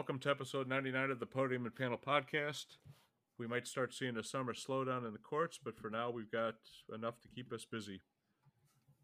Welcome 0.00 0.18
to 0.20 0.30
episode 0.30 0.66
99 0.66 1.10
of 1.10 1.20
the 1.20 1.26
Podium 1.26 1.66
and 1.66 1.74
Panel 1.74 1.98
podcast. 1.98 2.78
We 3.36 3.46
might 3.46 3.66
start 3.66 3.92
seeing 3.92 4.16
a 4.16 4.24
summer 4.24 4.54
slowdown 4.54 5.06
in 5.06 5.12
the 5.12 5.18
courts, 5.18 5.60
but 5.62 5.76
for 5.76 5.90
now 5.90 6.08
we've 6.08 6.32
got 6.32 6.54
enough 6.94 7.20
to 7.20 7.28
keep 7.28 7.52
us 7.52 7.66
busy. 7.66 8.00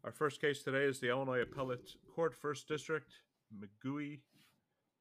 Our 0.03 0.11
first 0.11 0.41
case 0.41 0.63
today 0.63 0.85
is 0.85 0.99
the 0.99 1.09
Illinois 1.09 1.41
Appellate 1.41 1.91
Court 2.15 2.33
First 2.33 2.67
District, 2.67 3.13
McGooey 3.55 4.21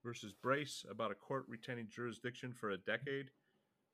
versus 0.05 0.35
Brace, 0.35 0.85
about 0.91 1.13
a 1.13 1.15
court 1.15 1.47
retaining 1.49 1.89
jurisdiction 1.89 2.53
for 2.53 2.73
a 2.73 2.77
decade. 2.77 3.31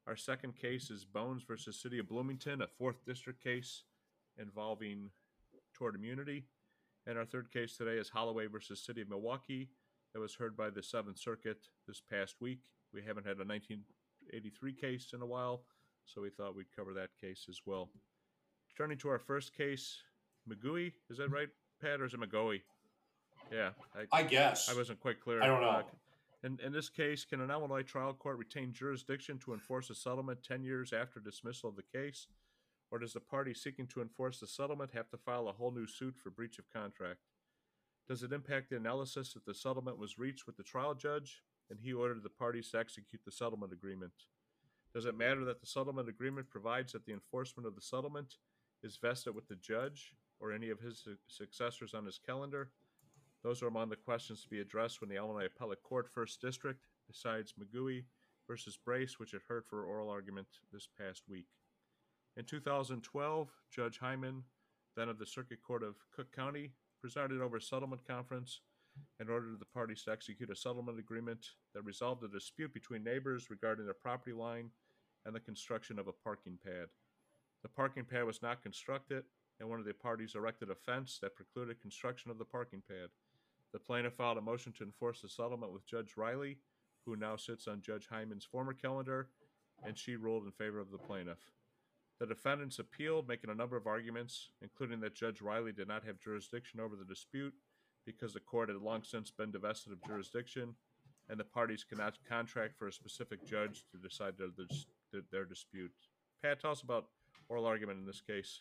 Our 0.09 0.17
second 0.17 0.57
case 0.57 0.91
is 0.91 1.05
Bones 1.05 1.45
versus 1.45 1.81
City 1.81 2.01
of 2.01 2.09
Bloomington, 2.09 2.63
a 2.63 2.67
fourth 2.67 3.05
district 3.07 3.45
case 3.45 3.85
involving 4.41 5.11
tort 5.73 5.95
immunity. 5.95 6.47
And 7.07 7.17
our 7.17 7.25
third 7.25 7.53
case 7.53 7.77
today 7.77 7.99
is 7.99 8.09
Holloway 8.09 8.47
versus 8.47 8.85
City 8.85 9.03
of 9.03 9.09
Milwaukee, 9.09 9.69
that 10.13 10.21
was 10.21 10.35
heard 10.35 10.57
by 10.57 10.71
the 10.71 10.83
Seventh 10.83 11.19
Circuit 11.19 11.59
this 11.87 12.01
past 12.01 12.37
week. 12.41 12.61
We 12.93 13.03
haven't 13.03 13.27
had 13.27 13.37
a 13.37 13.45
1983 13.45 14.73
case 14.75 15.11
in 15.15 15.23
a 15.23 15.27
while, 15.27 15.63
so 16.05 16.21
we 16.21 16.31
thought 16.31 16.55
we'd 16.55 16.75
cover 16.77 16.93
that 16.95 17.11
case 17.21 17.47
as 17.49 17.61
well. 17.65 17.89
Turning 18.77 18.99
to 18.99 19.09
our 19.09 19.19
first 19.19 19.55
case, 19.57 20.03
McGooey, 20.49 20.93
is 21.11 21.19
that 21.19 21.31
right, 21.31 21.49
Pat, 21.81 22.01
or 22.01 22.05
is 22.05 22.15
it 22.15 22.21
McGoey? 22.21 22.63
Yeah, 23.51 23.71
I, 23.95 24.21
I 24.21 24.23
guess. 24.23 24.71
I 24.71 24.75
wasn't 24.75 25.01
quite 25.01 25.21
clear. 25.21 25.43
I 25.43 25.47
don't 25.47 25.61
know. 25.61 25.69
Uh, 25.69 25.83
in, 26.45 26.59
in 26.65 26.73
this 26.73 26.89
case, 26.89 27.25
can 27.25 27.41
an 27.41 27.51
Illinois 27.51 27.83
trial 27.83 28.13
court 28.13 28.39
retain 28.39 28.73
jurisdiction 28.73 29.39
to 29.41 29.53
enforce 29.53 29.91
a 29.91 29.95
settlement 29.95 30.43
10 30.43 30.65
years 30.65 30.93
after 30.93 31.21
dismissal 31.21 31.69
of 31.69 31.77
the 31.77 31.83
case? 31.83 32.27
Or 32.91 32.99
does 32.99 33.15
the 33.15 33.21
party 33.21 33.55
seeking 33.55 33.87
to 33.89 34.03
enforce 34.03 34.41
the 34.41 34.47
settlement 34.47 34.91
have 34.93 35.09
to 35.11 35.17
file 35.17 35.49
a 35.49 35.53
whole 35.53 35.71
new 35.71 35.87
suit 35.87 36.15
for 36.23 36.31
breach 36.31 36.59
of 36.59 36.71
contract? 36.71 37.21
Does 38.09 38.23
it 38.23 38.33
impact 38.33 38.71
the 38.71 38.77
analysis 38.77 39.33
that 39.33 39.45
the 39.45 39.55
settlement 39.55 39.99
was 39.99 40.19
reached 40.19 40.47
with 40.47 40.57
the 40.57 40.63
trial 40.63 40.95
judge 40.95 41.43
and 41.71 41.79
he 41.81 41.93
ordered 41.93 42.23
the 42.23 42.29
parties 42.29 42.71
to 42.71 42.79
execute 42.79 43.23
the 43.25 43.31
settlement 43.31 43.73
agreement? 43.73 44.13
Does 44.93 45.07
it 45.07 45.17
matter 45.17 45.45
that 45.45 45.61
the 45.61 45.67
settlement 45.67 46.09
agreement 46.09 46.51
provides 46.51 46.93
that 46.93 47.07
the 47.07 47.13
enforcement 47.13 47.67
of 47.67 47.75
the 47.75 47.81
settlement 47.81 48.37
is 48.83 48.99
vested 49.01 49.35
with 49.35 49.49
the 49.49 49.57
judge 49.57 50.15
or 50.41 50.53
any 50.53 50.69
of 50.69 50.81
his 50.81 50.99
su- 50.99 51.17
successors 51.29 51.95
on 51.95 52.05
his 52.05 52.19
calendar? 52.19 52.71
Those 53.43 53.63
are 53.63 53.69
among 53.69 53.89
the 53.89 53.97
questions 53.97 54.43
to 54.43 54.49
be 54.49 54.61
addressed 54.61 55.01
when 55.01 55.09
the 55.09 55.17
Illinois 55.17 55.47
Appellate 55.47 55.83
Court 55.83 56.09
First 56.13 56.41
District 56.41 56.81
decides 57.07 57.55
McGooey 57.55 58.05
versus 58.47 58.77
Brace, 58.77 59.19
which 59.19 59.35
it 59.35 59.43
heard 59.49 59.65
for 59.65 59.85
oral 59.85 60.11
argument 60.11 60.47
this 60.73 60.89
past 60.99 61.23
week. 61.29 61.47
In 62.37 62.45
2012, 62.45 63.49
Judge 63.75 63.99
Hyman, 63.99 64.43
then 64.97 65.09
of 65.09 65.19
the 65.19 65.27
Circuit 65.27 65.63
Court 65.63 65.83
of 65.83 65.97
Cook 66.15 66.33
County, 66.33 66.73
presided 67.03 67.43
over 67.43 67.57
a 67.57 67.61
settlement 67.61 68.07
conference 68.07 68.61
and 69.19 69.29
ordered 69.29 69.59
the 69.59 69.67
parties 69.67 70.05
to 70.05 70.13
execute 70.13 70.51
a 70.51 70.57
settlement 70.57 70.99
agreement 70.99 71.45
that 71.75 71.85
resolved 71.85 72.23
a 72.23 72.29
dispute 72.29 72.73
between 72.73 73.03
neighbors 73.03 73.51
regarding 73.51 73.85
their 73.85 73.95
property 73.95 74.33
line 74.33 74.71
and 75.27 75.35
the 75.35 75.41
construction 75.41 75.99
of 75.99 76.07
a 76.07 76.13
parking 76.13 76.59
pad. 76.65 76.87
The 77.63 77.69
parking 77.69 78.05
pad 78.05 78.25
was 78.25 78.41
not 78.41 78.63
constructed, 78.63 79.25
and 79.61 79.69
one 79.69 79.81
of 79.81 79.85
the 79.85 79.95
parties 79.95 80.35
erected 80.35 80.71
a 80.71 80.75
fence 80.75 81.19
that 81.23 81.35
precluded 81.35 81.81
construction 81.81 82.31
of 82.31 82.39
the 82.39 82.45
parking 82.45 82.83
pad. 82.89 83.09
The 83.73 83.79
plaintiff 83.79 84.15
filed 84.15 84.39
a 84.39 84.43
motion 84.43 84.73
to 84.75 84.85
enforce 84.85 85.23
the 85.23 85.29
settlement 85.29 85.73
with 85.73 85.87
Judge 85.87 86.17
Riley, 86.17 86.59
who 87.05 87.17
now 87.17 87.37
sits 87.37 87.67
on 87.67 87.81
Judge 87.81 88.07
Hyman's 88.09 88.45
former 88.45 88.75
calendar, 88.75 89.29
and 89.85 89.97
she 89.97 90.17
ruled 90.17 90.45
in 90.45 90.53
favor 90.53 90.79
of 90.79 90.91
the 90.91 90.99
plaintiff. 90.99 91.39
The 92.23 92.27
defendants 92.29 92.79
appealed, 92.79 93.27
making 93.27 93.51
a 93.51 93.55
number 93.55 93.77
of 93.77 93.89
arguments, 93.89 94.51
including 94.61 95.01
that 95.01 95.13
Judge 95.13 95.43
Riley 95.43 95.73
did 95.73 95.89
not 95.89 96.05
have 96.05 96.21
jurisdiction 96.21 96.79
over 96.79 96.95
the 96.95 97.05
dispute 97.05 97.53
because 98.07 98.33
the 98.33 98.39
court 98.39 98.69
had 98.69 98.79
long 98.79 99.03
since 99.03 99.33
been 99.33 99.51
divested 99.51 99.93
of 99.93 99.99
jurisdiction, 100.07 100.77
and 101.29 101.41
the 101.41 101.43
parties 101.43 101.83
cannot 101.83 102.19
contract 102.29 102.79
for 102.79 102.87
a 102.87 102.93
specific 102.93 103.45
judge 103.45 103.87
to 103.91 103.99
decide 103.99 104.35
their, 104.39 104.51
their, 105.13 105.23
their 105.33 105.45
dispute. 105.45 105.91
Pat, 106.45 106.61
tell 106.61 106.71
us 106.71 106.83
about 106.83 107.07
oral 107.49 107.67
argument 107.67 107.99
in 107.99 108.07
this 108.07 108.21
case. 108.21 108.61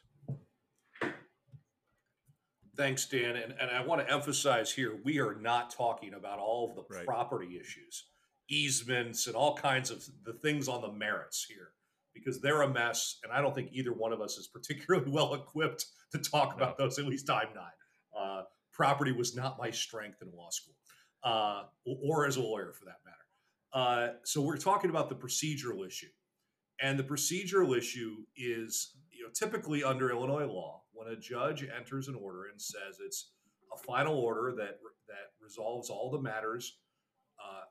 Thanks, 2.76 3.06
Dan. 3.06 3.36
And, 3.36 3.54
and 3.62 3.70
I 3.70 3.86
want 3.86 4.02
to 4.02 4.12
emphasize 4.12 4.72
here 4.72 5.00
we 5.04 5.20
are 5.20 5.36
not 5.36 5.70
talking 5.70 6.16
about 6.16 6.40
all 6.40 6.68
of 6.68 6.76
the 6.76 6.96
Right. 6.96 7.06
property 7.06 7.60
issues, 7.60 8.06
easements, 8.50 9.28
and 9.28 9.36
all 9.36 9.56
kinds 9.56 9.92
of 9.92 10.04
the 10.24 10.34
things 10.34 10.68
on 10.68 10.82
the 10.82 10.92
merits 10.92 11.46
here 11.48 11.74
because 12.14 12.42
they're 12.42 12.62
a 12.62 12.70
mess. 12.70 13.20
And 13.24 13.32
I 13.32 13.42
don't 13.42 13.56
think 13.56 13.70
either 13.72 13.94
one 13.94 14.14
of 14.14 14.22
us 14.22 14.38
is 14.38 14.48
particularly 14.48 15.12
well 15.12 15.34
equipped 15.34 15.86
to 16.12 16.20
talk 16.20 16.56
about 16.56 16.78
those. 16.78 17.00
At 17.00 17.06
least 17.06 17.30
I'm 17.30 17.54
not. 17.56 17.72
Uh, 18.18 18.44
property 18.72 19.12
was 19.12 19.36
not 19.36 19.58
my 19.60 19.72
strength 19.72 20.22
in 20.22 20.30
law 20.36 20.50
school 20.50 20.76
uh, 21.24 21.64
or, 21.86 22.26
as 22.26 22.38
a 22.38 22.42
lawyer 22.42 22.74
for 22.74 22.86
that 22.86 22.98
matter. 23.06 23.18
Uh, 23.74 24.14
so 24.24 24.42
we're 24.42 24.58
talking 24.58 24.90
about 24.90 25.10
the 25.10 25.16
procedural 25.16 25.86
issue. 25.86 26.08
And 26.82 26.98
the 26.98 27.04
procedural 27.04 27.78
issue 27.78 28.18
is, 28.36 28.96
you 29.12 29.24
know, 29.24 29.30
typically 29.34 29.84
under 29.84 30.10
Illinois 30.10 30.46
law, 30.46 30.82
when 30.94 31.08
a 31.08 31.16
judge 31.16 31.64
enters 31.64 32.08
an 32.08 32.16
order 32.16 32.46
and 32.52 32.60
says 32.60 32.98
it's 33.06 33.32
a 33.74 33.78
final 33.78 34.16
order 34.16 34.54
that 34.58 34.80
that 35.08 35.32
resolves 35.42 35.90
all 35.90 36.10
the 36.10 36.20
matters, 36.20 36.78
uh, 37.40 37.62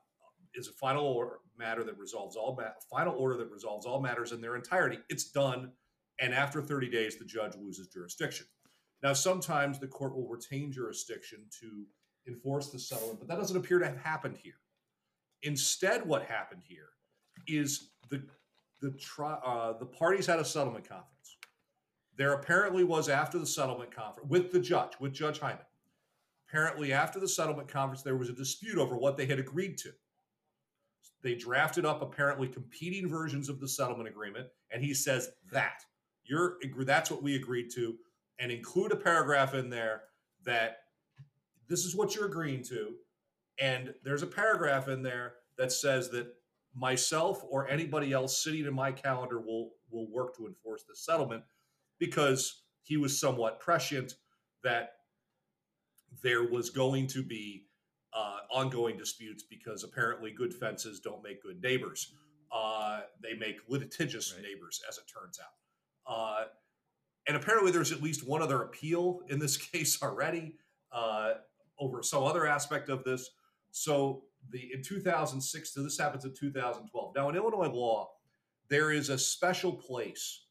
is 0.53 0.67
a 0.67 0.73
final 0.73 1.05
or, 1.05 1.39
matter 1.61 1.83
that 1.83 1.97
resolves 1.97 2.35
all 2.35 2.55
ma- 2.59 2.71
final 2.89 3.15
order 3.15 3.37
that 3.37 3.51
resolves 3.51 3.85
all 3.85 4.01
matters 4.01 4.31
in 4.31 4.41
their 4.41 4.55
entirety. 4.55 4.99
It's 5.09 5.31
done, 5.31 5.71
and 6.19 6.33
after 6.33 6.61
30 6.61 6.89
days, 6.89 7.17
the 7.17 7.25
judge 7.25 7.53
loses 7.55 7.87
jurisdiction. 7.87 8.47
Now, 9.03 9.13
sometimes 9.13 9.79
the 9.79 9.87
court 9.87 10.15
will 10.15 10.27
retain 10.27 10.71
jurisdiction 10.71 11.45
to 11.61 11.85
enforce 12.27 12.69
the 12.69 12.79
settlement, 12.79 13.19
but 13.19 13.27
that 13.27 13.37
doesn't 13.37 13.57
appear 13.57 13.79
to 13.79 13.85
have 13.85 13.97
happened 13.97 14.37
here. 14.41 14.59
Instead, 15.43 16.05
what 16.05 16.23
happened 16.23 16.61
here 16.67 16.89
is 17.47 17.91
the 18.09 18.21
the 18.81 18.91
tri- 18.91 19.39
uh, 19.45 19.77
the 19.77 19.85
parties 19.85 20.25
had 20.25 20.39
a 20.39 20.45
settlement 20.45 20.87
conference. 20.87 21.37
There 22.17 22.33
apparently 22.33 22.83
was 22.83 23.09
after 23.09 23.39
the 23.39 23.45
settlement 23.45 23.95
conference 23.95 24.29
with 24.29 24.51
the 24.51 24.59
judge, 24.59 24.93
with 24.99 25.13
Judge 25.13 25.39
Hyman. 25.39 25.65
Apparently, 26.47 26.91
after 26.91 27.19
the 27.19 27.27
settlement 27.27 27.67
conference, 27.67 28.01
there 28.01 28.17
was 28.17 28.29
a 28.29 28.33
dispute 28.33 28.77
over 28.77 28.97
what 28.97 29.17
they 29.17 29.25
had 29.25 29.39
agreed 29.39 29.77
to. 29.79 29.93
They 31.23 31.35
drafted 31.35 31.85
up 31.85 32.01
apparently 32.01 32.47
competing 32.47 33.07
versions 33.07 33.49
of 33.49 33.59
the 33.59 33.67
settlement 33.67 34.09
agreement, 34.09 34.47
and 34.71 34.83
he 34.83 34.93
says 34.93 35.29
that. 35.51 35.83
You're 36.23 36.57
that's 36.85 37.11
what 37.11 37.23
we 37.23 37.35
agreed 37.35 37.69
to, 37.75 37.95
and 38.39 38.51
include 38.51 38.91
a 38.91 38.95
paragraph 38.95 39.53
in 39.53 39.69
there 39.69 40.03
that 40.45 40.77
this 41.67 41.85
is 41.85 41.95
what 41.95 42.15
you're 42.15 42.25
agreeing 42.25 42.63
to, 42.63 42.95
and 43.59 43.93
there's 44.03 44.23
a 44.23 44.27
paragraph 44.27 44.87
in 44.87 45.03
there 45.03 45.33
that 45.57 45.71
says 45.71 46.09
that 46.11 46.33
myself 46.75 47.43
or 47.49 47.67
anybody 47.67 48.13
else 48.13 48.43
sitting 48.43 48.65
in 48.65 48.73
my 48.73 48.91
calendar 48.91 49.39
will 49.39 49.71
will 49.89 50.09
work 50.11 50.35
to 50.37 50.47
enforce 50.47 50.83
the 50.83 50.95
settlement 50.95 51.43
because 51.99 52.63
he 52.83 52.97
was 52.97 53.19
somewhat 53.19 53.59
prescient 53.59 54.15
that 54.63 54.93
there 56.23 56.43
was 56.43 56.69
going 56.69 57.07
to 57.07 57.23
be 57.23 57.65
uh, 58.13 58.39
ongoing 58.51 58.97
disputes 58.97 59.43
because 59.43 59.83
apparently 59.83 60.31
good 60.31 60.53
fences 60.53 60.99
don't 60.99 61.23
make 61.23 61.41
good 61.41 61.61
neighbors. 61.61 62.13
Uh, 62.51 63.01
they 63.23 63.33
make 63.33 63.57
litigious 63.67 64.33
Right. 64.33 64.43
neighbors, 64.43 64.81
as 64.89 64.97
it 64.97 65.05
turns 65.07 65.39
out. 65.39 66.11
Uh, 66.13 66.45
and 67.27 67.37
apparently, 67.37 67.71
there's 67.71 67.91
at 67.91 68.01
least 68.01 68.27
one 68.27 68.41
other 68.41 68.63
appeal 68.63 69.21
in 69.29 69.39
this 69.39 69.57
case 69.71 70.01
already 70.01 70.55
uh, 70.91 71.35
over 71.79 72.03
some 72.03 72.23
other 72.23 72.45
aspect 72.45 72.89
of 72.89 73.03
this. 73.03 73.29
So, 73.71 74.23
the 74.49 74.73
in 74.73 74.81
2006, 74.83 75.73
so 75.73 75.83
this 75.83 75.97
happens 75.97 76.25
in 76.25 76.33
2012. 76.33 77.15
Now, 77.15 77.29
in 77.29 77.35
Illinois 77.35 77.69
law, 77.69 78.09
there 78.69 78.91
is 78.91 79.09
a 79.09 79.17
special 79.17 79.71
place 79.71 80.45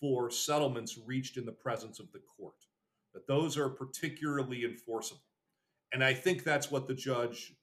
for 0.00 0.30
settlements 0.30 0.98
reached 1.06 1.36
in 1.36 1.44
the 1.46 1.52
presence 1.52 2.00
of 2.00 2.10
the 2.12 2.20
court. 2.20 2.54
That 3.14 3.26
those 3.26 3.56
are 3.56 3.68
particularly 3.68 4.64
enforceable, 4.64 5.22
and 5.92 6.02
I 6.02 6.14
think 6.14 6.44
that's 6.44 6.70
what 6.70 6.86
the 6.86 6.94
judge, 6.94 7.54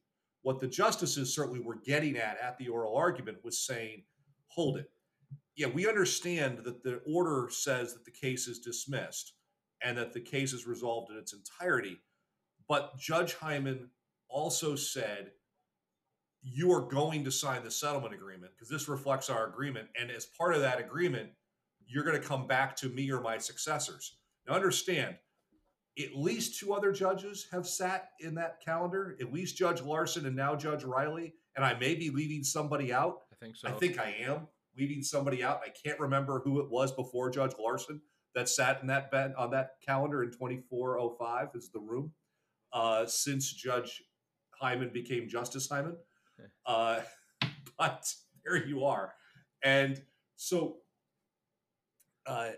what 0.42 0.60
the 0.60 0.68
justices 0.68 1.34
certainly 1.34 1.60
were 1.60 1.80
getting 1.84 2.18
at 2.18 2.38
at 2.42 2.58
the 2.58 2.68
oral 2.68 2.96
argument 2.96 3.44
was 3.44 3.58
saying, 3.60 4.04
hold 4.48 4.78
it. 4.78 4.90
Yeah, 5.56 5.68
we 5.68 5.88
understand 5.88 6.60
that 6.66 6.84
the 6.84 7.02
order 7.06 7.50
says 7.52 7.94
that 7.94 8.06
the 8.06 8.12
case 8.12 8.48
is 8.48 8.60
dismissed, 8.60 9.34
and 9.84 9.98
that 9.98 10.14
the 10.14 10.22
case 10.22 10.54
is 10.54 10.66
resolved 10.66 11.12
in 11.12 11.18
its 11.18 11.34
entirety. 11.34 11.98
But 12.68 12.98
Judge 12.98 13.36
Hyman 13.36 13.90
also 14.30 14.76
said, 14.76 15.32
you 16.42 16.72
are 16.72 16.82
going 16.82 17.24
to 17.24 17.32
sign 17.32 17.64
the 17.64 17.72
settlement 17.72 18.14
agreement 18.14 18.54
because 18.56 18.70
this 18.70 18.90
reflects 18.90 19.30
our 19.30 19.48
agreement. 19.48 19.88
And 20.00 20.10
as 20.10 20.26
part 20.26 20.56
of 20.56 20.62
that 20.62 20.80
agreement, 20.80 21.30
you're 21.86 22.04
going 22.04 22.20
to 22.20 22.28
come 22.28 22.48
back 22.48 22.76
to 22.78 22.90
me 22.90 23.12
or 23.12 23.22
my 23.22 23.38
successors. 23.38 24.18
Now, 24.48 24.56
understand, 24.56 25.16
at 26.00 26.16
least 26.16 26.60
two 26.60 26.74
other 26.74 26.92
judges 26.92 27.48
have 27.52 27.68
sat 27.68 28.10
in 28.20 28.36
that 28.36 28.60
calendar, 28.66 29.16
at 29.22 29.32
least 29.32 29.58
Judge 29.58 29.82
Larson 29.82 30.26
and 30.26 30.36
now 30.36 30.56
Judge 30.56 30.84
Riley. 30.84 31.36
And 31.56 31.64
I 31.64 31.78
may 31.78 31.94
be 31.94 32.10
leaving 32.10 32.44
somebody 32.44 32.92
out. 32.92 33.20
I 33.32 33.36
think 33.36 33.56
so. 33.56 33.68
I 33.68 33.72
think 33.74 34.00
I 34.00 34.16
am 34.22 34.48
leaving 34.78 35.04
somebody 35.04 35.44
out. 35.44 35.62
I 35.64 35.70
can't 35.70 36.00
remember 36.00 36.42
who 36.44 36.60
it 36.62 36.70
was 36.70 36.92
before 36.92 37.30
Judge 37.30 37.54
Larson 37.60 38.02
that 38.34 38.50
sat 38.50 38.82
in 38.82 38.88
that 38.88 39.12
bed 39.12 39.34
on 39.38 39.52
that 39.52 39.74
calendar 39.86 40.24
in 40.24 40.32
2405 40.32 41.50
is 41.54 41.70
the 41.70 41.80
room. 41.80 42.12
Uh, 42.72 43.06
since 43.06 43.54
Judge 43.54 44.02
Hyman 44.60 44.90
became 44.92 45.30
Justice 45.30 45.70
Hyman. 45.70 45.96
Uh, 46.66 47.02
but 47.78 48.12
there 48.44 48.66
you 48.66 48.84
are. 48.86 49.14
And 49.64 50.02
so 50.38 50.78
uh, 52.26 52.52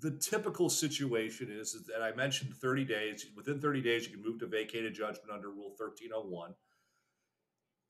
the 0.00 0.10
typical 0.12 0.68
situation 0.68 1.48
is, 1.50 1.74
is 1.74 1.86
that 1.86 2.02
I 2.02 2.14
mentioned 2.14 2.54
30 2.54 2.84
days. 2.84 3.26
Within 3.36 3.60
30 3.60 3.80
days, 3.80 4.06
you 4.06 4.12
can 4.12 4.22
move 4.22 4.38
to 4.40 4.46
vacate 4.46 4.84
a 4.84 4.90
judgment 4.90 5.30
under 5.32 5.50
Rule 5.50 5.74
1301. 5.76 6.54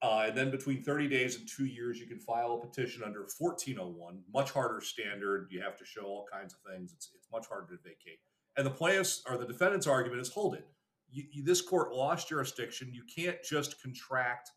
Uh, 0.01 0.27
and 0.29 0.39
then 0.39 0.51
between 0.51 0.83
30 0.83 1.09
days 1.09 1.37
and 1.37 1.49
two 1.49 1.67
years, 1.67 1.99
you 1.99 2.07
can 2.07 2.21
file 2.21 2.53
a 2.53 2.67
petition 2.67 3.03
under 3.05 3.27
1401. 3.39 4.23
Much 4.33 4.53
harder 4.53 4.81
standard. 4.81 5.49
You 5.51 5.61
have 5.61 5.77
to 5.77 5.85
show 5.85 6.03
all 6.03 6.27
kinds 6.33 6.55
of 6.55 6.61
things. 6.73 6.93
It's, 6.93 7.11
it's 7.17 7.27
much 7.33 7.47
harder 7.49 7.77
to 7.77 7.83
vacate. 7.83 8.21
And 8.57 8.65
the 8.65 8.71
plaintiffs 8.71 9.23
or 9.29 9.37
the 9.37 9.47
defendant's 9.47 9.87
argument 9.87 10.21
is 10.21 10.33
hold 10.33 10.55
it. 10.55 10.67
You, 11.11 11.25
you, 11.33 11.45
this 11.45 11.61
court 11.61 11.93
lost 11.93 12.29
jurisdiction. 12.29 12.93
You 12.93 13.03
can't 13.15 13.43
just 13.43 13.83
contract 13.83 14.51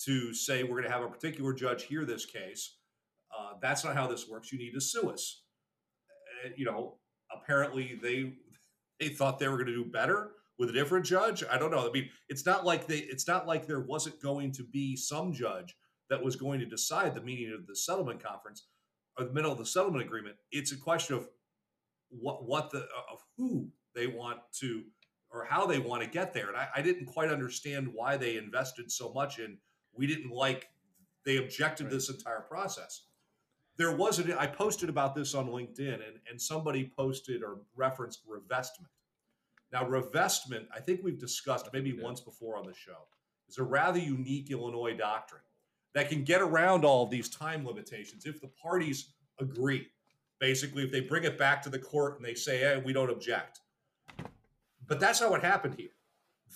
to 0.00 0.34
say 0.34 0.62
we're 0.62 0.80
going 0.80 0.84
to 0.84 0.90
have 0.90 1.02
a 1.02 1.08
particular 1.08 1.52
judge 1.52 1.84
hear 1.84 2.04
this 2.04 2.26
case. 2.26 2.78
Uh, 3.36 3.52
that's 3.60 3.84
not 3.84 3.94
how 3.94 4.06
this 4.06 4.28
works. 4.28 4.52
You 4.52 4.58
need 4.58 4.72
to 4.72 4.80
sue 4.80 5.10
us. 5.10 5.42
Uh, 6.44 6.50
you 6.56 6.64
know, 6.64 6.94
apparently 7.32 7.98
they 8.02 8.34
they 9.00 9.08
thought 9.08 9.38
they 9.38 9.48
were 9.48 9.56
going 9.56 9.66
to 9.66 9.84
do 9.84 9.84
better 9.84 10.32
with 10.58 10.70
a 10.70 10.72
different 10.72 11.06
judge. 11.06 11.44
I 11.50 11.58
don't 11.58 11.70
know. 11.70 11.88
I 11.88 11.92
mean, 11.92 12.08
it's 12.28 12.44
not 12.44 12.64
like 12.64 12.86
they 12.86 12.98
it's 12.98 13.28
not 13.28 13.46
like 13.46 13.66
there 13.66 13.80
wasn't 13.80 14.20
going 14.20 14.52
to 14.52 14.64
be 14.64 14.96
some 14.96 15.32
judge 15.32 15.76
that 16.10 16.22
was 16.22 16.36
going 16.36 16.60
to 16.60 16.66
decide 16.66 17.14
the 17.14 17.20
meaning 17.20 17.52
of 17.52 17.66
the 17.66 17.76
settlement 17.76 18.22
conference 18.22 18.66
or 19.18 19.24
the 19.24 19.32
middle 19.32 19.52
of 19.52 19.58
the 19.58 19.66
settlement 19.66 20.04
agreement. 20.04 20.36
It's 20.52 20.72
a 20.72 20.76
question 20.76 21.16
of 21.16 21.28
what 22.10 22.44
what 22.44 22.70
the 22.70 22.86
of 23.10 23.24
who 23.36 23.68
they 23.94 24.06
want 24.06 24.40
to 24.60 24.82
or 25.30 25.44
how 25.44 25.66
they 25.66 25.78
want 25.78 26.02
to 26.02 26.08
get 26.08 26.32
there. 26.32 26.48
And 26.48 26.56
I, 26.56 26.68
I 26.76 26.82
didn't 26.82 27.06
quite 27.06 27.30
understand 27.30 27.88
why 27.92 28.16
they 28.16 28.36
invested 28.36 28.90
so 28.90 29.12
much 29.12 29.38
in. 29.38 29.58
We 29.92 30.06
didn't 30.06 30.30
like. 30.30 30.68
They 31.24 31.36
objected 31.36 31.84
right. 31.84 31.92
this 31.92 32.08
entire 32.08 32.40
process. 32.40 33.02
There 33.78 33.94
was 33.94 34.18
a, 34.18 34.40
I 34.40 34.46
posted 34.46 34.88
about 34.88 35.14
this 35.14 35.34
on 35.34 35.48
LinkedIn, 35.48 35.94
and 35.94 36.18
and 36.28 36.40
somebody 36.40 36.92
posted 36.96 37.42
or 37.42 37.58
referenced 37.76 38.22
revestment. 38.26 38.90
Now, 39.72 39.84
revestment, 39.84 40.66
I 40.74 40.80
think 40.80 41.00
we've 41.02 41.18
discussed 41.18 41.68
maybe 41.72 41.90
yeah. 41.90 42.02
once 42.02 42.20
before 42.20 42.56
on 42.56 42.66
the 42.66 42.74
show, 42.74 43.06
is 43.48 43.58
a 43.58 43.62
rather 43.62 43.98
unique 43.98 44.50
Illinois 44.50 44.96
doctrine 44.96 45.42
that 45.94 46.08
can 46.08 46.24
get 46.24 46.40
around 46.40 46.84
all 46.84 47.04
of 47.04 47.10
these 47.10 47.28
time 47.28 47.66
limitations 47.66 48.26
if 48.26 48.40
the 48.40 48.50
parties 48.62 49.14
agree. 49.40 49.86
Basically, 50.40 50.84
if 50.84 50.92
they 50.92 51.00
bring 51.00 51.24
it 51.24 51.36
back 51.36 51.62
to 51.62 51.70
the 51.70 51.78
court 51.78 52.16
and 52.16 52.24
they 52.24 52.34
say, 52.34 52.58
hey, 52.58 52.80
we 52.84 52.92
don't 52.92 53.10
object. 53.10 53.60
But 54.86 55.00
that's 55.00 55.20
how 55.20 55.34
it 55.34 55.42
happened 55.42 55.74
here. 55.76 55.90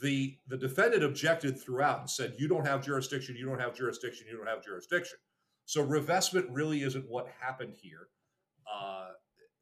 The, 0.01 0.37
the 0.47 0.57
defendant 0.57 1.03
objected 1.03 1.61
throughout 1.61 2.01
and 2.01 2.09
said, 2.09 2.35
you 2.39 2.49
don't 2.49 2.67
have 2.67 2.85
jurisdiction, 2.85 3.37
you 3.37 3.45
don't 3.45 3.61
have 3.61 3.75
jurisdiction, 3.75 4.27
you 4.31 4.37
don't 4.37 4.47
have 4.47 4.65
jurisdiction. 4.65 5.19
So 5.67 5.85
revestment 5.85 6.47
really 6.51 6.83
isn't 6.83 7.09
what 7.09 7.29
happened 7.41 7.75
here. 7.81 8.09
Uh, 8.73 9.09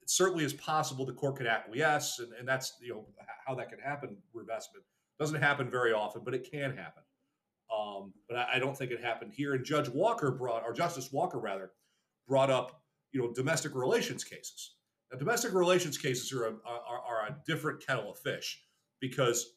it 0.02 0.10
certainly 0.10 0.44
is 0.44 0.52
possible 0.52 1.04
the 1.04 1.12
court 1.12 1.36
could 1.36 1.46
acquiesce, 1.46 2.18
and, 2.18 2.32
and 2.32 2.48
that's 2.48 2.74
you 2.80 2.94
know 2.94 3.06
how 3.46 3.54
that 3.54 3.68
can 3.68 3.78
happen. 3.78 4.16
Revestment 4.34 4.84
doesn't 5.18 5.40
happen 5.40 5.70
very 5.70 5.92
often, 5.92 6.22
but 6.24 6.34
it 6.34 6.50
can 6.50 6.76
happen. 6.76 7.02
Um, 7.74 8.12
but 8.28 8.36
I, 8.36 8.54
I, 8.54 8.58
don't 8.58 8.76
think 8.76 8.90
it 8.90 9.00
happened 9.00 9.32
here. 9.32 9.54
And 9.54 9.64
Judge 9.64 9.88
Walker 9.88 10.32
brought, 10.32 10.64
or 10.64 10.72
Justice 10.72 11.12
Walker 11.12 11.38
rather, 11.38 11.70
brought 12.26 12.50
up 12.50 12.82
you 13.12 13.20
know 13.20 13.32
domestic 13.32 13.74
relations 13.74 14.24
cases. 14.24 14.74
Now, 15.12 15.18
domestic 15.18 15.52
relations 15.52 15.98
cases 15.98 16.32
are 16.32 16.46
a, 16.46 16.52
are, 16.64 17.00
are 17.00 17.26
a 17.28 17.36
different 17.46 17.84
kettle 17.84 18.10
of 18.10 18.18
fish 18.18 18.60
because 19.00 19.54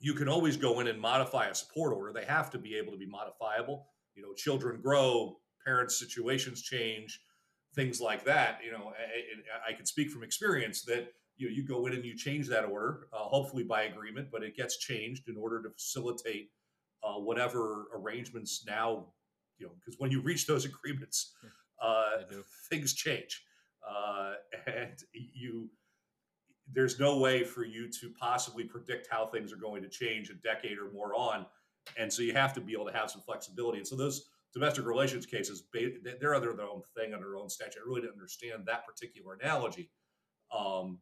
you 0.00 0.14
can 0.14 0.28
always 0.28 0.56
go 0.56 0.80
in 0.80 0.88
and 0.88 1.00
modify 1.00 1.46
a 1.46 1.54
support 1.54 1.94
order. 1.94 2.12
They 2.12 2.26
have 2.26 2.50
to 2.50 2.58
be 2.58 2.76
able 2.76 2.92
to 2.92 2.98
be 2.98 3.06
modifiable. 3.06 3.86
You 4.14 4.22
know, 4.22 4.34
children 4.34 4.80
grow, 4.80 5.38
parents' 5.64 5.98
situations 5.98 6.62
change, 6.62 7.20
things 7.74 8.00
like 8.00 8.24
that. 8.24 8.60
You 8.64 8.72
know, 8.72 8.92
I, 9.66 9.70
I 9.70 9.72
can 9.72 9.86
speak 9.86 10.10
from 10.10 10.22
experience 10.22 10.82
that 10.82 11.12
you 11.36 11.48
know 11.48 11.54
you 11.54 11.66
go 11.66 11.86
in 11.86 11.92
and 11.92 12.04
you 12.04 12.16
change 12.16 12.48
that 12.48 12.64
order, 12.64 13.08
uh, 13.12 13.18
hopefully 13.18 13.64
by 13.64 13.82
agreement, 13.82 14.28
but 14.30 14.42
it 14.42 14.56
gets 14.56 14.78
changed 14.78 15.28
in 15.28 15.36
order 15.36 15.62
to 15.62 15.70
facilitate 15.70 16.50
uh, 17.02 17.18
whatever 17.18 17.86
arrangements 17.94 18.64
now. 18.66 19.06
You 19.58 19.66
know, 19.66 19.72
because 19.78 19.98
when 19.98 20.10
you 20.10 20.20
reach 20.20 20.46
those 20.46 20.64
agreements, 20.72 21.34
uh, 21.82 22.22
things 22.70 22.94
change, 22.94 23.42
uh, 23.88 24.34
and 24.66 24.94
you 25.12 25.70
there's 26.72 26.98
no 26.98 27.18
way 27.18 27.44
for 27.44 27.64
you 27.64 27.90
to 27.90 28.10
possibly 28.18 28.64
predict 28.64 29.06
how 29.10 29.26
things 29.26 29.52
are 29.52 29.56
going 29.56 29.82
to 29.82 29.88
change 29.88 30.30
a 30.30 30.34
decade 30.34 30.78
or 30.78 30.90
more 30.92 31.14
on, 31.14 31.44
and 31.96 32.12
so 32.12 32.22
you 32.22 32.32
have 32.32 32.52
to 32.54 32.60
be 32.60 32.72
able 32.72 32.86
to 32.86 32.92
have 32.92 33.10
some 33.10 33.20
flexibility. 33.20 33.78
And 33.78 33.86
so 33.86 33.96
those 33.96 34.30
domestic 34.52 34.86
relations 34.86 35.26
cases, 35.26 35.64
they're 36.20 36.34
under 36.34 36.52
their 36.52 36.66
own 36.66 36.82
thing 36.96 37.12
under 37.12 37.28
their 37.28 37.36
own 37.36 37.48
statute. 37.48 37.80
I 37.84 37.88
really 37.88 38.02
didn't 38.02 38.14
understand 38.14 38.64
that 38.66 38.86
particular 38.86 39.34
analogy, 39.34 39.90
um, 40.56 40.98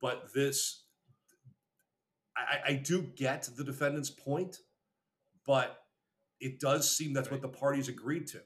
but 0.00 0.32
this, 0.34 0.84
I, 2.36 2.72
I 2.72 2.72
do 2.74 3.02
get 3.02 3.48
the 3.56 3.64
defendant's 3.64 4.10
point, 4.10 4.58
but 5.46 5.78
it 6.40 6.60
does 6.60 6.90
seem 6.90 7.12
that's 7.12 7.30
right. 7.30 7.40
what 7.40 7.52
the 7.52 7.58
parties 7.58 7.88
agreed 7.88 8.26
to, 8.28 8.40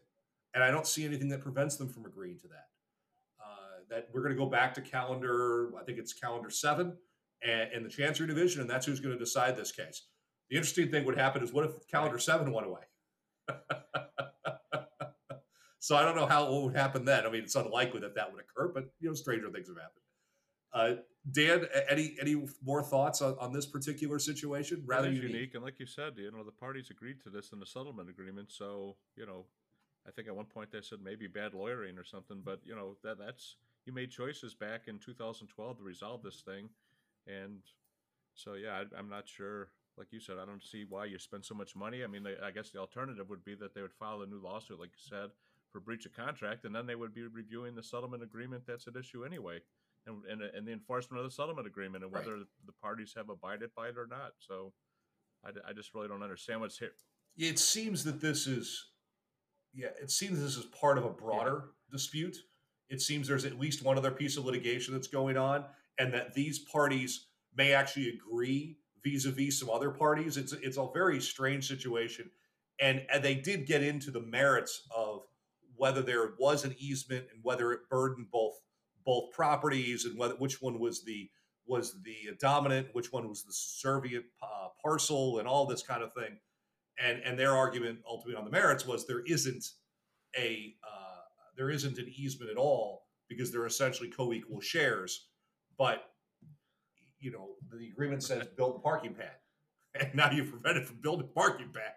and 0.54 0.62
I 0.62 0.70
don't 0.70 0.86
see 0.86 1.04
anything 1.04 1.28
that 1.30 1.40
prevents 1.40 1.76
them 1.76 1.88
from 1.88 2.04
agreeing 2.04 2.38
to 2.40 2.48
that 2.48 2.68
that 3.88 4.08
we're 4.12 4.22
going 4.22 4.34
to 4.34 4.38
go 4.38 4.48
back 4.48 4.74
to 4.74 4.80
calendar, 4.80 5.70
I 5.80 5.84
think 5.84 5.98
it's 5.98 6.12
calendar 6.12 6.50
seven, 6.50 6.96
and 7.42 7.72
in 7.72 7.82
the 7.82 7.88
Chancery 7.88 8.26
Division, 8.26 8.60
and 8.60 8.70
that's 8.70 8.86
who's 8.86 9.00
going 9.00 9.16
to 9.16 9.18
decide 9.18 9.56
this 9.56 9.72
case. 9.72 10.06
The 10.50 10.56
interesting 10.56 10.90
thing 10.90 11.04
would 11.04 11.18
happen 11.18 11.42
is 11.42 11.52
what 11.52 11.64
if 11.64 11.86
calendar 11.88 12.18
seven 12.18 12.52
went 12.52 12.66
away? 12.66 12.80
so 15.78 15.96
I 15.96 16.02
don't 16.02 16.16
know 16.16 16.26
how 16.26 16.50
what 16.50 16.62
would 16.64 16.76
happen 16.76 17.04
then. 17.04 17.26
I 17.26 17.30
mean, 17.30 17.42
it's 17.42 17.54
unlikely 17.54 18.00
that 18.00 18.14
that 18.14 18.32
would 18.32 18.42
occur, 18.42 18.72
but 18.72 18.90
you 19.00 19.08
know, 19.08 19.14
stranger 19.14 19.50
things 19.50 19.68
have 19.68 19.76
happened. 19.76 20.02
Uh, 20.72 21.02
Dan, 21.30 21.66
any 21.88 22.16
any 22.20 22.46
more 22.62 22.82
thoughts 22.82 23.22
on, 23.22 23.36
on 23.40 23.52
this 23.52 23.66
particular 23.66 24.18
situation? 24.18 24.82
Rather 24.86 25.08
unique. 25.10 25.32
unique, 25.32 25.54
and 25.54 25.64
like 25.64 25.78
you 25.78 25.86
said, 25.86 26.14
you 26.16 26.30
know, 26.30 26.44
the 26.44 26.52
parties 26.52 26.90
agreed 26.90 27.20
to 27.22 27.30
this 27.30 27.52
in 27.52 27.60
the 27.60 27.66
settlement 27.66 28.08
agreement. 28.08 28.52
So 28.52 28.96
you 29.16 29.26
know, 29.26 29.46
I 30.06 30.10
think 30.10 30.28
at 30.28 30.36
one 30.36 30.46
point 30.46 30.70
they 30.72 30.80
said 30.80 30.98
maybe 31.02 31.26
bad 31.26 31.54
lawyering 31.54 31.98
or 31.98 32.04
something, 32.04 32.42
but 32.44 32.60
you 32.64 32.74
know 32.74 32.96
that 33.02 33.18
that's 33.18 33.56
you 33.86 33.92
made 33.92 34.10
choices 34.10 34.54
back 34.54 34.88
in 34.88 34.98
2012 34.98 35.78
to 35.78 35.82
resolve 35.82 36.22
this 36.22 36.42
thing, 36.42 36.68
and 37.26 37.60
so 38.34 38.54
yeah, 38.54 38.82
I, 38.96 38.98
am 38.98 39.08
not 39.08 39.28
sure. 39.28 39.68
Like 39.98 40.12
you 40.12 40.20
said, 40.20 40.36
I 40.40 40.46
don't 40.46 40.62
see 40.62 40.84
why 40.88 41.06
you 41.06 41.18
spend 41.18 41.44
so 41.44 41.54
much 41.54 41.74
money. 41.74 42.04
I 42.04 42.06
mean, 42.06 42.22
they, 42.22 42.34
I 42.42 42.50
guess 42.50 42.70
the 42.70 42.78
alternative 42.78 43.28
would 43.28 43.44
be 43.44 43.54
that 43.56 43.74
they 43.74 43.82
would 43.82 43.92
file 43.92 44.22
a 44.22 44.26
new 44.26 44.40
lawsuit, 44.40 44.78
like 44.78 44.90
you 44.90 45.16
said, 45.16 45.30
for 45.70 45.80
breach 45.80 46.06
of 46.06 46.14
contract, 46.14 46.64
and 46.64 46.74
then 46.74 46.86
they 46.86 46.94
would 46.94 47.14
be 47.14 47.22
reviewing 47.24 47.74
the 47.74 47.82
settlement 47.82 48.22
agreement 48.22 48.62
that's 48.66 48.86
at 48.86 48.96
issue 48.96 49.24
anyway, 49.24 49.58
and 50.06 50.24
and, 50.24 50.42
and 50.42 50.66
the 50.66 50.72
enforcement 50.72 51.18
of 51.22 51.28
the 51.28 51.34
settlement 51.34 51.66
agreement, 51.66 52.04
and 52.04 52.12
whether 52.12 52.36
right. 52.36 52.46
the 52.66 52.72
parties 52.72 53.12
have 53.16 53.28
abided 53.28 53.70
by 53.76 53.88
it 53.88 53.98
or 53.98 54.06
not. 54.06 54.32
So, 54.38 54.72
I, 55.44 55.50
I 55.68 55.72
just 55.72 55.94
really 55.94 56.08
don't 56.08 56.22
understand 56.22 56.60
what's 56.60 56.78
here. 56.78 56.92
It 57.36 57.58
seems 57.58 58.04
that 58.04 58.20
this 58.20 58.46
is, 58.46 58.86
yeah, 59.74 59.88
it 60.00 60.10
seems 60.10 60.40
this 60.40 60.56
is 60.56 60.64
part 60.66 60.98
of 60.98 61.04
a 61.04 61.10
broader 61.10 61.64
yeah. 61.64 61.92
dispute 61.92 62.38
it 62.88 63.02
seems 63.02 63.28
there's 63.28 63.44
at 63.44 63.58
least 63.58 63.84
one 63.84 63.98
other 63.98 64.10
piece 64.10 64.36
of 64.36 64.44
litigation 64.44 64.94
that's 64.94 65.08
going 65.08 65.36
on, 65.36 65.64
and 65.98 66.12
that 66.14 66.34
these 66.34 66.58
parties 66.58 67.26
may 67.54 67.72
actually 67.72 68.08
agree 68.08 68.78
vis-a-vis 69.04 69.58
some 69.58 69.70
other 69.70 69.90
parties. 69.90 70.36
It's 70.36 70.52
it's 70.52 70.76
a 70.78 70.88
very 70.92 71.20
strange 71.20 71.68
situation, 71.68 72.30
and 72.80 73.02
and 73.12 73.22
they 73.22 73.34
did 73.34 73.66
get 73.66 73.82
into 73.82 74.10
the 74.10 74.20
merits 74.20 74.82
of 74.94 75.22
whether 75.76 76.02
there 76.02 76.30
was 76.38 76.64
an 76.64 76.74
easement 76.78 77.26
and 77.32 77.40
whether 77.44 77.72
it 77.72 77.88
burdened 77.90 78.30
both 78.30 78.54
both 79.04 79.32
properties 79.32 80.04
and 80.04 80.18
whether 80.18 80.34
which 80.34 80.60
one 80.60 80.78
was 80.78 81.04
the 81.04 81.30
was 81.66 82.02
the 82.02 82.36
dominant, 82.40 82.88
which 82.94 83.12
one 83.12 83.28
was 83.28 83.44
the 83.44 83.52
subservient 83.52 84.24
uh, 84.42 84.68
parcel, 84.82 85.38
and 85.38 85.46
all 85.48 85.66
this 85.66 85.82
kind 85.82 86.02
of 86.02 86.12
thing. 86.14 86.38
And 87.02 87.22
and 87.24 87.38
their 87.38 87.54
argument 87.56 88.00
ultimately 88.08 88.36
on 88.38 88.44
the 88.44 88.50
merits 88.50 88.86
was 88.86 89.06
there 89.06 89.22
isn't 89.26 89.64
a 90.36 90.74
uh, 90.84 91.22
there 91.56 91.70
isn't 91.70 91.98
an 91.98 92.12
easement 92.16 92.50
at 92.50 92.56
all 92.56 93.04
because 93.28 93.52
they're 93.52 93.66
essentially 93.66 94.08
co-equal 94.08 94.60
shares. 94.60 95.26
but 95.78 96.04
you 97.20 97.30
know 97.30 97.50
the 97.70 97.88
agreement 97.88 98.22
says 98.22 98.46
build 98.56 98.76
a 98.76 98.78
parking 98.80 99.14
pad, 99.14 99.36
and 100.00 100.14
now 100.14 100.30
you've 100.30 100.50
prevented 100.50 100.86
from 100.86 101.00
building 101.00 101.28
a 101.30 101.34
parking 101.38 101.70
pad. 101.72 101.92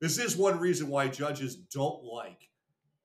This 0.00 0.18
is 0.18 0.36
one 0.36 0.58
reason 0.58 0.88
why 0.88 1.08
judges 1.08 1.56
don't 1.56 2.04
like 2.04 2.50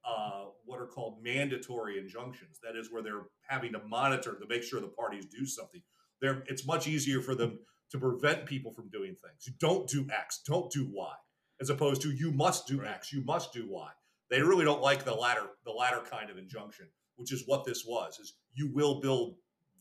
uh, 0.06 0.46
what 0.66 0.80
are 0.80 0.88
called 0.88 1.24
mandatory 1.24 1.98
injunctions. 1.98 2.60
That 2.64 2.76
is 2.76 2.92
where 2.92 3.02
they're 3.02 3.26
having 3.48 3.74
to 3.74 3.80
monitor 3.80 4.36
to 4.36 4.48
make 4.48 4.64
sure 4.64 4.82
the 4.82 4.88
parties 4.88 5.26
do 5.26 5.46
something. 5.46 5.82
They're, 6.22 6.44
it's 6.48 6.66
much 6.66 6.88
easier 6.88 7.22
for 7.22 7.36
them 7.36 7.60
to 7.92 8.00
prevent 8.00 8.46
people 8.46 8.72
from 8.72 8.90
doing 8.90 9.16
things. 9.16 9.46
You 9.46 9.54
don't 9.60 9.88
do 9.88 10.08
X, 10.12 10.42
don't 10.46 10.72
do 10.72 10.90
Y, 10.92 11.14
as 11.60 11.70
opposed 11.70 12.02
to 12.04 12.12
you 12.12 12.32
must 12.32 12.68
do 12.68 12.82
Right. 12.82 12.92
X, 12.92 13.14
you 13.14 13.24
must 13.24 13.54
do 13.54 13.68
Y. 13.70 13.90
They 14.30 14.42
really 14.42 14.66
don't 14.66 14.82
like 14.82 15.04
the 15.04 15.14
latter, 15.14 15.48
the 15.66 15.72
latter 15.72 16.02
kind 16.10 16.30
of 16.30 16.38
injunction, 16.38 16.88
which 17.16 17.34
is 17.34 17.44
what 17.46 17.66
this 17.66 17.86
was: 17.86 18.18
is 18.20 18.34
you 18.54 18.72
will 18.74 19.02
build 19.02 19.36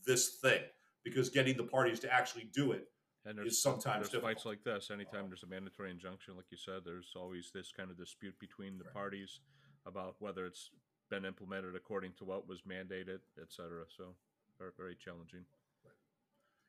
this 0.05 0.39
thing 0.41 0.61
because 1.03 1.29
getting 1.29 1.57
the 1.57 1.63
parties 1.63 1.99
to 2.01 2.11
actually 2.13 2.49
do 2.53 2.71
it 2.71 2.87
And 3.25 3.39
is 3.45 3.61
sometimes 3.61 4.09
there's 4.09 4.23
fights 4.23 4.45
like 4.45 4.63
this. 4.63 4.89
Uh-huh. 4.89 4.95
Anytime 4.95 5.27
there's 5.29 5.43
a 5.43 5.47
mandatory 5.47 5.91
injunction, 5.91 6.35
like 6.35 6.45
you 6.49 6.57
said, 6.57 6.81
there's 6.85 7.13
always 7.15 7.51
this 7.53 7.71
kind 7.75 7.89
of 7.91 7.97
dispute 7.97 8.37
between 8.39 8.77
the 8.77 8.85
Right. 8.85 8.93
parties 8.93 9.39
about 9.85 10.15
whether 10.19 10.45
it's 10.45 10.69
been 11.09 11.25
implemented 11.25 11.75
according 11.75 12.13
to 12.19 12.25
what 12.25 12.47
was 12.47 12.61
mandated, 12.61 13.19
et 13.39 13.49
cetera. 13.51 13.85
So 13.97 14.15
very, 14.59 14.71
very 14.77 14.95
challenging. 14.95 15.45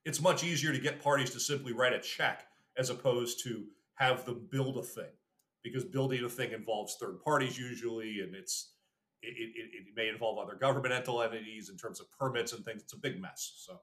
it's 0.05 0.21
much 0.21 0.43
easier 0.43 0.73
to 0.73 0.79
get 0.81 1.01
parties 1.03 1.31
to 1.31 1.39
simply 1.41 1.73
write 1.73 1.93
a 1.93 2.01
check 2.01 2.47
as 2.77 2.91
opposed 2.91 3.43
to 3.45 3.65
have 3.95 4.25
them 4.25 4.49
build 4.51 4.77
a 4.79 4.83
thing 4.83 5.13
because 5.63 5.85
building 5.85 6.25
a 6.25 6.29
thing 6.29 6.51
involves 6.53 6.97
third 7.01 7.21
parties 7.23 7.57
usually 7.59 8.21
and 8.21 8.35
it's 8.35 8.75
it, 9.23 9.35
it, 9.39 9.51
it 9.73 9.95
may 9.95 10.09
involve 10.09 10.39
other 10.39 10.57
governmental 10.57 11.23
entities 11.23 11.69
in 11.69 11.77
terms 11.77 12.01
of 12.01 12.11
permits 12.11 12.53
and 12.53 12.65
things 12.65 12.83
it's 12.83 12.95
a 12.95 12.99
big 12.99 13.21
mess 13.21 13.53
so 13.65 13.81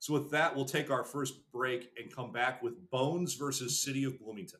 so 0.00 0.12
with 0.12 0.30
that 0.30 0.56
we'll 0.56 0.64
take 0.64 0.90
our 0.90 1.04
first 1.04 1.50
break 1.52 1.90
and 1.96 2.14
come 2.14 2.32
back 2.32 2.60
with 2.62 2.90
bones 2.90 3.34
versus 3.34 3.80
city 3.80 4.02
of 4.02 4.18
bloomington 4.18 4.58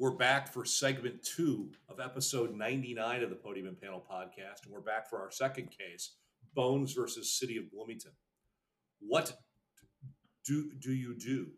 We're 0.00 0.12
back 0.12 0.52
for 0.52 0.64
segment 0.64 1.24
two 1.24 1.70
of 1.88 1.98
episode 1.98 2.54
99 2.54 3.24
of 3.24 3.30
the 3.30 3.36
Podium 3.36 3.66
and 3.66 3.80
Panel 3.80 4.00
podcast. 4.08 4.64
And 4.64 4.72
we're 4.72 4.80
back 4.80 5.10
for 5.10 5.20
our 5.20 5.32
second 5.32 5.70
case 5.76 6.14
Bones 6.54 6.92
versus 6.92 7.36
City 7.36 7.56
of 7.56 7.70
Bloomington. 7.72 8.12
What 9.00 9.32
do, 10.46 10.70
do 10.80 10.92
you 10.92 11.14
do 11.18 11.48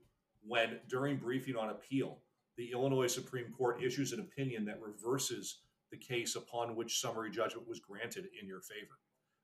when, 0.47 0.81
during 0.89 1.17
briefing 1.17 1.57
on 1.57 1.71
appeal, 1.71 2.19
the 2.57 2.73
Illinois 2.73 3.07
Supreme 3.07 3.53
Court 3.53 3.83
issues 3.83 4.13
an 4.13 4.21
opinion 4.21 4.65
that 4.67 4.81
reverses 4.81 5.61
the 5.91 5.99
case 5.99 6.37
upon 6.37 6.77
which 6.77 7.01
summary 7.01 7.31
judgment 7.31 7.69
was 7.69 7.81
granted 7.81 8.27
in 8.41 8.47
your 8.47 8.61
favor? 8.61 8.99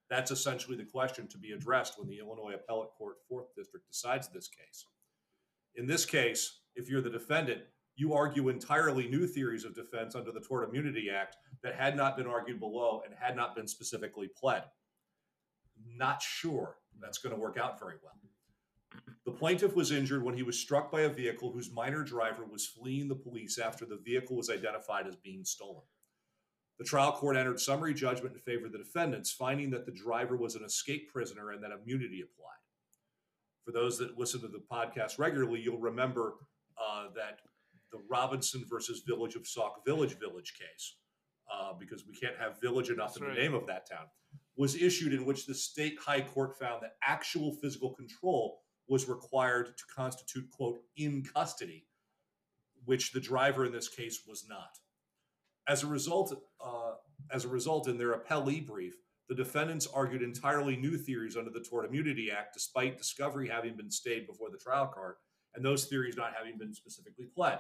That's 0.09 0.31
essentially 0.31 0.77
the 0.77 0.85
question 0.85 1.27
to 1.29 1.39
be 1.39 1.53
addressed 1.53 1.99
when 1.99 2.09
the 2.09 2.19
Illinois 2.19 2.55
Appellate 2.55 2.91
Court, 2.97 3.17
4th 3.31 3.55
District, 3.57 3.87
decides 3.89 4.29
this 4.29 4.49
case. 4.49 4.87
In 5.75 5.87
this 5.87 6.05
case, 6.05 6.61
if 6.75 6.89
you're 6.89 7.03
the 7.03 7.11
defendant, 7.11 7.63
you 7.97 8.13
argue 8.13 8.49
entirely 8.49 9.09
new 9.09 9.27
theories 9.27 9.65
of 9.65 9.75
defense 9.75 10.15
under 10.15 10.31
the 10.31 10.41
Tort 10.41 10.69
Immunity 10.69 11.09
Act 11.11 11.37
that 11.63 11.75
had 11.75 11.97
not 11.97 12.17
been 12.17 12.27
argued 12.27 12.61
below 12.61 13.03
and 13.05 13.15
had 13.19 13.35
not 13.35 13.57
been 13.57 13.67
specifically 13.67 14.29
pled. 14.39 14.65
Not 15.97 16.23
sure 16.23 16.77
that's 17.01 17.19
going 17.19 17.35
to 17.35 17.41
work 17.41 17.59
out 17.59 17.81
very 17.81 17.97
well. 18.03 18.13
The 19.27 19.33
plaintiff 19.33 19.75
was 19.75 19.91
injured 19.91 20.23
when 20.23 20.37
he 20.37 20.45
was 20.45 20.57
struck 20.57 20.93
by 20.93 21.01
a 21.01 21.09
vehicle 21.09 21.51
whose 21.51 21.73
minor 21.73 22.05
driver 22.05 22.45
was 22.45 22.65
fleeing 22.65 23.09
the 23.09 23.17
police 23.17 23.59
after 23.59 23.85
the 23.85 23.97
vehicle 23.97 24.37
was 24.37 24.49
identified 24.49 25.09
as 25.09 25.17
being 25.17 25.45
stolen. 25.45 25.83
The 26.79 26.85
trial 26.85 27.11
court 27.11 27.37
entered 27.37 27.59
summary 27.59 27.93
judgment 27.93 28.37
in 28.37 28.41
favor 28.41 28.67
of 28.67 28.73
the 28.73 28.79
defendants, 28.79 29.33
finding 29.33 29.71
that 29.71 29.85
the 29.85 29.93
driver 29.93 30.37
was 30.37 30.55
an 30.55 30.63
escape 30.63 31.11
prisoner 31.13 31.51
and 31.51 31.63
that 31.65 31.73
immunity 31.73 32.21
applied. 32.21 32.53
For 33.65 33.73
those 33.73 33.99
that 33.99 34.17
listen 34.17 34.43
to 34.43 34.49
the 34.49 34.63
podcast 34.71 35.19
regularly, 35.19 35.61
you'll 35.61 35.81
remember 35.81 36.35
uh, 36.81 37.07
that 37.17 37.41
the 37.91 37.99
Robinson 38.09 38.65
versus 38.69 39.03
Village 39.05 39.35
of 39.35 39.45
Sauk 39.45 39.85
Village 39.85 40.17
Village 40.21 40.55
case, 40.57 40.99
uh, 41.53 41.73
because 41.73 42.05
we 42.07 42.15
can't 42.15 42.39
have 42.39 42.61
village 42.61 42.91
enough 42.91 43.15
That's 43.15 43.23
in 43.23 43.35
the 43.35 43.41
name 43.41 43.55
of 43.55 43.67
that 43.67 43.91
town, 43.91 44.07
was 44.57 44.77
issued 44.77 45.13
in 45.13 45.25
which 45.25 45.47
the 45.47 45.55
state 45.55 45.99
high 45.99 46.21
court 46.21 46.57
found 46.61 46.83
that 46.83 46.93
actual 47.03 47.53
physical 47.55 47.93
control 47.93 48.61
was 48.89 49.09
required 49.09 49.77
to 49.77 49.85
constitute, 49.95 50.51
quote, 50.51 50.79
in 50.97 51.23
custody, 51.23 51.87
which 52.85 53.13
the 53.13 53.21
driver 53.21 53.65
in 53.65 53.73
this 53.73 53.89
case 53.89 54.21
was 54.27 54.47
not. 54.49 54.79
As 55.69 55.83
a 55.83 55.87
result, 55.87 56.33
uh, 56.65 56.93
as 57.33 57.45
a 57.45 57.49
result, 57.49 57.89
in 57.89 57.99
their 57.99 58.17
appellee 58.17 58.65
brief, 58.65 58.95
the 59.29 59.35
defendants 59.35 59.89
argued 59.93 60.23
entirely 60.23 60.77
new 60.77 60.97
theories 60.97 61.37
under 61.37 61.51
the 61.51 61.61
Tort 61.61 61.85
Immunity 61.85 62.31
Act, 62.31 62.55
despite 62.55 62.99
discovery 62.99 63.49
having 63.49 63.77
been 63.77 63.91
stayed 63.91 64.27
before 64.27 64.51
the 64.51 64.59
trial 64.59 64.87
court 64.87 65.19
and 65.57 65.65
those 65.65 65.87
theories 65.87 66.17
not 66.17 66.35
having 66.37 66.59
been 66.59 66.75
specifically 66.75 67.27
pled. 67.35 67.59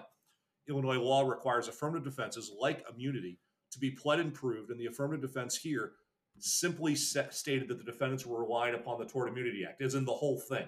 Illinois 0.68 1.00
law 1.00 1.23
requires 1.28 1.66
affirmative 1.66 2.04
defenses 2.04 2.52
like 2.61 2.85
immunity 2.92 3.40
to 3.73 3.78
be 3.78 3.90
pled 3.90 4.21
and 4.21 4.33
proved, 4.33 4.71
and 4.71 4.78
the 4.78 4.87
affirmative 4.87 5.23
defense 5.23 5.56
here 5.56 5.92
simply 6.38 6.95
set, 6.95 7.35
stated 7.35 7.68
that 7.68 7.78
the 7.78 7.90
defendants 7.90 8.26
were 8.26 8.40
relying 8.40 8.75
upon 8.75 8.99
the 8.99 9.06
Tort 9.06 9.28
Immunity 9.28 9.64
Act, 9.68 9.83
as 9.83 9.95
in 9.95 10.04
the 10.04 10.12
whole 10.12 10.38
thing, 10.38 10.66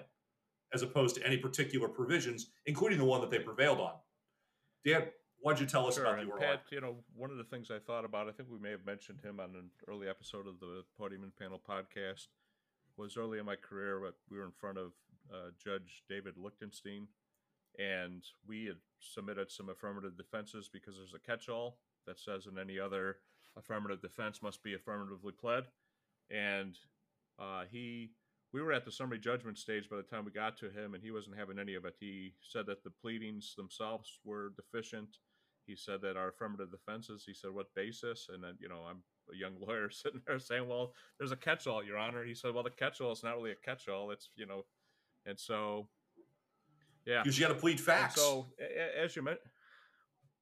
as 0.73 0.81
opposed 0.81 1.15
to 1.15 1.25
any 1.25 1.37
particular 1.37 1.87
provisions, 1.87 2.47
including 2.65 2.97
the 2.97 3.05
one 3.05 3.21
that 3.21 3.31
they 3.31 3.39
prevailed 3.39 3.79
on. 3.79 3.93
Dan, 4.85 5.07
why'd 5.39 5.59
you 5.59 5.65
tell 5.65 5.87
us 5.87 5.95
Sure, 5.95 6.05
about 6.05 6.15
the 6.17 6.31
and 6.31 6.39
Pat, 6.39 6.61
you 6.71 6.81
know, 6.81 6.97
one 7.15 7.31
of 7.31 7.37
the 7.37 7.43
things 7.43 7.71
I 7.71 7.79
thought 7.79 8.05
about, 8.05 8.27
I 8.27 8.31
think 8.31 8.49
we 8.51 8.59
may 8.59 8.71
have 8.71 8.85
mentioned 8.85 9.21
him 9.21 9.39
on 9.39 9.55
an 9.55 9.69
early 9.87 10.07
episode 10.07 10.47
of 10.47 10.59
the 10.59 10.83
Podium 10.97 11.23
and 11.23 11.35
Panel 11.35 11.59
podcast, 11.67 12.27
was 12.97 13.17
early 13.17 13.39
in 13.39 13.45
my 13.45 13.55
career, 13.55 13.99
but 14.03 14.15
we 14.29 14.37
were 14.37 14.45
in 14.45 14.51
front 14.51 14.77
of 14.77 14.91
uh, 15.33 15.51
Judge 15.63 16.03
David 16.07 16.35
Lichtenstein, 16.37 17.07
and 17.77 18.23
we 18.47 18.65
had 18.65 18.77
submitted 18.99 19.51
some 19.51 19.69
affirmative 19.69 20.17
defenses 20.17 20.69
because 20.71 20.95
there's 20.97 21.13
a 21.13 21.19
catch-all 21.19 21.77
that 22.05 22.19
says 22.19 22.45
in 22.45 22.57
any 22.59 22.79
other 22.79 23.17
affirmative 23.57 24.01
defense 24.01 24.41
must 24.41 24.61
be 24.63 24.73
affirmatively 24.73 25.31
pled, 25.31 25.65
and 26.29 26.77
uh, 27.39 27.63
he. 27.71 28.11
We 28.51 28.61
were 28.61 28.73
at 28.73 28.83
the 28.83 28.91
summary 28.91 29.19
judgment 29.19 29.57
stage 29.59 29.89
by 29.89 29.97
the 29.97 30.03
time 30.03 30.25
we 30.25 30.31
got 30.31 30.57
to 30.57 30.69
him, 30.71 30.95
and 30.95 31.03
he 31.03 31.11
wasn't 31.11 31.37
having 31.37 31.59
any 31.59 31.75
of 31.75 31.85
it. 31.85 31.95
He 31.99 32.33
said 32.41 32.65
that 32.65 32.83
the 32.83 32.89
pleadings 32.89 33.53
themselves 33.55 34.19
were 34.23 34.53
deficient. 34.55 35.17
He 35.67 35.75
said 35.75 36.01
that 36.01 36.17
our 36.17 36.29
affirmative 36.29 36.71
defenses, 36.71 37.23
he 37.27 37.33
said, 37.33 37.51
what 37.51 37.67
basis? 37.75 38.27
And 38.33 38.43
then, 38.43 38.55
you 38.59 38.67
know, 38.67 38.81
I'm 38.89 39.03
a 39.31 39.37
young 39.37 39.53
lawyer 39.67 39.91
sitting 39.91 40.21
there 40.25 40.39
saying, 40.39 40.67
well, 40.67 40.93
there's 41.19 41.31
a 41.31 41.35
catch 41.35 41.67
all, 41.67 41.83
Your 41.83 41.97
Honor. 41.97 42.23
He 42.23 42.33
said, 42.33 42.53
well, 42.55 42.63
the 42.63 42.71
catch 42.71 43.01
all 43.01 43.11
is 43.11 43.23
not 43.23 43.35
really 43.37 43.51
a 43.51 43.55
catch 43.55 43.87
all. 43.87 44.09
It's, 44.09 44.29
you 44.35 44.47
know, 44.47 44.65
and 45.27 45.39
so, 45.39 45.87
yeah. 47.05 47.21
Because 47.21 47.37
you 47.37 47.45
got 47.45 47.53
to 47.53 47.59
plead 47.59 47.77
And 47.77 47.85
facts. 47.85 48.15
so, 48.15 48.47
a- 48.59 48.63
a- 48.63 49.03
as 49.03 49.15
you 49.15 49.21
meant, 49.21 49.39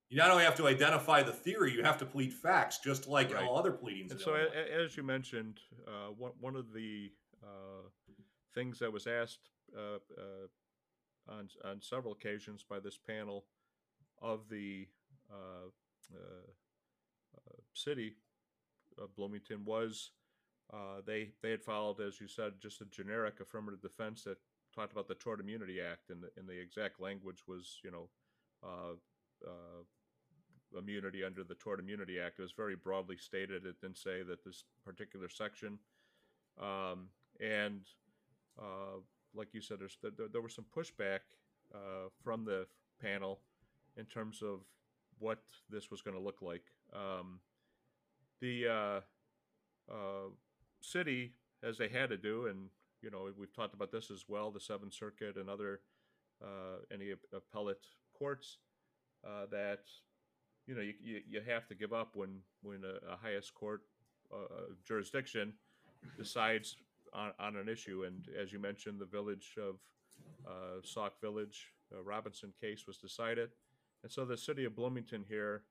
you 0.10 0.18
not 0.18 0.32
only 0.32 0.46
have 0.46 0.56
to 0.56 0.68
identify 0.68 1.22
the 1.24 1.34
theory, 1.34 1.74
you 1.74 1.84
have 1.84 1.98
to 1.98 2.06
plead 2.06 2.32
facts, 2.34 2.80
just 2.80 3.06
like 3.10 3.34
Right. 3.34 3.44
all 3.44 3.58
other 3.58 3.74
pleadings. 3.74 4.14
and 4.14 4.22
so 4.22 4.36
a- 4.36 4.82
as 4.82 4.96
you 4.96 5.04
mentioned, 5.04 5.60
uh, 5.86 6.08
one, 6.18 6.32
one 6.40 6.56
of 6.56 6.72
the 6.72 7.12
things 8.54 8.80
that 8.80 8.92
was 8.92 9.08
asked 9.08 9.50
uh, 9.75 10.00
uh, 10.18 11.32
on, 11.32 11.50
on 11.63 11.82
several 11.82 12.13
occasions 12.13 12.63
by 12.68 12.80
this 12.80 12.98
panel 12.98 13.46
of 14.22 14.50
the 14.50 14.88
uh, 15.32 15.70
uh, 16.13 16.48
uh, 17.38 17.62
city 17.74 18.16
of 19.01 19.16
Bloomington 19.16 19.63
was 19.66 20.12
uh, 20.74 21.01
they 21.06 21.30
they 21.42 21.51
had 21.51 21.63
filed, 21.63 22.01
as 22.01 22.20
you 22.20 22.27
said, 22.27 22.54
just 22.60 22.82
a 22.82 22.86
generic 22.86 23.39
affirmative 23.39 23.82
defense 23.82 24.24
that 24.24 24.38
talked 24.75 24.92
about 24.92 25.08
the 25.08 25.16
Tort 25.16 25.39
Immunity 25.39 25.80
Act, 25.80 26.10
and 26.10 26.22
the, 26.22 26.30
and 26.38 26.48
the 26.48 26.60
exact 26.60 27.00
language 27.00 27.44
was, 27.48 27.80
you 27.84 27.92
know, 27.92 28.10
uh, 28.63 28.96
uh, 29.48 30.77
immunity 30.77 31.24
under 31.24 31.44
the 31.44 31.56
Tort 31.56 31.80
Immunity 31.80 32.20
Act. 32.20 32.39
It 32.39 32.42
was 32.42 32.51
very 32.51 32.75
broadly 32.75 33.18
stated. 33.18 33.66
It 33.66 33.80
didn't 33.82 33.98
say 33.98 34.24
that 34.24 34.44
this 34.44 34.66
particular 34.84 35.30
section, 35.30 35.80
um, 36.62 37.08
and 37.39 37.82
uh, 38.60 39.00
like 39.36 39.53
you 39.53 39.62
said, 39.62 39.79
there's, 39.79 39.98
there, 40.01 40.27
there 40.32 40.41
was 40.41 40.53
some 40.53 40.65
pushback 40.75 41.20
uh, 41.74 42.10
from 42.24 42.46
the 42.46 42.65
panel 43.01 43.39
in 43.98 44.06
terms 44.06 44.41
of 44.41 44.62
what 45.20 45.39
this 45.70 45.91
was 45.91 46.01
going 46.01 46.15
to 46.15 46.24
look 46.24 46.41
like. 46.41 46.63
Um, 46.94 47.39
the 48.39 48.67
uh, 48.67 49.91
uh, 49.91 50.29
city, 50.82 51.34
as 51.63 51.77
they 51.77 51.88
had 51.88 52.10
to 52.10 52.17
do, 52.17 52.48
and 52.48 52.70
you 53.01 53.10
know 53.10 53.29
we've 53.38 53.53
talked 53.53 53.74
about 53.74 53.91
this 53.91 54.12
as 54.12 54.25
well, 54.27 54.51
the 54.51 54.60
Seventh 54.60 54.94
Circuit 54.94 55.38
and 55.38 55.50
other 55.50 55.82
uh, 56.44 56.79
any 56.94 57.12
appellate 57.34 57.86
courts, 58.13 58.58
uh, 59.25 59.46
that 59.51 59.82
you 60.67 60.75
know 60.75 60.82
you, 60.82 61.22
you, 61.27 61.41
have 61.48 61.67
to 61.67 61.75
give 61.75 61.94
up 61.94 62.15
when 62.15 62.39
when 62.62 62.84
a, 62.84 63.13
a 63.13 63.17
highest 63.17 63.53
court 63.56 63.82
jurisdiction 64.86 65.53
decides 66.17 66.75
on, 67.18 67.32
on 67.40 67.56
an 67.56 67.68
issue. 67.68 68.04
And 68.06 68.28
as 68.42 68.54
you 68.54 68.60
mentioned, 68.60 69.00
the 69.00 69.06
village 69.06 69.56
of 69.58 69.76
uh, 70.48 70.82
Sauk 70.84 71.20
Village 71.20 71.74
uh, 71.94 72.02
Robinson 72.04 72.54
case 72.62 72.86
was 72.88 72.98
decided. 72.98 73.50
And 74.04 74.12
so 74.12 74.24
the 74.24 74.38
city 74.38 74.66
of 74.66 74.76
Bloomington 74.76 75.26
here, 75.28 75.64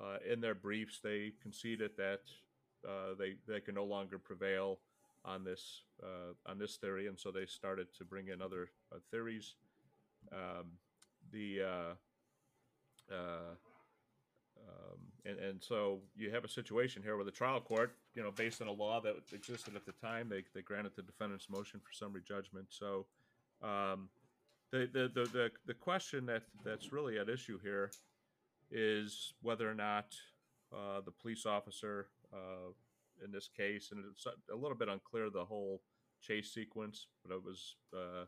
uh, 0.00 0.16
in 0.30 0.40
their 0.40 0.54
briefs, 0.54 1.00
they 1.02 1.32
conceded 1.42 1.90
that 1.96 2.20
uh, 2.88 3.14
they 3.18 3.34
they 3.46 3.60
can 3.60 3.74
no 3.74 3.84
longer 3.84 4.18
prevail 4.18 4.80
on 5.24 5.44
this 5.44 5.82
uh, 6.02 6.50
on 6.50 6.58
this 6.58 6.76
theory, 6.76 7.06
and 7.06 7.18
so 7.18 7.30
they 7.30 7.46
started 7.46 7.86
to 7.98 8.04
bring 8.04 8.28
in 8.28 8.42
other 8.42 8.70
uh, 8.92 8.98
theories. 9.10 9.54
Um, 10.32 10.72
the 11.30 11.96
uh, 13.10 13.54
um, 14.68 14.98
and, 15.24 15.38
and 15.38 15.62
so 15.62 16.00
you 16.16 16.30
have 16.30 16.44
a 16.44 16.48
situation 16.48 17.02
here 17.02 17.16
where 17.16 17.24
the 17.24 17.30
trial 17.30 17.60
court, 17.60 17.92
you 18.14 18.22
know, 18.22 18.30
based 18.30 18.60
on 18.62 18.68
a 18.68 18.72
law 18.72 19.00
that 19.00 19.14
existed 19.32 19.76
at 19.76 19.84
the 19.86 19.92
time, 19.92 20.28
they, 20.28 20.44
they 20.54 20.62
granted 20.62 20.92
the 20.96 21.02
defendant's 21.02 21.48
motion 21.48 21.80
for 21.80 21.92
summary 21.92 22.22
judgment. 22.26 22.66
So 22.70 23.06
um, 23.62 24.08
the, 24.70 24.88
the, 24.92 25.10
the, 25.14 25.28
the, 25.30 25.50
the 25.66 25.74
question 25.74 26.26
that, 26.26 26.42
that's 26.64 26.92
really 26.92 27.18
at 27.18 27.28
issue 27.28 27.58
here 27.62 27.90
is 28.70 29.34
whether 29.42 29.70
or 29.70 29.74
not 29.74 30.14
uh, 30.72 31.00
the 31.04 31.12
police 31.12 31.44
officer 31.46 32.08
uh, 32.32 32.72
in 33.24 33.30
this 33.30 33.48
case, 33.54 33.90
and 33.92 34.04
it's 34.10 34.26
a 34.26 34.56
little 34.56 34.76
bit 34.76 34.88
unclear 34.88 35.28
the 35.30 35.44
whole 35.44 35.82
chase 36.22 36.52
sequence, 36.52 37.06
but 37.24 37.34
it 37.34 37.42
was, 37.44 37.76
uh, 37.94 38.24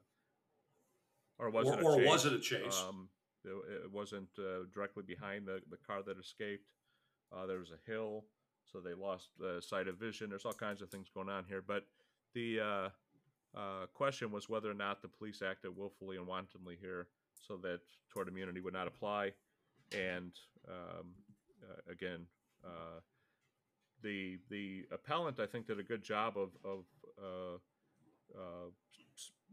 or 1.38 1.50
was 1.50 1.66
Or, 1.68 1.74
it 1.74 1.80
a 1.80 1.84
or 1.84 1.96
chase? 1.96 2.08
was 2.08 2.26
it 2.26 2.32
a 2.32 2.38
chase? 2.38 2.84
Um, 2.88 3.08
it, 3.44 3.90
wasn't 3.92 4.28
uh, 4.38 4.64
directly 4.72 5.02
behind 5.06 5.46
the, 5.46 5.60
the 5.70 5.76
car 5.86 6.02
that 6.02 6.18
escaped. 6.18 6.70
Uh, 7.32 7.46
there 7.46 7.58
was 7.58 7.70
a 7.70 7.90
hill, 7.90 8.24
so 8.70 8.80
they 8.80 8.94
lost 8.94 9.28
uh, 9.44 9.60
sight 9.60 9.88
of 9.88 9.96
vision. 9.96 10.30
There's 10.30 10.44
all 10.44 10.52
kinds 10.52 10.82
of 10.82 10.90
things 10.90 11.08
going 11.12 11.28
on 11.28 11.44
here, 11.48 11.62
but 11.66 11.84
the 12.34 12.60
uh, 12.60 12.88
uh, 13.58 13.86
question 13.94 14.30
was 14.30 14.48
whether 14.48 14.70
or 14.70 14.74
not 14.74 15.02
the 15.02 15.08
police 15.08 15.42
acted 15.42 15.76
willfully 15.76 16.16
and 16.16 16.26
wantonly 16.26 16.76
here, 16.80 17.08
so 17.34 17.56
that 17.58 17.80
tort 18.12 18.28
immunity 18.28 18.60
would 18.60 18.74
not 18.74 18.86
apply. 18.86 19.32
And 19.92 20.32
um, 20.68 21.14
uh, 21.62 21.92
again, 21.92 22.26
the 24.02 24.38
the 24.50 24.84
appellant 24.92 25.40
I 25.40 25.46
think 25.46 25.66
did 25.66 25.78
a 25.78 25.82
good 25.82 26.02
job 26.02 26.36
of 26.36 26.50
of 26.64 26.84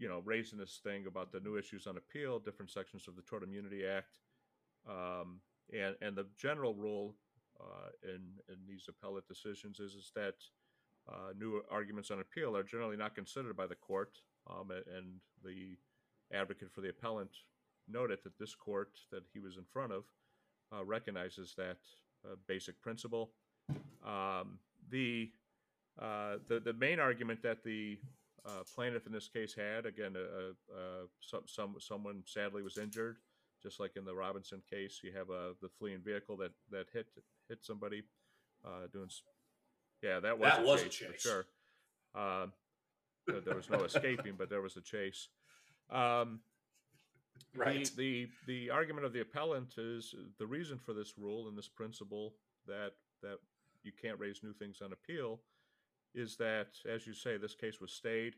you 0.02 0.10
know 0.10 0.22
raising 0.26 0.58
this 0.58 0.80
thing 0.84 1.06
about 1.06 1.32
the 1.32 1.40
new 1.40 1.58
issues 1.58 1.86
on 1.86 1.96
appeal, 1.96 2.40
different 2.40 2.72
sections 2.72 3.08
of 3.08 3.16
the 3.16 3.22
Tort 3.22 3.44
Immunity 3.44 3.86
Act, 3.86 4.18
um, 4.90 5.40
and 5.72 5.96
and 6.02 6.16
the 6.16 6.26
general 6.36 6.74
rule 6.74 7.14
uh, 7.60 7.90
in 8.04 8.22
in 8.50 8.58
these 8.68 8.90
appellate 8.90 9.28
decisions 9.28 9.80
is 9.80 9.94
is 9.94 10.12
that 10.16 10.34
uh, 11.08 11.34
new 11.38 11.62
arguments 11.70 12.10
on 12.10 12.20
appeal 12.20 12.58
are 12.58 12.64
generally 12.64 12.98
not 12.98 13.14
considered 13.14 13.56
by 13.56 13.68
the 13.68 13.76
court, 13.76 14.18
um, 14.50 14.72
and 14.72 15.20
the 15.46 15.78
advocate 16.34 16.72
for 16.72 16.82
the 16.82 16.90
appellant 16.90 17.30
noted 17.88 18.20
that 18.24 18.40
this 18.40 18.56
court 18.56 18.98
that 19.12 19.24
he 19.32 19.40
was 19.40 19.58
in 19.58 19.66
front 19.72 19.94
of 19.94 20.04
uh, 20.76 20.84
recognizes 20.84 21.54
that 21.58 21.78
uh, 22.26 22.36
basic 22.48 22.82
principle. 22.82 23.34
Um, 24.04 24.58
the, 24.90 25.30
uh, 26.02 26.38
the 26.48 26.60
the 26.60 26.74
main 26.74 27.00
argument 27.00 27.44
that 27.44 27.64
the 27.64 28.00
uh, 28.46 28.64
plaintiff 28.74 29.06
in 29.06 29.12
this 29.14 29.28
case 29.28 29.54
had 29.54 29.86
again, 29.86 30.16
uh, 30.16 30.54
uh, 30.76 31.06
some, 31.20 31.44
some 31.48 31.76
someone 31.80 32.24
sadly 32.26 32.62
was 32.64 32.78
injured, 32.78 33.18
just 33.62 33.80
like 33.80 33.96
in 33.96 34.06
the 34.06 34.16
Robinson 34.16 34.62
case. 34.70 35.00
You 35.04 35.12
have 35.14 35.30
a 35.30 35.54
the 35.62 35.70
fleeing 35.70 36.02
vehicle 36.04 36.38
that 36.38 36.52
that 36.72 36.88
hit 36.94 37.08
hit 37.50 37.60
somebody 37.64 38.04
uh, 38.66 38.88
doing. 38.92 39.10
Yeah, 40.02 40.20
that 40.22 40.40
was 40.40 40.50
That 40.52 40.62
a 40.64 40.66
was 40.66 40.82
a 40.82 40.90
chase, 40.90 41.08
for 41.14 41.20
sure. 41.20 41.46
Um, 42.16 42.54
there- 43.28 43.42
there 43.42 43.56
was 43.56 43.70
no 43.70 43.84
escaping, 43.84 44.34
but 44.38 44.50
there 44.50 44.62
was 44.62 44.76
a 44.78 44.82
chase. 44.82 45.28
Um, 45.92 46.40
right. 47.56 47.86
the, 47.96 48.28
the 48.48 48.66
the 48.66 48.70
argument 48.72 49.06
of 49.06 49.14
the 49.14 49.22
appellant 49.22 49.78
is 49.78 50.16
the 50.40 50.48
reason 50.48 50.80
for 50.80 50.94
this 50.94 51.14
rule 51.18 51.48
and 51.48 51.58
this 51.58 51.68
principle 51.68 52.34
that 52.68 52.94
that 53.22 53.38
you 53.84 53.92
can't 54.00 54.20
raise 54.20 54.42
new 54.44 54.54
things 54.54 54.82
on 54.84 54.92
appeal 54.94 55.40
is 56.14 56.36
that 56.38 56.68
as 56.90 57.08
you 57.08 57.14
say 57.14 57.38
this 57.38 57.56
case 57.56 57.80
was 57.80 57.92
stayed 57.92 58.36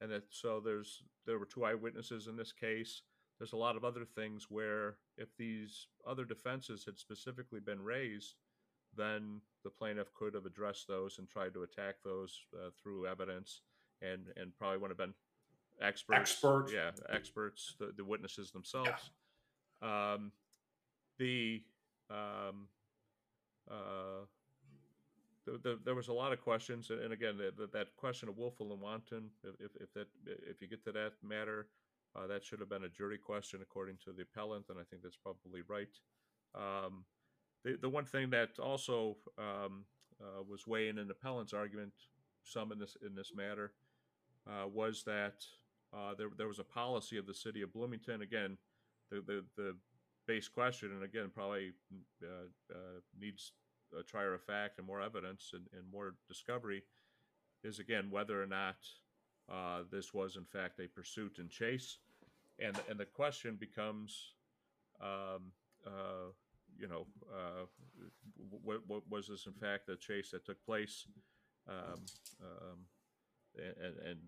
and 0.00 0.10
that 0.10 0.24
so 0.30 0.60
there's 0.60 1.02
there 1.26 1.38
were 1.38 1.46
two 1.46 1.64
eyewitnesses 1.64 2.26
in 2.26 2.36
this 2.36 2.52
case. 2.52 3.02
There's 3.38 3.52
a 3.52 3.56
lot 3.56 3.76
of 3.76 3.84
other 3.84 4.04
things 4.04 4.46
where 4.48 4.96
if 5.18 5.28
these 5.36 5.88
other 6.06 6.24
defenses 6.24 6.84
had 6.84 6.98
specifically 6.98 7.60
been 7.60 7.82
raised 7.82 8.36
then 8.96 9.40
the 9.62 9.70
plaintiff 9.70 10.12
could 10.14 10.34
have 10.34 10.46
addressed 10.46 10.88
those 10.88 11.18
and 11.18 11.28
tried 11.28 11.52
to 11.52 11.62
attack 11.62 11.96
those 12.04 12.46
uh, 12.54 12.70
through 12.82 13.06
evidence 13.06 13.60
and 14.02 14.26
and 14.36 14.56
probably 14.58 14.78
would 14.78 14.90
have 14.90 14.98
been 14.98 15.14
experts. 15.80 16.18
Expert. 16.18 16.70
yeah 16.72 16.90
experts 17.12 17.74
the, 17.78 17.92
the 17.96 18.04
witnesses 18.04 18.50
themselves. 18.50 19.10
Um 19.82 20.32
the 21.18 21.62
um 22.10 22.68
uh 23.70 24.24
the, 25.46 25.58
the, 25.62 25.78
there 25.84 25.94
was 25.94 26.08
a 26.08 26.12
lot 26.12 26.32
of 26.32 26.40
questions 26.40 26.90
and 26.90 27.12
again 27.12 27.36
that, 27.38 27.72
that- 27.72 27.96
question 27.96 28.28
of 28.28 28.36
willful 28.36 28.72
and 28.72 28.80
wanton 28.80 29.30
if, 29.60 29.70
if, 29.80 29.92
that 29.94 30.06
if 30.26 30.60
you 30.60 30.68
get 30.68 30.84
to 30.84 30.92
that 30.92 31.12
matter 31.22 31.66
uh, 32.14 32.26
that 32.26 32.44
should 32.44 32.60
have 32.60 32.68
been 32.68 32.84
a 32.84 32.88
jury 32.88 33.18
question 33.18 33.60
according 33.62 33.96
to 34.04 34.12
the 34.12 34.22
appellant 34.22 34.64
and 34.68 34.78
i 34.78 34.82
think 34.90 35.02
that's 35.02 35.16
probably 35.16 35.62
right 35.68 35.98
um, 36.54 37.04
the, 37.64 37.76
the 37.80 37.88
one 37.88 38.04
thing 38.04 38.30
that 38.30 38.58
also 38.58 39.16
um, 39.38 39.84
uh, 40.20 40.42
was 40.48 40.66
weighing 40.66 40.98
in 40.98 41.06
the 41.08 41.14
appellant's 41.14 41.52
argument 41.52 41.92
some 42.44 42.72
in 42.72 42.78
this 42.78 42.96
in 43.04 43.14
this 43.14 43.32
matter 43.34 43.72
uh, 44.48 44.66
was 44.68 45.02
that 45.04 45.44
uh, 45.92 46.14
there, 46.16 46.28
there 46.36 46.48
was 46.48 46.58
a 46.58 46.64
policy 46.64 47.16
of 47.16 47.26
the 47.26 47.34
city 47.34 47.62
of 47.62 47.72
Bloomington. 47.72 48.22
Again, 48.22 48.56
the, 49.10 49.22
the, 49.26 49.44
the 49.56 49.76
base 50.26 50.48
question, 50.48 50.90
and 50.92 51.02
again, 51.02 51.30
probably 51.34 51.72
uh, 52.22 52.48
uh, 52.72 53.00
needs 53.18 53.52
a 53.98 54.02
trier 54.02 54.34
of 54.34 54.42
fact 54.42 54.78
and 54.78 54.86
more 54.86 55.00
evidence 55.00 55.50
and, 55.52 55.66
and 55.72 55.90
more 55.90 56.14
discovery, 56.28 56.82
is 57.64 57.78
again 57.78 58.10
whether 58.10 58.42
or 58.42 58.46
not 58.46 58.76
uh, 59.52 59.82
this 59.90 60.12
was 60.12 60.36
in 60.36 60.44
fact 60.44 60.80
a 60.80 60.88
pursuit 60.88 61.38
and 61.38 61.50
chase. 61.50 61.98
And, 62.58 62.78
and 62.88 62.98
the 62.98 63.04
question 63.04 63.56
becomes, 63.56 64.32
um, 65.00 65.52
uh, 65.86 66.32
you 66.78 66.88
know, 66.88 67.06
uh, 67.30 67.66
what, 68.62 68.80
what 68.86 69.02
was 69.10 69.28
this 69.28 69.46
in 69.46 69.52
fact 69.52 69.88
a 69.88 69.96
chase 69.96 70.30
that 70.30 70.46
took 70.46 70.64
place? 70.64 71.06
Um, 71.68 72.00
um, 72.42 72.78
and, 73.56 73.96
and 74.08 74.18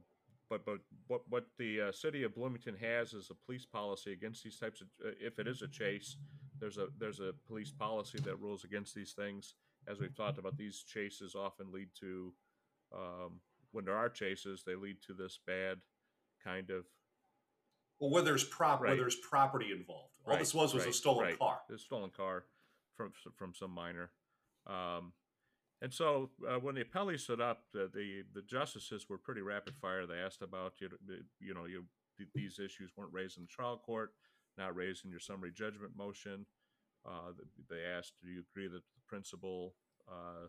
but 0.48 0.64
but 0.64 0.78
what 1.06 1.22
what 1.28 1.46
the 1.58 1.82
uh, 1.82 1.92
city 1.92 2.22
of 2.22 2.34
Bloomington 2.34 2.76
has 2.80 3.12
is 3.12 3.30
a 3.30 3.34
police 3.34 3.66
policy 3.66 4.12
against 4.12 4.42
these 4.42 4.58
types 4.58 4.80
of 4.80 4.88
uh, 5.04 5.10
if 5.20 5.38
it 5.38 5.46
is 5.46 5.62
a 5.62 5.68
chase 5.68 6.16
there's 6.60 6.78
a 6.78 6.88
there's 6.98 7.20
a 7.20 7.32
police 7.46 7.70
policy 7.70 8.18
that 8.24 8.40
rules 8.40 8.64
against 8.64 8.94
these 8.94 9.12
things 9.12 9.54
as 9.86 9.98
we've 9.98 10.14
talked 10.16 10.38
about 10.38 10.56
these 10.56 10.82
chases 10.82 11.34
often 11.34 11.72
lead 11.72 11.88
to 12.00 12.32
um, 12.94 13.40
when 13.72 13.84
there 13.84 13.96
are 13.96 14.08
chases 14.08 14.62
they 14.66 14.74
lead 14.74 14.96
to 15.06 15.12
this 15.12 15.38
bad 15.46 15.78
kind 16.42 16.70
of 16.70 16.84
Well, 18.00 18.10
where 18.10 18.22
there's 18.22 18.44
prop, 18.44 18.80
where 18.80 18.96
there's 18.96 19.16
property 19.16 19.70
involved. 19.72 20.12
All 20.24 20.32
Right, 20.32 20.38
this 20.38 20.54
was 20.54 20.74
was 20.74 20.86
a 20.86 20.92
stolen 20.92 21.26
right. 21.26 21.38
car. 21.38 21.60
a 21.72 21.78
stolen 21.78 22.10
car 22.10 22.44
from 22.96 23.12
from 23.36 23.54
some 23.54 23.70
minor. 23.70 24.10
Um, 24.66 25.12
and 25.80 25.92
so 25.92 26.30
uh, 26.48 26.58
when 26.58 26.74
the 26.74 26.84
appellee 26.84 27.18
stood 27.20 27.40
up, 27.40 27.64
the, 27.72 27.90
the 27.94 28.24
the 28.34 28.42
justices 28.42 29.06
were 29.08 29.18
pretty 29.18 29.42
rapid 29.42 29.74
fire. 29.80 30.06
They 30.06 30.18
asked 30.18 30.42
about 30.42 30.74
you 30.80 30.88
know, 30.88 30.96
you 31.40 31.54
know 31.54 31.64
you 31.66 31.84
these 32.34 32.58
issues 32.58 32.90
weren't 32.96 33.12
raised 33.12 33.38
in 33.38 33.44
the 33.44 33.48
trial 33.48 33.80
court, 33.84 34.12
not 34.58 34.76
raised 34.76 35.04
in 35.04 35.10
your 35.10 35.20
summary 35.20 35.52
judgment 35.52 35.92
motion. 35.96 36.46
Uh, 37.06 37.32
they 37.70 37.82
asked, 37.96 38.14
do 38.22 38.28
you 38.28 38.42
agree 38.50 38.68
that 38.68 38.82
the 38.82 39.00
principal 39.06 39.74
uh, 40.08 40.48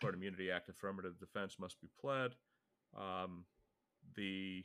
Tort 0.00 0.14
Immunity 0.14 0.50
Act 0.50 0.68
affirmative 0.68 1.18
defense 1.18 1.56
must 1.58 1.80
be 1.80 1.88
pled? 2.00 2.36
Um, 2.96 3.44
the 4.14 4.64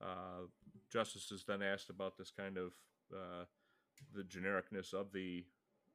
uh, 0.00 0.46
justices 0.92 1.44
then 1.46 1.62
asked 1.62 1.90
about 1.90 2.16
this 2.18 2.30
kind 2.30 2.58
of 2.58 2.72
uh, 3.12 3.44
the 4.14 4.22
genericness 4.22 4.92
of 4.92 5.12
the 5.12 5.44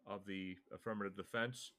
of 0.07 0.25
the 0.25 0.57
affirmative 0.73 1.15
defense. 1.15 1.71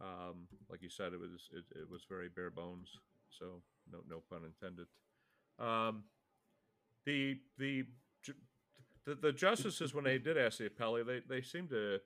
Um, 0.00 0.48
like 0.70 0.82
you 0.82 0.88
said, 0.88 1.12
it 1.12 1.20
was 1.20 1.50
it, 1.52 1.64
it 1.78 1.90
was 1.90 2.04
very 2.08 2.28
bare 2.28 2.50
bones, 2.50 2.98
so 3.28 3.62
no 3.92 3.98
no 4.08 4.22
pun 4.30 4.42
intended. 4.44 4.86
Um, 5.58 6.04
the 7.04 7.38
the 7.58 7.84
the, 9.08 9.14
the 9.14 9.32
justices 9.32 9.94
when 9.94 10.04
they 10.04 10.18
did 10.18 10.36
ask 10.36 10.58
the 10.58 10.68
appellee, 10.68 11.06
they 11.06 11.20
they 11.28 11.42
seemed 11.42 11.70
to 11.70 11.98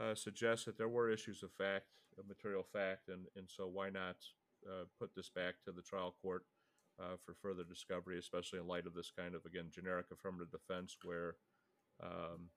uh, 0.00 0.14
suggest 0.14 0.64
that 0.66 0.78
there 0.78 0.88
were 0.88 1.10
issues 1.10 1.42
of 1.42 1.52
fact, 1.52 1.86
of 2.18 2.26
material 2.26 2.62
fact, 2.72 3.08
and 3.08 3.26
and 3.36 3.48
so 3.48 3.66
why 3.66 3.90
not 3.90 4.16
uh, 4.66 4.84
put 4.98 5.14
this 5.14 5.28
back 5.28 5.54
to 5.64 5.72
the 5.72 5.82
trial 5.82 6.14
court 6.22 6.44
uh, 7.00 7.16
for 7.24 7.34
further 7.34 7.64
discovery, 7.64 8.18
especially 8.18 8.58
in 8.58 8.66
light 8.66 8.86
of 8.86 8.94
this 8.94 9.10
kind 9.16 9.34
of 9.34 9.44
again 9.44 9.66
generic 9.70 10.06
affirmative 10.12 10.50
defense 10.50 10.96
where 11.04 11.36
um, 12.02 12.48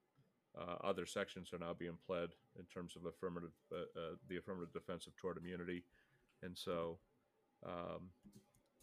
uh, 0.58 0.76
other 0.84 1.06
sections 1.06 1.52
are 1.54 1.60
now 1.60 1.74
being 1.74 1.98
pled 2.06 2.30
in 2.60 2.66
terms 2.66 2.96
of 2.96 3.06
affirmative 3.06 3.52
uh, 3.74 4.00
uh, 4.00 4.16
the 4.30 4.38
affirmative 4.38 4.74
defense 4.74 5.08
of 5.08 5.16
tort 5.18 5.38
immunity, 5.38 5.84
and 6.44 6.58
so 6.58 6.98
um, 7.66 8.10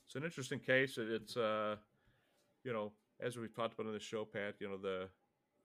it's 0.07 0.14
an 0.16 0.25
interesting 0.25 0.61
case. 0.61 0.99
It- 0.99 1.11
It's 1.11 1.37
you 2.64 2.73
know 2.73 2.92
as 3.20 3.37
we've 3.37 3.54
talked 3.54 3.74
about 3.74 3.87
on 3.87 3.92
the 3.92 4.00
show, 4.00 4.24
Pat. 4.24 4.54
You 4.61 4.68
know 4.68 4.76
the 4.78 5.09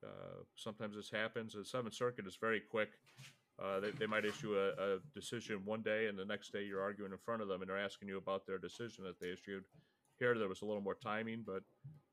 uh, 0.04 0.42
sometimes 0.56 0.96
this 0.96 1.10
happens. 1.10 1.54
The 1.54 1.64
Seventh 1.64 1.94
Circuit 1.94 2.26
is 2.26 2.36
very 2.40 2.60
quick. 2.60 2.90
Uh, 3.62 3.80
they, 3.80 3.90
they 3.92 4.06
might 4.06 4.24
issue 4.24 4.56
a, 4.56 4.70
a 4.96 4.98
decision 5.14 5.62
one 5.64 5.80
day, 5.80 6.06
and 6.08 6.18
the 6.18 6.24
next 6.24 6.52
day 6.52 6.64
you're 6.64 6.82
arguing 6.82 7.12
in 7.12 7.18
front 7.18 7.40
of 7.40 7.48
them, 7.48 7.62
and 7.62 7.70
they're 7.70 7.78
asking 7.78 8.08
you 8.08 8.18
about 8.18 8.46
their 8.46 8.58
decision 8.58 9.04
that 9.04 9.18
they 9.20 9.28
issued. 9.28 9.64
Here, 10.18 10.36
there 10.36 10.48
was 10.48 10.62
a 10.62 10.66
little 10.66 10.82
more 10.82 10.96
timing, 10.96 11.44
but 11.46 11.62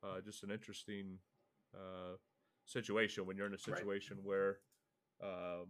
uh, 0.03 0.21
just 0.23 0.43
an 0.43 0.51
interesting 0.51 1.17
uh, 1.75 2.15
situation 2.65 3.25
when 3.25 3.37
you're 3.37 3.47
in 3.47 3.53
a 3.53 3.55
Right. 3.67 3.77
situation 3.77 4.17
where 4.23 4.59
um, 5.21 5.67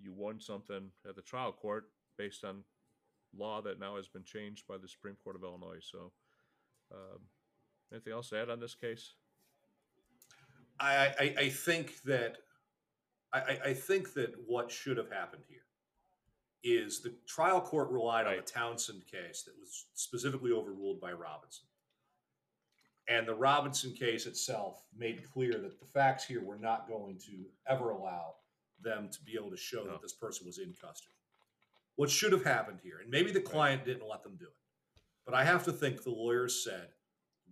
you 0.00 0.12
won 0.12 0.40
something 0.40 0.90
at 1.08 1.16
the 1.16 1.22
trial 1.22 1.52
court 1.52 1.90
based 2.16 2.44
on 2.44 2.64
law 3.36 3.60
that 3.62 3.78
now 3.80 3.96
has 3.96 4.08
been 4.08 4.24
changed 4.24 4.64
by 4.68 4.76
the 4.78 4.88
Supreme 4.88 5.16
Court 5.22 5.36
of 5.36 5.42
Illinois. 5.42 5.80
So, 5.82 6.12
um, 6.92 7.18
anything 7.92 8.12
else 8.12 8.30
to 8.30 8.38
add 8.40 8.50
on 8.50 8.60
this 8.60 8.74
case? 8.74 9.14
I, 10.78 11.12
I, 11.18 11.34
I 11.38 11.48
think 11.50 12.02
that 12.04 12.38
I, 13.32 13.58
I- 13.66 13.74
think 13.74 14.14
that 14.14 14.34
what 14.46 14.70
should 14.70 14.96
have 14.96 15.10
happened 15.10 15.44
here 15.48 15.58
is 16.64 17.00
the 17.00 17.14
trial 17.26 17.60
court 17.60 17.90
relied 17.90 18.26
on 18.26 18.36
the 18.36 18.42
Townsend 18.42 19.02
case 19.06 19.42
that 19.44 19.54
was 19.58 19.86
specifically 19.94 20.50
overruled 20.52 21.00
by 21.00 21.12
Robinson. 21.12 21.64
And 23.08 23.26
the 23.26 23.34
Robinson 23.34 23.92
case 23.92 24.26
itself 24.26 24.82
made 24.96 25.22
clear 25.32 25.52
that 25.52 25.80
the 25.80 25.86
facts 25.86 26.24
here 26.24 26.42
were 26.42 26.58
not 26.58 26.88
going 26.88 27.18
to 27.26 27.44
ever 27.68 27.90
allow 27.90 28.34
them 28.82 29.08
to 29.12 29.22
be 29.22 29.34
able 29.38 29.50
to 29.50 29.56
show 29.56 29.84
No. 29.84 29.92
that 29.92 30.02
this 30.02 30.12
person 30.12 30.46
was 30.46 30.58
in 30.58 30.74
custody. 30.80 31.14
What 31.96 32.10
should 32.10 32.32
have 32.32 32.44
happened 32.44 32.78
here, 32.82 32.98
and 33.02 33.10
maybe 33.10 33.30
the 33.32 33.40
client 33.40 33.84
didn't 33.84 34.08
let 34.08 34.22
them 34.22 34.36
do 34.38 34.46
it, 34.46 35.02
but 35.26 35.34
I 35.34 35.44
have 35.44 35.64
to 35.64 35.72
think 35.72 36.02
the 36.02 36.10
lawyers 36.10 36.62
said, 36.64 36.88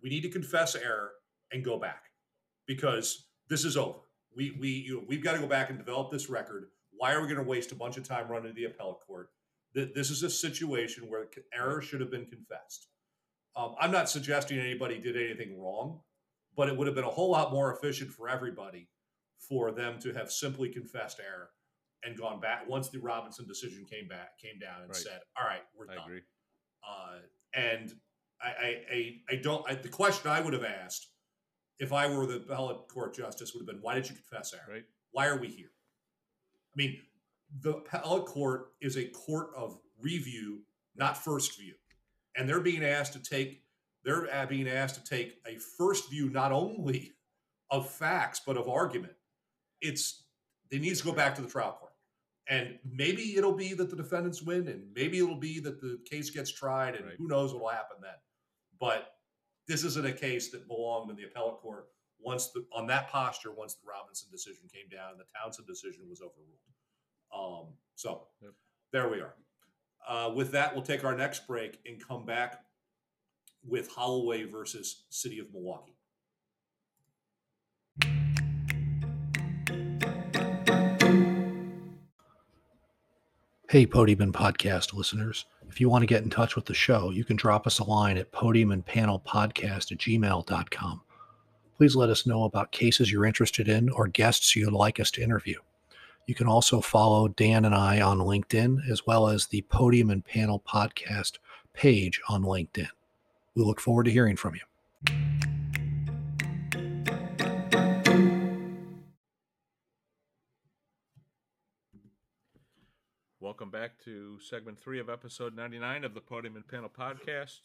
we 0.03 0.09
need 0.11 0.23
to 0.23 0.29
confess 0.29 0.75
error 0.75 1.13
and 1.53 1.65
go 1.65 1.79
back 1.79 2.05
because 2.67 3.29
this 3.49 3.65
is 3.65 3.77
over. 3.77 3.99
We 4.37 4.53
we 4.61 4.69
you 4.69 4.97
know, 4.97 5.05
we've 5.07 5.23
got 5.23 5.33
to 5.33 5.39
go 5.39 5.47
back 5.47 5.71
and 5.71 5.79
develop 5.79 6.11
this 6.11 6.29
record. 6.29 6.71
Why 6.93 7.13
are 7.15 7.21
we 7.21 7.27
going 7.29 7.39
to 7.39 7.49
waste 7.49 7.73
a 7.73 7.77
bunch 7.77 7.97
of 7.97 8.05
time 8.07 8.29
running 8.29 8.49
to 8.49 8.55
the 8.55 8.65
appellate 8.65 9.01
court? 9.07 9.31
Th- 9.75 9.93
This 9.95 10.11
is 10.11 10.23
a 10.23 10.31
situation 10.31 11.09
where 11.09 11.27
error 11.53 11.81
should 11.81 12.01
have 12.01 12.11
been 12.11 12.27
confessed. 12.27 12.89
Um, 13.57 13.75
I'm 13.81 13.91
not 13.93 14.09
suggesting 14.11 14.59
anybody 14.59 14.99
did 14.99 15.17
anything 15.17 15.61
wrong, 15.61 16.01
but 16.57 16.69
it 16.69 16.77
would 16.77 16.87
have 16.87 16.95
been 16.97 17.05
a 17.05 17.11
whole 17.11 17.31
lot 17.31 17.53
more 17.53 17.73
efficient 17.75 18.11
for 18.11 18.29
everybody 18.29 18.89
for 19.39 19.71
them 19.73 19.99
to 20.01 20.13
have 20.13 20.31
simply 20.31 20.69
confessed 20.69 21.21
error 21.25 21.51
and 22.05 22.17
gone 22.17 22.41
back 22.41 22.69
once 22.69 22.89
the 22.89 22.99
Robinson 22.99 23.47
decision 23.47 23.85
came 23.85 24.07
back 24.09 24.39
came 24.39 24.59
down 24.59 24.81
and 24.83 24.89
Right. 24.91 24.97
said, 24.97 25.21
"All 25.37 25.47
right, 25.47 25.63
we're 25.75 25.91
I 25.91 25.95
done." 25.95 26.05
agree. 26.05 26.23
Uh, 26.87 27.19
and 27.55 27.93
I, 28.41 28.47
I, 28.49 28.77
I, 28.93 29.15
I 29.31 29.37
don't. 29.37 29.69
I, 29.69 29.75
the 29.75 29.89
question 29.89 30.31
I 30.31 30.41
would 30.41 30.53
have 30.53 30.65
asked 30.65 31.09
if 31.79 31.93
I 31.93 32.07
were 32.09 32.27
the 32.27 32.37
appellate 32.37 32.89
court 32.89 33.15
justice 33.15 33.53
would 33.55 33.61
have 33.61 33.67
been, 33.67 33.83
"Why 33.83 33.95
did 33.95 34.09
you 34.09 34.15
confess 34.15 34.55
error? 34.55 34.77
Right. 34.77 34.85
Why 35.13 35.27
are 35.27 35.39
we 35.39 35.49
here?" 35.49 35.71
I 36.73 36.77
mean, 36.77 36.99
the 37.61 37.77
appellate 37.77 38.27
court 38.27 38.73
is 38.81 38.97
a 38.97 39.05
court 39.07 39.49
of 39.57 39.79
review, 40.01 40.61
not 40.95 41.17
first 41.17 41.59
view, 41.59 41.75
and 42.37 42.49
they're 42.49 42.61
being 42.61 42.85
asked 42.85 43.13
to 43.15 43.23
take. 43.23 43.63
They're 44.05 44.47
being 44.47 44.69
asked 44.69 44.95
to 44.95 45.05
take 45.05 45.39
a 45.47 45.57
first 45.57 46.09
view 46.09 46.31
not 46.31 46.53
only 46.53 47.13
of 47.71 47.91
facts 47.91 48.41
but 48.47 48.57
of 48.57 48.69
argument. 48.69 49.13
It's 49.81 50.23
they 50.71 50.79
need 50.79 50.95
to 50.95 51.05
go 51.05 51.13
back 51.13 51.35
to 51.37 51.43
the 51.43 51.49
trial 51.49 51.73
court. 51.79 51.93
And 52.51 52.79
maybe 52.91 53.37
it'll 53.37 53.53
be 53.53 53.75
that 53.75 53.91
the 53.91 53.97
defendants 53.97 54.41
win, 54.43 54.69
and 54.69 54.85
maybe 54.95 55.19
it'll 55.19 55.35
be 55.37 55.61
that 55.61 55.81
the 55.81 55.99
case 56.09 56.31
gets 56.31 56.51
tried, 56.51 56.95
and 56.95 57.05
Right. 57.05 57.17
who 57.19 57.29
knows 57.29 57.53
what'll 57.53 57.69
happen 57.69 57.99
then. 58.01 58.15
But 58.81 59.15
this 59.67 59.85
isn't 59.85 60.07
a 60.07 60.13
case 60.13 60.51
that 60.51 60.67
belonged 60.69 61.11
in 61.11 61.17
the 61.17 61.25
appellate 61.25 61.59
court 61.59 61.89
once 62.21 62.49
the 62.51 62.65
on 62.73 62.87
that 62.89 63.09
posture 63.09 63.53
once 63.53 63.75
the 63.75 63.87
Robinson 63.89 64.29
decision 64.31 64.65
came 64.73 64.89
down 64.91 65.11
and 65.13 65.21
the 65.21 65.25
Townsend 65.41 65.67
decision 65.69 66.09
was 66.09 66.21
overruled. 66.21 66.59
Um, 67.33 67.75
so 67.95 68.27
Yep. 68.43 68.53
there 68.93 69.09
we 69.09 69.21
are. 69.21 69.35
Uh, 70.07 70.33
with 70.35 70.51
that, 70.53 70.75
we'll 70.75 70.83
take 70.85 71.05
our 71.05 71.17
next 71.17 71.47
break 71.47 71.79
and 71.87 72.03
come 72.05 72.25
back 72.25 72.65
with 73.63 73.91
Holloway 73.91 74.45
versus 74.45 75.05
City 75.11 75.39
of 75.39 75.53
Milwaukee. 75.53 75.97
Hey, 83.71 83.85
Podium 83.87 84.23
and 84.23 84.33
Podcast 84.33 84.95
listeners. 84.95 85.45
If 85.69 85.81
you 85.81 85.89
want 85.89 86.03
to 86.03 86.07
get 86.07 86.23
in 86.23 86.31
touch 86.31 86.57
with 86.57 86.65
the 86.65 86.75
show, 86.75 87.11
you 87.11 87.25
can 87.25 87.37
drop 87.37 87.67
us 87.67 87.79
a 87.79 87.85
line 87.85 88.17
at 88.17 88.33
podium 88.33 88.73
and 88.73 88.85
panel 88.85 89.23
podcast 89.27 89.93
at 89.93 89.99
gmail.com. 89.99 91.03
Please 91.77 91.95
let 91.95 92.11
us 92.11 92.27
know 92.27 92.45
about 92.45 92.73
cases 92.73 93.13
you're 93.13 93.25
interested 93.25 93.69
in 93.69 93.89
or 93.91 94.09
guests 94.09 94.57
you'd 94.57 94.73
like 94.73 94.99
us 94.99 95.11
to 95.13 95.23
interview. 95.23 95.59
You 96.27 96.35
can 96.35 96.47
also 96.47 96.81
follow 96.81 97.29
Dan 97.29 97.65
and 97.65 97.75
I 97.75 98.01
on 98.01 98.19
LinkedIn, 98.19 98.91
as 98.91 99.07
well 99.07 99.29
as 99.29 99.47
the 99.47 99.63
Podium 99.63 100.11
and 100.11 100.25
Panel 100.25 100.63
Podcast 100.69 101.39
page 101.73 102.21
on 102.29 102.43
LinkedIn. 102.43 102.89
We 103.55 103.63
look 103.63 103.81
forward 103.81 104.05
to 104.05 104.13
hearing 104.13 104.37
from 104.37 104.55
you. 104.55 105.58
Welcome 113.49 113.71
back 113.71 113.93
to 114.05 114.39
segment 114.41 114.79
three 114.79 115.01
of 115.01 115.09
episode 115.09 115.57
99 115.57 116.05
of 116.05 116.13
the 116.13 116.21
Podium 116.21 116.57
and 116.57 116.69
Panel 116.69 116.91
podcast. 116.91 117.61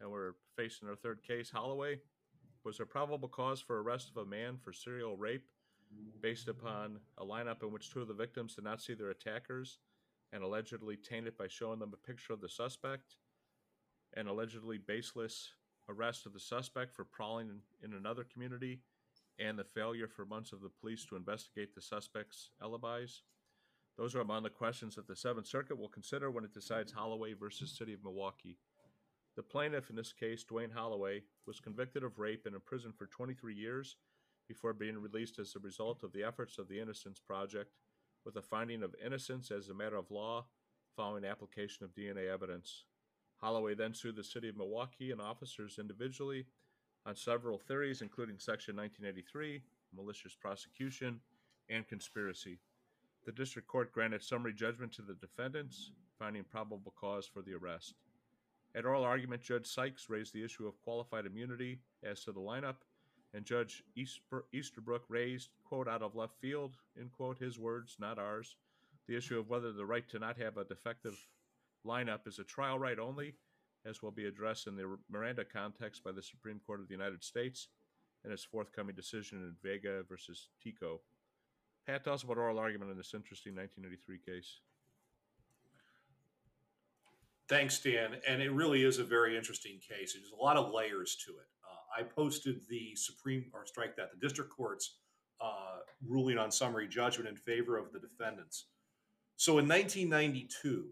And 0.00 0.10
we're 0.10 0.32
facing 0.56 0.88
our 0.88 0.96
third 0.96 1.22
case. 1.22 1.50
Holloway 1.50 2.00
was 2.64 2.78
there 2.78 2.84
probable 2.84 3.28
cause 3.28 3.60
for 3.60 3.80
arrest 3.80 4.10
of 4.10 4.16
a 4.16 4.28
man 4.28 4.56
for 4.56 4.72
serial 4.72 5.16
rape 5.16 5.46
based 6.20 6.48
upon 6.48 6.98
a 7.16 7.24
lineup 7.24 7.62
in 7.62 7.70
which 7.70 7.92
two 7.92 8.02
of 8.02 8.08
the 8.08 8.12
victims 8.12 8.56
did 8.56 8.64
not 8.64 8.82
see 8.82 8.92
their 8.92 9.10
attackers 9.10 9.78
and 10.32 10.42
allegedly 10.42 10.96
tainted 10.96 11.38
by 11.38 11.46
showing 11.46 11.78
them 11.78 11.94
a 11.94 12.06
picture 12.06 12.32
of 12.32 12.40
the 12.40 12.48
suspect, 12.48 13.14
and 14.14 14.26
allegedly 14.26 14.78
baseless 14.78 15.52
arrest 15.88 16.26
of 16.26 16.32
the 16.32 16.40
suspect 16.40 16.92
for 16.92 17.04
prowling 17.04 17.48
in, 17.84 17.88
in 17.88 17.96
another 17.96 18.24
community, 18.24 18.80
and 19.38 19.56
the 19.56 19.62
failure 19.62 20.08
for 20.08 20.24
months 20.24 20.50
of 20.50 20.60
the 20.60 20.72
police 20.80 21.04
to 21.04 21.14
investigate 21.14 21.72
the 21.72 21.80
suspect's 21.80 22.50
alibis. 22.60 23.22
Those 23.98 24.14
are 24.14 24.20
among 24.20 24.44
the 24.44 24.50
questions 24.50 24.94
that 24.94 25.08
the 25.08 25.16
Seventh 25.16 25.48
Circuit 25.48 25.76
will 25.76 25.88
consider 25.88 26.30
when 26.30 26.44
it 26.44 26.54
decides 26.54 26.92
Holloway 26.92 27.34
versus 27.34 27.76
City 27.76 27.92
of 27.92 28.04
Milwaukee. 28.04 28.56
The 29.34 29.42
plaintiff 29.42 29.90
in 29.90 29.96
this 29.96 30.12
case, 30.12 30.44
Dwayne 30.44 30.72
Holloway, 30.72 31.24
was 31.48 31.58
convicted 31.58 32.04
of 32.04 32.20
rape 32.20 32.46
and 32.46 32.54
imprisoned 32.54 32.94
for 32.96 33.06
23 33.08 33.54
years 33.54 33.96
before 34.46 34.72
being 34.72 34.98
released 34.98 35.40
as 35.40 35.56
a 35.56 35.58
result 35.58 36.04
of 36.04 36.12
the 36.12 36.22
efforts 36.22 36.58
of 36.58 36.68
the 36.68 36.80
Innocence 36.80 37.18
Project, 37.18 37.74
with 38.24 38.36
a 38.36 38.42
finding 38.42 38.84
of 38.84 38.94
innocence 39.04 39.50
as 39.50 39.68
a 39.68 39.74
matter 39.74 39.96
of 39.96 40.12
law 40.12 40.46
following 40.94 41.24
application 41.24 41.84
of 41.84 41.94
DNA 41.94 42.32
evidence. 42.32 42.84
Holloway 43.38 43.74
then 43.74 43.94
sued 43.94 44.16
the 44.16 44.24
City 44.24 44.48
of 44.48 44.56
Milwaukee 44.56 45.10
and 45.10 45.20
officers 45.20 45.76
individually 45.78 46.46
on 47.04 47.16
several 47.16 47.58
theories, 47.58 48.00
including 48.00 48.38
Section 48.38 48.76
1983, 48.76 49.60
malicious 49.92 50.34
prosecution, 50.34 51.20
and 51.68 51.86
conspiracy. 51.86 52.60
The 53.28 53.32
district 53.32 53.68
court 53.68 53.92
granted 53.92 54.22
summary 54.22 54.54
judgment 54.54 54.90
to 54.94 55.02
the 55.02 55.12
defendants, 55.12 55.90
finding 56.18 56.44
probable 56.44 56.94
cause 56.98 57.26
for 57.26 57.42
the 57.42 57.52
arrest. 57.52 57.92
At 58.74 58.86
oral 58.86 59.04
argument, 59.04 59.42
Judge 59.42 59.66
Sykes 59.66 60.08
raised 60.08 60.32
the 60.32 60.42
issue 60.42 60.66
of 60.66 60.80
qualified 60.80 61.26
immunity 61.26 61.80
as 62.02 62.24
to 62.24 62.32
the 62.32 62.40
lineup, 62.40 62.76
and 63.34 63.44
Judge 63.44 63.84
Easterbrook 63.94 65.02
raised, 65.10 65.50
quote, 65.62 65.88
out 65.88 66.00
of 66.00 66.16
left 66.16 66.40
field, 66.40 66.78
in 66.98 67.10
quote, 67.10 67.36
his 67.36 67.58
words, 67.58 67.96
not 68.00 68.18
ours, 68.18 68.56
the 69.06 69.14
issue 69.14 69.38
of 69.38 69.50
whether 69.50 69.72
the 69.72 69.84
right 69.84 70.08
to 70.08 70.18
not 70.18 70.38
have 70.38 70.56
a 70.56 70.64
defective 70.64 71.18
lineup 71.86 72.26
is 72.26 72.38
a 72.38 72.44
trial 72.44 72.78
right 72.78 72.98
only, 72.98 73.34
as 73.84 74.00
will 74.00 74.10
be 74.10 74.24
addressed 74.24 74.66
in 74.66 74.74
the 74.74 74.96
Miranda 75.10 75.44
context 75.44 76.02
by 76.02 76.12
the 76.12 76.22
Supreme 76.22 76.62
Court 76.66 76.80
of 76.80 76.88
the 76.88 76.94
United 76.94 77.22
States 77.22 77.68
in 78.24 78.32
its 78.32 78.44
forthcoming 78.44 78.94
decision 78.94 79.42
in 79.42 79.54
Vega 79.62 80.02
versus 80.08 80.48
Tekoh. 80.64 81.00
Pat, 81.88 82.04
tell 82.04 82.12
us 82.12 82.22
about 82.22 82.36
oral 82.36 82.58
argument 82.58 82.90
in 82.90 82.98
this 82.98 83.14
interesting 83.14 83.56
1983 83.56 84.18
case. 84.18 84.60
Thanks, 87.48 87.80
Dan. 87.80 88.16
And 88.28 88.42
it 88.42 88.52
really 88.52 88.84
is 88.84 88.98
a 88.98 89.04
very 89.04 89.38
interesting 89.38 89.80
case. 89.80 90.12
There's 90.12 90.32
a 90.38 90.44
lot 90.44 90.58
of 90.58 90.70
layers 90.70 91.16
to 91.24 91.32
it. 91.32 91.48
Uh, 91.64 92.00
I 92.00 92.02
posted 92.02 92.60
the 92.68 92.94
Supreme, 92.94 93.46
or 93.54 93.64
strike 93.64 93.96
that, 93.96 94.10
the 94.12 94.20
district 94.20 94.54
court's 94.54 94.98
uh, 95.40 95.78
ruling 96.06 96.36
on 96.36 96.50
summary 96.50 96.88
judgment 96.88 97.26
in 97.26 97.36
favor 97.36 97.78
of 97.78 97.90
the 97.90 98.00
defendants. 98.00 98.66
So 99.36 99.52
in 99.52 99.66
1992, 99.66 100.88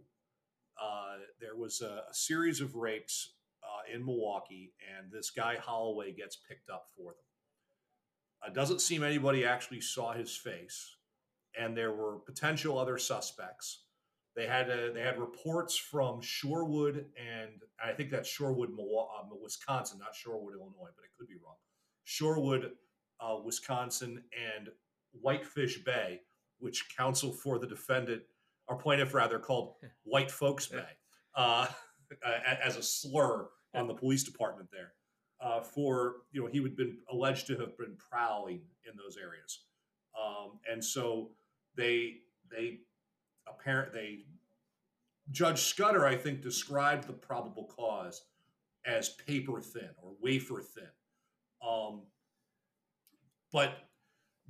uh, 0.83 1.17
there 1.39 1.57
was 1.57 1.83
a, 1.83 2.05
a 2.11 2.15
series 2.15 2.63
of 2.63 2.75
rapes 2.75 3.35
uh, 3.63 3.95
in 3.95 4.03
Milwaukee, 4.03 4.73
and 4.97 5.13
this 5.13 5.29
guy 5.29 5.57
Holloway 5.61 6.13
gets 6.13 6.37
picked 6.37 6.71
up 6.71 6.87
for 6.97 7.11
them. 7.11 7.26
It 8.47 8.55
doesn't 8.55 8.81
seem 8.81 9.03
anybody 9.03 9.45
actually 9.45 9.81
saw 9.81 10.13
his 10.13 10.37
face, 10.37 10.97
and 11.59 11.77
there 11.77 11.93
were 11.93 12.19
potential 12.19 12.79
other 12.79 12.99
suspects. 12.99 13.83
They 14.35 14.47
had 14.47 14.69
a, 14.69 14.93
they 14.93 15.01
had 15.01 15.19
reports 15.19 15.77
from 15.77 16.21
Shorewood 16.21 17.07
and 17.17 17.63
I 17.83 17.93
think 17.93 18.11
that's 18.11 18.29
Shorewood, 18.29 18.69
um, 18.69 19.31
Wisconsin, 19.43 19.99
not 19.99 20.13
Shorewood, 20.13 20.53
Illinois, 20.53 20.93
but 20.95 21.05
it 21.05 21.13
could 21.19 21.27
be 21.27 21.37
wrong. 21.43 21.57
Shorewood 22.07 22.73
uh, 23.21 23.37
Wisconsin, 23.45 24.23
and 24.57 24.69
Whitefish 25.13 25.85
Bay, 25.85 26.21
which 26.59 26.95
counsel 26.97 27.33
for 27.33 27.59
the 27.59 27.67
defendant 27.67 28.23
or 28.69 28.77
plaintiff 28.77 29.15
rather 29.15 29.39
called 29.39 29.75
White 30.05 30.31
Folks 30.31 30.67
Bay 30.67 30.85
uh, 31.35 31.67
as 32.63 32.77
a 32.77 32.83
slur 32.83 33.49
on 33.75 33.87
the 33.87 33.95
police 33.95 34.25
department 34.25 34.69
there. 34.73 34.93
Uh, 35.41 35.61
for 35.61 36.15
you 36.33 36.43
know, 36.43 36.47
he 36.47 36.63
had 36.63 36.77
been 36.77 36.97
alleged 37.11 37.47
to 37.47 37.57
have 37.59 37.77
been 37.77 37.97
prowling 38.11 38.63
in 38.91 38.97
those 38.97 39.17
areas, 39.17 39.65
um, 40.19 40.59
and 40.71 40.83
so 40.83 41.31
they 41.77 42.15
they 42.51 42.79
apparent 43.47 43.93
they 43.93 44.25
Judge 45.31 45.63
Scudder, 45.63 46.07
I 46.07 46.17
think, 46.17 46.41
described 46.41 47.07
the 47.07 47.13
probable 47.13 47.65
cause 47.65 48.23
as 48.85 49.09
paper 49.09 49.61
thin 49.61 49.91
or 50.03 50.13
wafer 50.21 50.61
thin. 50.63 50.85
Um, 51.67 52.03
but 53.53 53.73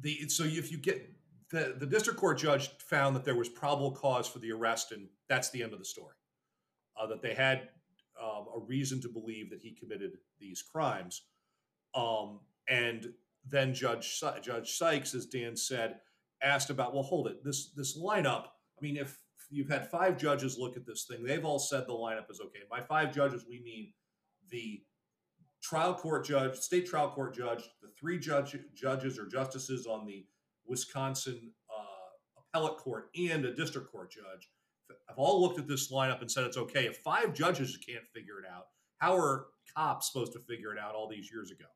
the 0.00 0.28
so 0.28 0.44
if 0.44 0.70
you 0.70 0.78
get 0.78 1.10
the 1.50 1.76
the 1.78 1.86
district 1.86 2.18
court 2.18 2.38
judge 2.38 2.70
found 2.78 3.16
that 3.16 3.24
there 3.24 3.34
was 3.34 3.48
probable 3.48 3.92
cause 3.92 4.26
for 4.26 4.38
the 4.38 4.52
arrest, 4.52 4.92
and 4.92 5.08
that's 5.28 5.50
the 5.50 5.62
end 5.62 5.72
of 5.72 5.78
the 5.78 5.84
story. 5.84 6.14
Uh, 7.00 7.06
that 7.06 7.22
they 7.22 7.34
had 7.34 7.68
a 8.56 8.60
reason 8.60 9.00
to 9.02 9.08
believe 9.08 9.50
that 9.50 9.60
he 9.60 9.72
committed 9.72 10.12
these 10.40 10.62
crimes, 10.62 11.22
um, 11.94 12.40
and 12.68 13.12
then 13.48 13.74
Judge 13.74 14.22
Judge 14.42 14.76
Sykes, 14.76 15.14
as 15.14 15.26
Dan 15.26 15.56
said, 15.56 15.96
asked 16.42 16.70
about 16.70 16.94
well, 16.94 17.02
hold 17.02 17.28
it, 17.28 17.44
this 17.44 17.72
this 17.72 17.98
lineup. 17.98 18.46
I 18.46 18.80
mean, 18.80 18.96
if 18.96 19.18
you've 19.50 19.68
had 19.68 19.90
five 19.90 20.18
judges 20.18 20.58
look 20.58 20.76
at 20.76 20.86
this 20.86 21.04
thing, 21.04 21.24
they've 21.24 21.44
all 21.44 21.58
said 21.58 21.84
the 21.86 21.92
lineup 21.92 22.30
is 22.30 22.40
okay. 22.40 22.60
By 22.70 22.80
five 22.80 23.14
judges, 23.14 23.44
we 23.48 23.60
mean 23.62 23.92
the 24.50 24.82
trial 25.62 25.94
court 25.94 26.24
judge, 26.24 26.56
state 26.56 26.86
trial 26.86 27.10
court 27.10 27.34
judge, 27.34 27.62
the 27.82 27.88
three 27.98 28.18
judge, 28.18 28.56
judges 28.74 29.18
or 29.18 29.26
justices 29.26 29.86
on 29.86 30.06
the 30.06 30.26
Wisconsin 30.66 31.52
uh, 31.70 32.40
appellate 32.40 32.78
court, 32.78 33.10
and 33.16 33.44
a 33.44 33.54
district 33.54 33.90
court 33.90 34.10
judge 34.10 34.48
have 35.08 35.18
all 35.18 35.40
looked 35.40 35.58
at 35.58 35.68
this 35.68 35.90
lineup 35.90 36.20
and 36.20 36.30
said 36.30 36.44
it's 36.44 36.56
okay. 36.56 36.86
If 36.86 36.98
five 36.98 37.34
judges 37.34 37.76
can't 37.76 38.06
figure 38.06 38.38
it 38.38 38.46
out, 38.50 38.66
how 38.98 39.16
are 39.16 39.46
cops 39.74 40.10
supposed 40.10 40.32
to 40.32 40.38
figure 40.40 40.72
it 40.72 40.78
out 40.78 40.94
all 40.94 41.08
these 41.08 41.30
years 41.30 41.50
ago? 41.50 41.66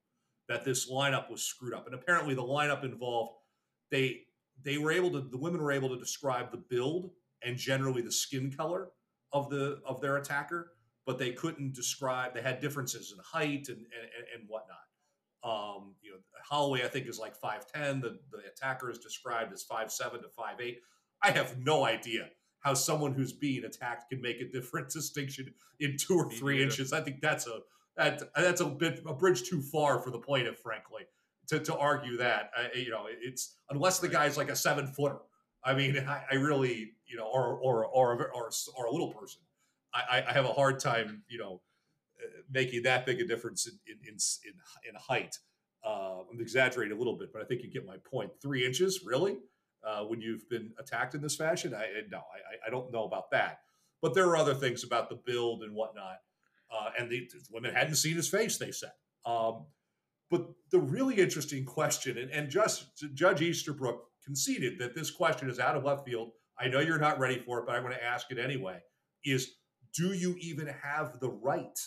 That 0.48 0.64
this 0.64 0.90
lineup 0.90 1.30
was 1.30 1.42
screwed 1.42 1.74
up, 1.74 1.86
and 1.86 1.94
apparently 1.94 2.34
the 2.34 2.42
lineup 2.42 2.84
involved 2.84 3.34
they 3.90 4.22
they 4.62 4.78
were 4.78 4.92
able 4.92 5.10
to 5.12 5.20
the 5.20 5.38
women 5.38 5.62
were 5.62 5.72
able 5.72 5.88
to 5.90 5.98
describe 5.98 6.50
the 6.50 6.56
build 6.56 7.10
and 7.42 7.56
generally 7.56 8.02
the 8.02 8.12
skin 8.12 8.50
color 8.50 8.88
of 9.32 9.48
the 9.48 9.80
of 9.86 10.00
their 10.00 10.16
attacker 10.16 10.72
but 11.10 11.18
they 11.18 11.32
couldn't 11.32 11.74
describe. 11.74 12.34
They 12.34 12.40
had 12.40 12.60
differences 12.60 13.12
in 13.12 13.18
height 13.24 13.66
and 13.68 13.78
and, 13.78 14.26
and 14.34 14.44
whatnot. 14.46 14.78
Um, 15.42 15.94
you 16.02 16.12
know, 16.12 16.18
Holloway 16.44 16.84
I 16.84 16.88
think 16.88 17.08
is 17.08 17.18
like 17.18 17.34
five 17.34 17.66
ten. 17.66 18.00
The 18.00 18.20
the 18.30 18.42
attacker 18.46 18.90
is 18.90 18.98
described 18.98 19.52
as 19.52 19.62
five 19.62 19.90
seven 19.90 20.22
to 20.22 20.28
five 20.28 20.60
eight. 20.60 20.78
I 21.22 21.32
have 21.32 21.58
no 21.58 21.84
idea 21.84 22.28
how 22.60 22.74
someone 22.74 23.12
who's 23.12 23.32
being 23.32 23.64
attacked 23.64 24.10
can 24.10 24.20
make 24.20 24.40
a 24.40 24.48
different 24.48 24.88
distinction 24.92 25.52
in 25.80 25.96
two 25.96 26.14
or 26.14 26.30
three 26.30 26.62
inches. 26.62 26.92
I 26.92 27.00
think 27.00 27.20
that's 27.20 27.46
a 27.46 27.60
that 27.96 28.22
that's 28.34 28.60
a 28.60 28.66
bit 28.66 29.02
a 29.06 29.14
bridge 29.14 29.48
too 29.48 29.60
far 29.60 30.00
for 30.00 30.10
the 30.10 30.18
plaintiff, 30.18 30.58
frankly, 30.58 31.02
to, 31.48 31.58
to 31.60 31.76
argue 31.76 32.16
that. 32.18 32.50
I, 32.56 32.78
you 32.78 32.90
know, 32.90 33.06
it's 33.08 33.56
unless 33.68 33.98
the 33.98 34.08
guy's 34.08 34.36
like 34.36 34.48
a 34.48 34.56
seven 34.56 34.86
footer. 34.86 35.18
I 35.64 35.74
mean, 35.74 35.98
I, 36.08 36.22
I 36.30 36.34
really, 36.36 36.92
you 37.06 37.16
know, 37.16 37.26
or 37.26 37.58
or 37.58 37.86
or 37.86 38.32
or, 38.32 38.50
or 38.76 38.86
a 38.86 38.90
little 38.90 39.12
person. 39.12 39.42
I, 39.92 40.22
I 40.28 40.32
have 40.32 40.44
a 40.44 40.52
hard 40.52 40.78
time, 40.78 41.24
you 41.28 41.38
know, 41.38 41.60
uh, 42.22 42.42
making 42.48 42.84
that 42.84 43.04
big 43.06 43.20
a 43.20 43.26
difference 43.26 43.66
in 43.66 43.74
in 43.88 43.98
in, 44.06 44.88
in 44.88 44.94
height. 44.94 45.36
Uh, 45.84 46.20
I'm 46.30 46.40
exaggerating 46.40 46.94
a 46.94 46.98
little 46.98 47.16
bit, 47.16 47.32
but 47.32 47.42
I 47.42 47.44
think 47.44 47.62
you 47.62 47.70
get 47.70 47.86
my 47.86 47.96
point. 47.98 48.30
Three 48.40 48.66
inches, 48.66 49.00
really? 49.04 49.38
Uh, 49.86 50.04
when 50.04 50.20
you've 50.20 50.48
been 50.48 50.72
attacked 50.78 51.14
in 51.14 51.22
this 51.22 51.36
fashion, 51.36 51.74
I 51.74 51.86
no, 52.10 52.18
I, 52.18 52.66
I 52.66 52.70
don't 52.70 52.92
know 52.92 53.04
about 53.04 53.30
that. 53.30 53.60
But 54.02 54.14
there 54.14 54.26
are 54.28 54.36
other 54.36 54.54
things 54.54 54.84
about 54.84 55.08
the 55.08 55.16
build 55.16 55.62
and 55.62 55.74
whatnot. 55.74 56.18
Uh, 56.70 56.90
and 56.98 57.10
the, 57.10 57.28
the, 57.32 57.40
women 57.50 57.74
hadn't 57.74 57.96
seen 57.96 58.16
his 58.16 58.28
face, 58.28 58.56
they 58.56 58.70
said. 58.70 58.92
Um, 59.26 59.66
but 60.30 60.48
the 60.70 60.78
really 60.78 61.16
interesting 61.16 61.64
question, 61.64 62.18
and, 62.18 62.30
and 62.30 62.48
just 62.48 62.86
Judge 63.14 63.42
Easterbrook 63.42 64.04
conceded 64.24 64.78
that 64.78 64.94
this 64.94 65.10
question 65.10 65.50
is 65.50 65.58
out 65.58 65.76
of 65.76 65.84
left 65.84 66.04
field. 66.04 66.30
I 66.58 66.68
know 66.68 66.80
you're 66.80 66.98
not 66.98 67.18
ready 67.18 67.38
for 67.38 67.58
it, 67.58 67.66
but 67.66 67.74
I'm 67.74 67.82
going 67.82 67.94
to 67.94 68.04
ask 68.04 68.30
it 68.30 68.38
anyway. 68.38 68.78
Is 69.24 69.54
do 69.94 70.12
you 70.12 70.36
even 70.38 70.68
have 70.82 71.18
the 71.20 71.30
right 71.30 71.78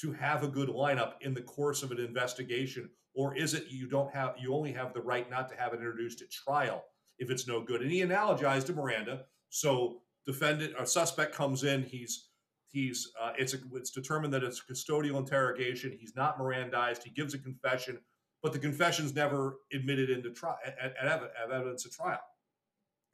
to 0.00 0.12
have 0.12 0.42
a 0.42 0.48
good 0.48 0.68
lineup 0.68 1.14
in 1.20 1.34
the 1.34 1.42
course 1.42 1.82
of 1.82 1.90
an 1.90 1.98
investigation 1.98 2.90
or 3.14 3.34
is 3.34 3.54
it 3.54 3.64
you 3.70 3.88
don't 3.88 4.12
have 4.14 4.34
you 4.38 4.54
only 4.54 4.72
have 4.72 4.92
the 4.92 5.00
right 5.00 5.30
not 5.30 5.48
to 5.48 5.56
have 5.56 5.72
it 5.72 5.76
introduced 5.76 6.22
at 6.22 6.30
trial 6.30 6.84
if 7.18 7.30
it's 7.30 7.46
no 7.46 7.60
good 7.60 7.82
and 7.82 7.90
he 7.90 8.00
analogized 8.00 8.66
to 8.66 8.72
miranda 8.72 9.24
so 9.50 10.02
defendant 10.26 10.74
or 10.78 10.84
suspect 10.84 11.34
comes 11.34 11.64
in 11.64 11.82
he's 11.82 12.28
he's 12.68 13.12
uh, 13.22 13.32
it's 13.38 13.54
a, 13.54 13.58
it's 13.74 13.90
determined 13.90 14.32
that 14.32 14.42
it's 14.42 14.62
a 14.68 14.72
custodial 14.72 15.18
interrogation 15.18 15.96
he's 15.98 16.14
not 16.16 16.38
mirandized 16.38 17.02
he 17.02 17.10
gives 17.10 17.34
a 17.34 17.38
confession 17.38 17.98
but 18.42 18.52
the 18.52 18.58
confession's 18.58 19.14
never 19.14 19.56
admitted 19.72 20.10
into 20.10 20.30
trial 20.30 20.58
at, 20.66 20.94
at 21.00 21.22
evidence 21.52 21.86
at 21.86 21.92
trial 21.92 22.20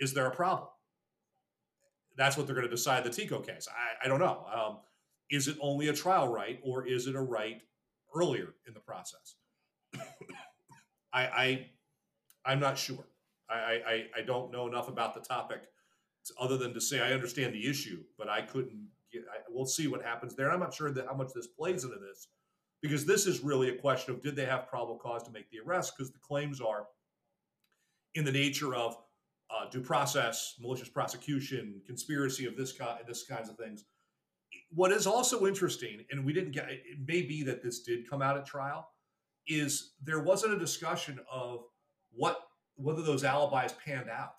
is 0.00 0.12
there 0.14 0.26
a 0.26 0.34
problem 0.34 0.68
that's 2.16 2.36
what 2.36 2.46
they're 2.46 2.54
going 2.54 2.66
to 2.66 2.70
decide 2.70 3.04
the 3.04 3.10
Tekoh 3.10 3.46
case. 3.46 3.68
I, 3.70 4.04
I 4.04 4.08
don't 4.08 4.20
know. 4.20 4.44
Um, 4.54 4.78
is 5.30 5.48
it 5.48 5.56
only 5.60 5.88
a 5.88 5.92
trial 5.92 6.28
right 6.28 6.60
or 6.62 6.86
is 6.86 7.06
it 7.06 7.14
a 7.14 7.20
right 7.20 7.60
earlier 8.14 8.54
in 8.66 8.74
the 8.74 8.80
process? 8.80 9.36
I, 11.12 11.22
I 11.22 11.66
I'm 12.44 12.60
not 12.60 12.76
sure. 12.76 13.06
I, 13.50 13.80
I 13.86 14.04
I 14.18 14.22
don't 14.22 14.50
know 14.52 14.66
enough 14.66 14.88
about 14.88 15.14
the 15.14 15.20
topic 15.20 15.62
other 16.40 16.56
than 16.56 16.72
to 16.74 16.80
say 16.80 17.00
I 17.00 17.12
understand 17.12 17.54
the 17.54 17.68
issue, 17.68 18.02
but 18.18 18.28
I 18.28 18.42
couldn't. 18.42 18.88
Get, 19.12 19.22
I, 19.30 19.38
we'll 19.48 19.66
see 19.66 19.88
what 19.88 20.02
happens 20.02 20.34
there. 20.34 20.50
I'm 20.50 20.60
not 20.60 20.74
sure 20.74 20.90
that 20.90 21.06
how 21.06 21.14
much 21.14 21.32
this 21.34 21.48
plays 21.48 21.84
into 21.84 21.96
this 21.96 22.28
because 22.80 23.06
this 23.06 23.26
is 23.26 23.40
really 23.40 23.68
a 23.68 23.76
question 23.76 24.14
of 24.14 24.22
did 24.22 24.36
they 24.36 24.44
have 24.44 24.66
probable 24.68 24.98
cause 24.98 25.22
to 25.24 25.30
make 25.30 25.50
the 25.50 25.58
arrest? 25.60 25.94
Because 25.96 26.12
the 26.12 26.18
claims 26.18 26.60
are 26.60 26.86
in 28.14 28.24
the 28.24 28.32
nature 28.32 28.74
of 28.74 28.96
uh, 29.50 29.68
due 29.70 29.80
process, 29.80 30.54
malicious 30.60 30.88
prosecution, 30.88 31.80
conspiracy 31.86 32.46
of 32.46 32.56
this 32.56 32.72
kind, 32.72 32.98
this 33.06 33.24
kinds 33.24 33.48
of 33.48 33.56
things. 33.56 33.84
What 34.70 34.92
is 34.92 35.06
also 35.06 35.46
interesting, 35.46 36.04
and 36.10 36.24
we 36.24 36.32
didn't 36.32 36.52
get 36.52 36.70
it 36.70 36.80
may 37.06 37.22
be 37.22 37.42
that 37.44 37.62
this 37.62 37.80
did 37.80 38.08
come 38.08 38.20
out 38.20 38.36
at 38.36 38.46
trial, 38.46 38.88
is 39.46 39.92
there 40.02 40.20
wasn't 40.20 40.54
a 40.54 40.58
discussion 40.58 41.20
of 41.30 41.64
what 42.12 42.40
whether 42.82 43.02
those 43.02 43.24
alibis 43.24 43.74
panned 43.84 44.10
out. 44.10 44.34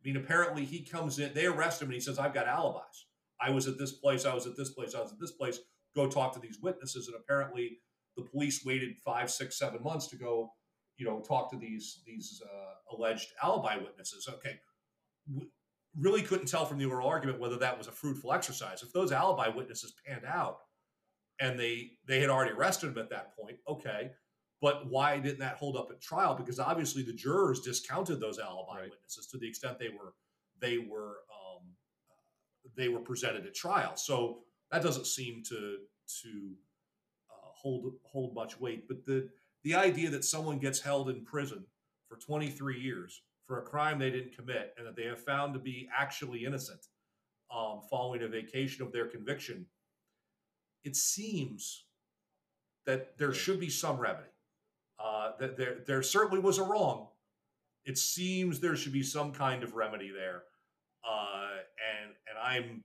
I 0.00 0.08
mean, 0.08 0.16
apparently 0.16 0.64
he 0.64 0.84
comes 0.84 1.18
in, 1.18 1.32
they 1.34 1.46
arrest 1.46 1.80
him, 1.80 1.88
and 1.88 1.94
he 1.94 2.00
says, 2.00 2.18
"I've 2.18 2.34
got 2.34 2.48
alibis. 2.48 3.06
I 3.40 3.50
was 3.50 3.66
at 3.68 3.78
this 3.78 3.92
place. 3.92 4.24
I 4.24 4.34
was 4.34 4.46
at 4.46 4.56
this 4.56 4.70
place. 4.70 4.94
I 4.94 5.00
was 5.00 5.12
at 5.12 5.20
this 5.20 5.32
place. 5.32 5.60
Go 5.94 6.08
talk 6.08 6.32
to 6.34 6.40
these 6.40 6.58
witnesses." 6.62 7.08
And 7.08 7.16
apparently, 7.16 7.78
the 8.16 8.24
police 8.24 8.64
waited 8.64 8.96
five, 9.04 9.30
six, 9.30 9.58
seven 9.58 9.82
months 9.82 10.08
to 10.08 10.16
go 10.16 10.52
you 10.96 11.06
know, 11.06 11.20
talk 11.20 11.50
to 11.50 11.56
these 11.58 12.00
these 12.06 12.42
uh, 12.44 12.94
alleged 12.96 13.32
alibi 13.42 13.76
witnesses. 13.76 14.28
Okay, 14.28 14.60
w- 15.28 15.50
really 15.98 16.22
couldn't 16.22 16.46
tell 16.46 16.64
from 16.64 16.78
the 16.78 16.84
oral 16.84 17.08
argument 17.08 17.40
whether 17.40 17.58
that 17.58 17.76
was 17.76 17.86
a 17.86 17.92
fruitful 17.92 18.32
exercise. 18.32 18.82
If 18.82 18.92
those 18.92 19.12
alibi 19.12 19.48
witnesses 19.48 19.94
panned 20.06 20.24
out 20.24 20.58
and 21.40 21.58
they 21.58 21.92
they 22.06 22.20
had 22.20 22.30
already 22.30 22.52
arrested 22.52 22.88
him 22.88 22.98
at 22.98 23.10
that 23.10 23.36
point, 23.36 23.56
okay, 23.68 24.10
but 24.62 24.88
why 24.88 25.18
didn't 25.18 25.40
that 25.40 25.56
hold 25.56 25.76
up 25.76 25.90
at 25.90 26.00
trial? 26.00 26.36
Because 26.36 26.60
obviously 26.60 27.02
the 27.02 27.12
jurors 27.12 27.60
discounted 27.60 28.20
those 28.20 28.38
alibi 28.38 28.76
right. 28.76 28.90
witnesses 28.90 29.26
to 29.26 29.36
the 29.36 29.48
extent 29.48 29.80
they 29.80 29.88
were 29.88 30.14
they 30.60 30.78
were 30.78 31.16
um, 31.30 31.64
they 32.76 32.88
were 32.88 33.00
presented 33.00 33.44
at 33.44 33.54
trial. 33.54 33.96
So 33.96 34.38
that 34.70 34.82
doesn't 34.82 35.08
seem 35.08 35.42
to 35.48 35.78
to 36.22 36.52
uh, 37.28 37.50
hold 37.52 37.92
hold 38.04 38.34
much 38.36 38.60
weight. 38.60 38.86
But 38.86 39.04
the 39.04 39.28
the 39.64 39.74
idea 39.74 40.10
that 40.10 40.24
someone 40.24 40.58
gets 40.58 40.80
held 40.80 41.10
in 41.10 41.24
prison 41.24 41.64
for 42.08 42.16
23 42.16 42.80
years 42.80 43.22
for 43.46 43.58
a 43.58 43.62
crime 43.62 43.98
they 43.98 44.10
didn't 44.10 44.36
commit 44.36 44.74
and 44.78 44.86
that 44.86 44.94
they 44.94 45.04
have 45.04 45.22
found 45.22 45.54
to 45.54 45.60
be 45.60 45.88
actually 45.96 46.44
innocent 46.44 46.86
um, 47.52 47.80
following 47.90 48.22
a 48.22 48.28
vacation 48.28 48.84
of 48.84 48.92
their 48.92 49.06
conviction, 49.06 49.66
it 50.84 50.94
seems 50.94 51.84
that 52.86 53.18
there 53.18 53.32
should 53.32 53.60
be 53.60 53.70
some 53.70 53.98
remedy. 53.98 54.31
Uh, 55.02 55.32
that 55.38 55.56
there, 55.56 55.78
there 55.86 56.02
certainly 56.02 56.38
was 56.38 56.58
a 56.58 56.62
wrong. 56.62 57.08
It 57.84 57.98
seems 57.98 58.60
there 58.60 58.76
should 58.76 58.92
be 58.92 59.02
some 59.02 59.32
kind 59.32 59.64
of 59.64 59.74
remedy 59.74 60.12
there, 60.12 60.44
uh, 61.04 61.48
and 62.00 62.12
and 62.28 62.38
I'm, 62.40 62.84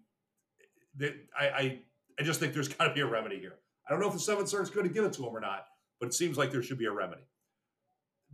I, 1.39 1.49
I 1.49 1.79
I 2.19 2.23
just 2.23 2.39
think 2.39 2.53
there's 2.53 2.67
got 2.77 2.87
to 2.87 2.93
be 2.93 3.01
a 3.01 3.05
remedy 3.05 3.39
here. 3.39 3.59
I 3.87 3.91
don't 3.91 3.99
know 3.99 4.07
if 4.07 4.13
the 4.13 4.19
Seventh 4.19 4.49
Circuit's 4.49 4.71
going 4.71 4.87
to 4.87 4.93
give 4.93 5.05
it 5.05 5.13
to 5.13 5.27
him 5.27 5.35
or 5.35 5.39
not, 5.39 5.67
but 5.99 6.07
it 6.07 6.13
seems 6.13 6.37
like 6.37 6.51
there 6.51 6.63
should 6.63 6.79
be 6.79 6.85
a 6.85 6.91
remedy. 6.91 7.21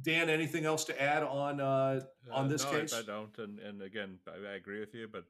Dan, 0.02 0.30
anything 0.30 0.66
else 0.66 0.86
to 0.86 1.02
add 1.02 1.22
on 1.22 1.60
uh, 1.60 2.02
on 2.32 2.48
this 2.48 2.66
uh, 2.66 2.72
no, 2.72 2.80
case? 2.80 2.94
I, 2.94 3.00
I 3.00 3.04
don't, 3.04 3.38
and 3.38 3.60
and 3.60 3.82
again, 3.82 4.20
I, 4.28 4.54
I 4.54 4.56
agree 4.56 4.80
with 4.80 4.96
you. 4.96 5.10
But 5.12 5.26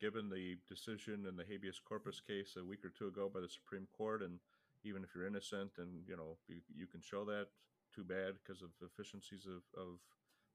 given 0.00 0.30
the 0.30 0.56
decision 0.68 1.26
in 1.28 1.36
the 1.36 1.44
habeas 1.44 1.80
corpus 1.80 2.20
case 2.20 2.54
a 2.56 2.64
week 2.64 2.84
or 2.84 2.90
two 2.90 3.08
ago 3.08 3.28
by 3.32 3.40
the 3.40 3.48
Supreme 3.48 3.88
Court, 3.96 4.22
and 4.22 4.38
even 4.84 5.02
if 5.02 5.10
you're 5.14 5.26
innocent 5.26 5.72
and 5.78 6.02
you 6.08 6.16
know 6.16 6.36
you, 6.48 6.56
you 6.74 6.86
can 6.86 7.00
show 7.00 7.24
that 7.24 7.48
too 7.96 8.04
bad 8.04 8.34
because 8.44 8.62
of 8.62 8.68
efficiencies 8.84 9.46
of, 9.46 9.62
of 9.80 9.98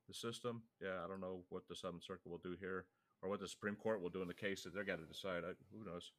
the 0.08 0.14
system. 0.14 0.62
Yeah, 0.82 1.04
I 1.04 1.08
don't 1.08 1.20
know 1.22 1.42
what 1.50 1.68
the 1.68 1.76
Seventh 1.76 2.04
Circuit 2.04 2.30
will 2.30 2.38
do 2.38 2.56
here 2.60 2.86
or 3.22 3.30
what 3.30 3.40
the 3.40 3.48
Supreme 3.48 3.76
Court 3.76 4.02
will 4.02 4.10
do 4.10 4.22
in 4.22 4.28
the 4.28 4.34
case 4.34 4.64
that 4.64 4.74
they're 4.74 4.84
got 4.84 5.00
to 5.00 5.06
decide. 5.06 5.44
I, 5.44 5.54
who 5.76 5.84
knows? 5.86 6.12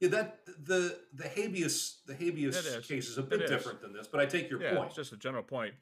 Yeah, 0.00 0.08
that 0.10 0.40
the 0.64 0.98
the 1.14 1.26
habeas 1.28 1.98
the 2.06 2.14
habeas 2.14 2.56
is. 2.56 2.86
case 2.86 3.08
is 3.08 3.16
a 3.18 3.22
bit 3.22 3.42
is. 3.42 3.50
different 3.50 3.80
than 3.80 3.92
this, 3.94 4.06
but 4.06 4.20
I 4.20 4.26
take 4.26 4.50
your 4.50 4.62
yeah, 4.62 4.74
point. 4.74 4.86
it's 4.88 4.96
just 4.96 5.12
a 5.12 5.16
general 5.16 5.42
point. 5.42 5.74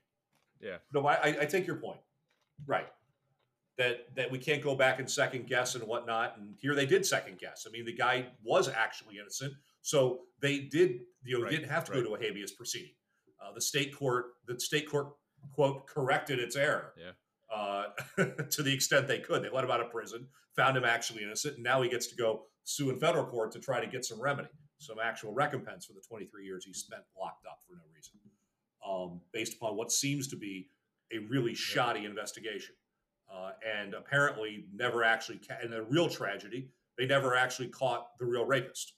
Yeah, 0.60 0.76
No, 0.92 1.04
I, 1.06 1.14
I- 1.14 1.36
I 1.42 1.44
take 1.46 1.66
your 1.66 1.76
point. 1.76 1.98
Right. 2.64 2.86
That 3.76 4.14
that 4.14 4.30
we 4.30 4.38
can't 4.38 4.62
go 4.62 4.76
back 4.76 5.00
and 5.00 5.10
second 5.10 5.48
guess 5.48 5.74
and 5.74 5.82
whatnot. 5.84 6.38
And 6.38 6.54
here 6.60 6.76
they 6.76 6.86
did 6.86 7.04
second 7.04 7.38
guess. 7.38 7.66
I 7.68 7.72
mean, 7.72 7.84
the 7.84 7.92
guy 7.92 8.26
was 8.44 8.68
actually 8.68 9.18
innocent, 9.18 9.52
so 9.82 10.20
they 10.40 10.60
did. 10.60 11.00
You 11.24 11.38
know, 11.38 11.44
Right, 11.44 11.50
didn't 11.50 11.70
have 11.70 11.84
to 11.86 11.92
right. 11.92 12.04
go 12.04 12.10
to 12.10 12.14
a 12.14 12.18
habeas 12.24 12.52
proceeding. 12.52 12.92
Uh, 13.44 13.52
the 13.52 13.60
state 13.60 13.94
court, 13.96 14.26
the 14.46 14.58
state 14.58 14.88
court 14.88 15.08
quote 15.52 15.86
corrected 15.86 16.38
its 16.38 16.56
error. 16.56 16.92
Yeah. 16.96 17.10
Uh, 17.54 17.84
to 18.50 18.62
the 18.62 18.72
extent 18.72 19.06
they 19.06 19.18
could, 19.20 19.42
they 19.42 19.50
let 19.50 19.64
him 19.64 19.70
out 19.70 19.80
of 19.80 19.90
prison, 19.90 20.26
found 20.56 20.76
him 20.76 20.84
actually 20.84 21.22
innocent, 21.22 21.54
and 21.56 21.62
now 21.64 21.82
he 21.82 21.88
gets 21.88 22.06
to 22.08 22.16
go 22.16 22.46
sue 22.64 22.90
in 22.90 22.98
federal 22.98 23.24
court 23.26 23.52
to 23.52 23.58
try 23.60 23.80
to 23.80 23.86
get 23.86 24.04
some 24.04 24.20
remedy, 24.20 24.48
some 24.78 24.96
actual 25.02 25.32
recompense 25.32 25.84
for 25.84 25.92
the 25.92 26.00
23 26.00 26.44
years 26.44 26.64
he 26.64 26.72
spent 26.72 27.02
locked 27.18 27.44
up 27.46 27.58
for 27.68 27.74
no 27.74 27.82
reason, 27.94 28.14
um, 28.86 29.20
based 29.32 29.54
upon 29.54 29.76
what 29.76 29.92
seems 29.92 30.26
to 30.28 30.36
be 30.36 30.68
a 31.12 31.18
really 31.18 31.54
shoddy 31.54 32.06
investigation. 32.06 32.74
Uh, 33.32 33.50
and 33.78 33.94
apparently, 33.94 34.64
never 34.74 35.04
actually, 35.04 35.38
ca- 35.38 35.58
and 35.62 35.74
a 35.74 35.82
real 35.82 36.08
tragedy, 36.08 36.68
they 36.96 37.06
never 37.06 37.34
actually 37.34 37.68
caught 37.68 38.16
the 38.18 38.24
real 38.24 38.44
rapist. 38.44 38.94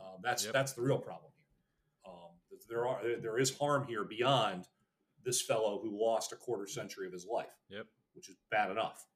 Um, 0.00 0.20
that's 0.22 0.44
Yep. 0.44 0.52
that's 0.52 0.72
the 0.72 0.82
real 0.82 0.98
problem 0.98 1.32
there 2.68 2.86
are 2.86 3.02
there- 3.02 3.20
there 3.20 3.38
is 3.38 3.56
harm 3.58 3.86
here 3.86 4.04
beyond 4.04 4.68
this 5.24 5.42
fellow 5.42 5.80
who 5.80 5.90
lost 6.00 6.32
a 6.32 6.36
quarter 6.36 6.66
century 6.66 7.06
of 7.06 7.12
his 7.12 7.26
life. 7.26 7.54
Yep. 7.68 7.86
which 8.14 8.28
is 8.28 8.36
bad 8.50 8.70
enough. 8.72 9.06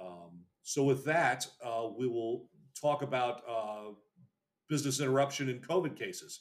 Um, 0.00 0.44
so 0.62 0.82
with 0.82 1.04
that, 1.04 1.46
uh, 1.64 1.86
we 1.96 2.08
will 2.08 2.50
talk 2.74 3.02
about 3.02 3.42
uh, 3.48 3.92
business 4.68 4.98
interruption 4.98 5.48
in 5.48 5.60
COVID 5.60 5.96
cases. 5.96 6.40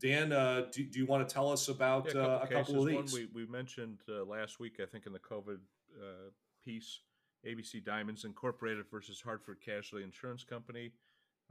Dan, 0.00 0.32
uh, 0.32 0.66
do, 0.72 0.82
do 0.84 0.98
you 0.98 1.04
want 1.04 1.28
to 1.28 1.32
tell 1.34 1.50
us 1.52 1.68
about 1.68 2.06
Yeah, 2.14 2.20
uh, 2.22 2.40
a 2.42 2.46
couple 2.48 2.80
of 2.80 2.86
these? 2.86 3.12
One 3.12 3.28
we, 3.34 3.44
we 3.44 3.50
mentioned 3.50 3.98
uh, 4.08 4.24
last 4.24 4.58
week, 4.60 4.80
I 4.80 4.86
think, 4.86 5.04
in 5.06 5.12
the 5.12 5.18
COVID 5.18 5.58
uh, 6.00 6.30
piece, 6.64 7.00
ABC 7.46 7.84
Diamonds 7.84 8.24
Incorporated 8.24 8.86
versus 8.90 9.20
Hartford 9.20 9.60
Casualty 9.60 10.04
Insurance 10.04 10.42
Company. 10.42 10.92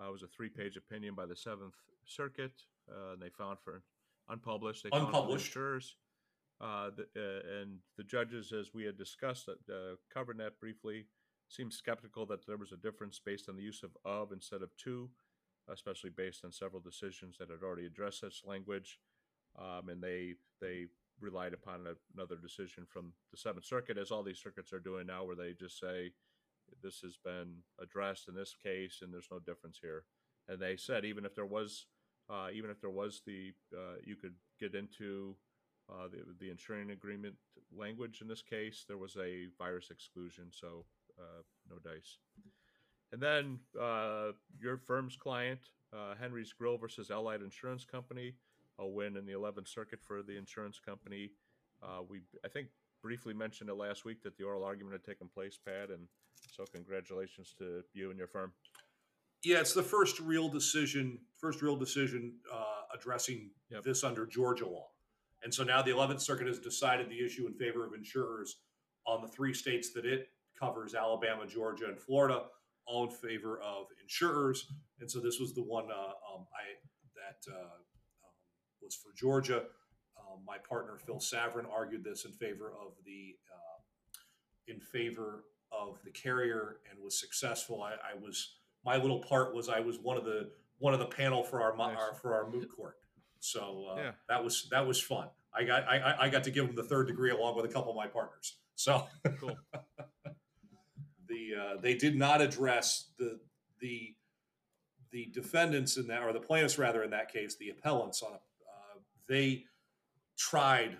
Uh, 0.02 0.08
it 0.10 0.12
was 0.12 0.24
a 0.24 0.28
three-page 0.28 0.78
opinion 0.78 1.13
by 1.13 1.26
the 1.28 1.36
Seventh 1.36 1.76
Circuit, 2.06 2.54
uh, 2.89 3.13
and 3.13 3.21
they 3.21 3.30
found 3.30 3.60
for 3.63 3.84
unpublished. 4.29 4.83
They 4.83 4.89
found 4.89 5.07
for 5.07 5.11
the 5.11 5.17
Unpublished. 5.17 5.47
insurers, 5.47 5.95
uh, 6.61 6.89
the, 6.95 7.03
uh, 7.15 7.61
and 7.61 7.79
the 7.97 8.03
judges, 8.03 8.51
as 8.51 8.73
we 8.73 8.83
had 8.83 8.97
discussed, 8.97 9.49
uh, 9.49 9.95
covered 10.13 10.38
that 10.39 10.59
briefly, 10.59 11.05
seemed 11.47 11.73
skeptical 11.73 12.25
that 12.27 12.45
there 12.45 12.57
was 12.57 12.71
a 12.71 12.77
difference 12.77 13.19
based 13.23 13.49
on 13.49 13.55
the 13.55 13.63
use 13.63 13.83
of 13.83 13.95
"of" 14.05 14.31
instead 14.31 14.61
of 14.61 14.75
"to." 14.77 15.09
especially 15.67 16.11
based 16.11 16.45
on 16.45 16.51
several 16.51 16.81
decisions 16.81 17.38
that 17.38 17.49
had 17.49 17.63
already 17.63 17.88
addressed 17.88 18.19
such 18.19 18.43
language, 18.45 18.99
um, 19.57 19.89
and 19.89 20.01
they 20.01 20.35
they 20.61 20.85
relied 21.19 21.53
upon 21.53 21.88
a, 21.88 21.93
another 22.13 22.35
decision 22.35 22.85
from 22.88 23.13
the 23.31 23.38
Seventh 23.38 23.65
Circuit, 23.65 23.97
as 23.97 24.11
all 24.11 24.21
these 24.23 24.41
circuits 24.41 24.73
are 24.73 24.79
doing 24.79 25.07
now, 25.07 25.23
where 25.23 25.35
they 25.35 25.53
just 25.53 25.79
say 25.79 26.11
this 26.83 26.99
has 26.99 27.17
been 27.17 27.63
addressed 27.81 28.27
in 28.27 28.35
this 28.35 28.53
case, 28.61 28.99
and 29.01 29.13
there's 29.13 29.29
no 29.31 29.39
difference 29.39 29.79
here. 29.81 30.03
And 30.47 30.59
they 30.61 30.77
said 30.77 31.05
even 31.05 31.25
if 31.25 31.33
there 31.33 31.45
was, 31.45 31.88
uh, 32.29 32.47
even 32.53 32.69
if 32.69 32.81
there 32.81 32.89
was 32.89 33.21
the, 33.25 33.53
uh, 33.73 33.97
you 34.03 34.15
could 34.15 34.33
get 34.59 34.75
into 34.75 35.35
uh, 35.89 36.07
the 36.07 36.23
the 36.39 36.49
insuring 36.49 36.91
agreement 36.91 37.35
language 37.75 38.21
in 38.21 38.27
this 38.27 38.41
case, 38.41 38.85
there 38.88 38.97
was 38.97 39.15
a 39.17 39.47
virus 39.57 39.89
exclusion, 39.91 40.45
so 40.51 40.85
uh, 41.19 41.41
no 41.69 41.77
dice. 41.77 42.17
And 43.11 43.21
then 43.21 43.59
uh, 43.79 44.31
your 44.59 44.77
firm's 44.77 45.15
client, 45.15 45.59
uh, 45.93 46.15
Henry's 46.19 46.51
Grill 46.53 46.77
versus 46.77 47.11
Allied 47.11 47.41
Insurance 47.41 47.85
Company, 47.85 48.33
a 48.79 48.88
win 48.88 49.15
in 49.15 49.25
the 49.25 49.33
11th 49.33 49.67
Circuit 49.67 49.99
for 50.01 50.23
the 50.23 50.38
insurance 50.38 50.79
company. 50.79 51.31
We, 52.09 52.21
I 52.43 52.47
think, 52.47 52.69
briefly 53.03 53.35
mentioned 53.35 53.69
it 53.69 53.75
last 53.75 54.05
week 54.05 54.23
that 54.23 54.35
the 54.38 54.43
oral 54.43 54.63
argument 54.63 54.93
had 54.93 55.03
taken 55.03 55.27
place, 55.27 55.59
Pat, 55.63 55.91
and 55.91 56.07
so 56.51 56.65
congratulations 56.73 57.53
to 57.59 57.83
you 57.93 58.09
and 58.09 58.17
your 58.17 58.27
firm. 58.27 58.51
Yeah, 59.45 59.60
it's 59.60 59.73
the 59.73 59.84
first 59.84 60.19
real 60.19 60.49
decision, 60.49 61.19
first 61.39 61.62
real 61.62 61.75
decision 61.75 62.34
uh, 62.51 62.81
addressing 62.97 63.51
Yep. 63.69 63.84
this 63.84 64.03
under 64.03 64.25
Georgia 64.25 64.67
law. 64.67 64.88
And 65.43 65.53
so 65.53 65.63
now 65.63 65.84
the 65.84 65.91
11th 65.91 66.21
Circuit 66.21 66.47
has 66.47 66.58
decided 66.60 67.10
the 67.10 67.23
issue 67.23 67.45
in 67.45 67.53
favor 67.53 67.86
of 67.86 67.93
insurers 67.93 68.58
on 69.05 69.21
the 69.21 69.27
three 69.27 69.53
states 69.53 69.93
that 69.93 70.03
it 70.05 70.29
covers 70.60 70.95
Alabama, 70.95 71.45
Georgia, 71.45 71.86
and 71.86 71.99
Florida, 71.99 72.45
all 72.88 73.03
in 73.05 73.12
favor 73.12 73.60
of 73.62 73.86
insurers. 74.01 74.65
And 74.99 75.10
so 75.10 75.19
this 75.19 75.39
was 75.39 75.53
the 75.53 75.62
one 75.62 75.91
uh, 75.91 76.13
um, 76.34 76.47
I 76.51 76.73
that 77.15 77.53
uh, 77.53 77.60
um, 77.60 78.34
was 78.81 78.95
for 78.95 79.12
Georgia. 79.15 79.63
Um, 80.17 80.39
my 80.45 80.58
partner 80.67 80.97
Phil 81.05 81.17
Savrin 81.19 81.69
argued 81.71 82.03
this 82.03 82.25
in 82.25 82.31
favor 82.31 82.73
of 82.81 82.93
the 83.05 83.36
uh, 83.53 84.71
in 84.73 84.79
favor 84.79 85.43
of 85.71 85.99
the 86.03 86.12
carrier 86.12 86.77
and 86.89 86.99
was 87.03 87.19
successful. 87.19 87.84
I, 87.84 87.93
I 87.93 88.15
was 88.19 88.55
my 88.86 88.98
little 88.98 89.19
part 89.19 89.54
was 89.56 89.67
I 89.69 89.80
was 89.80 89.98
one 90.00 90.17
of 90.17 90.24
the 90.26 90.52
one 90.78 90.93
of 90.93 91.00
the 91.00 91.06
panel 91.08 91.43
for 91.43 91.62
our, 91.62 91.76
Nice. 91.76 91.98
our 91.98 92.13
for 92.15 92.34
our 92.36 92.50
moot 92.50 92.69
court. 92.74 92.98
So 93.39 93.88
uh, 93.91 93.95
Yeah. 93.98 94.12
that 94.30 94.43
was 94.43 94.67
that 94.71 94.86
was 94.86 95.02
fun. 95.02 95.28
I 95.54 95.63
got 95.63 95.84
I, 95.88 95.98
I- 96.00 96.24
I 96.26 96.30
got 96.30 96.43
to 96.45 96.52
give 96.52 96.67
them 96.67 96.76
the 96.76 96.84
third 96.84 97.08
degree 97.08 97.32
along 97.32 97.56
with 97.56 97.65
a 97.65 97.69
couple 97.69 97.91
of 97.91 97.95
my 97.98 98.08
partners. 98.08 98.58
So 98.76 99.08
Cool. 99.39 99.58
the 101.28 101.54
uh, 101.60 101.82
they 101.82 101.95
did 101.95 102.15
not 102.15 102.41
address 102.41 103.08
the 103.17 103.39
the 103.80 104.13
the 105.12 105.28
defendants 105.34 105.98
in 105.98 106.08
that 106.08 106.21
or 106.24 106.34
the 106.34 106.39
plaintiffs 106.39 106.78
rather 106.78 107.04
in 107.04 107.10
that 107.12 107.32
case 107.32 107.56
the 107.58 107.69
appellants 107.69 108.21
on 108.21 108.34
a 108.34 108.36
uh, 108.36 109.00
they 109.28 109.63
tried 110.38 110.98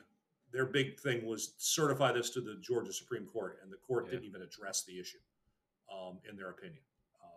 their 0.54 0.66
big 0.66 0.98
thing 1.02 1.26
was 1.26 1.54
certify 1.58 2.12
this 2.14 2.30
to 2.30 2.40
the 2.40 2.56
Georgia 2.62 2.94
Supreme 2.94 3.26
Court 3.26 3.60
and 3.62 3.72
the 3.72 3.78
court 3.78 4.06
Yeah. 4.06 4.12
didn't 4.12 4.26
even 4.26 4.42
address 4.42 4.84
the 4.84 4.98
issue 5.00 5.18
um, 5.94 6.20
in 6.30 6.38
their 6.38 6.50
opinion. 6.52 6.80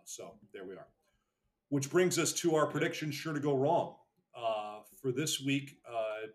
So 0.08 0.32
there 0.54 0.64
we 0.64 0.72
are. 0.72 0.86
Which 1.68 1.90
brings 1.90 2.18
us 2.18 2.32
to 2.34 2.54
our 2.54 2.66
prediction 2.66 3.10
sure 3.10 3.34
to 3.34 3.40
go 3.40 3.54
wrong. 3.54 3.96
Uh, 4.34 4.78
for 5.02 5.12
this 5.12 5.38
week, 5.38 5.76
uh, 5.86 6.28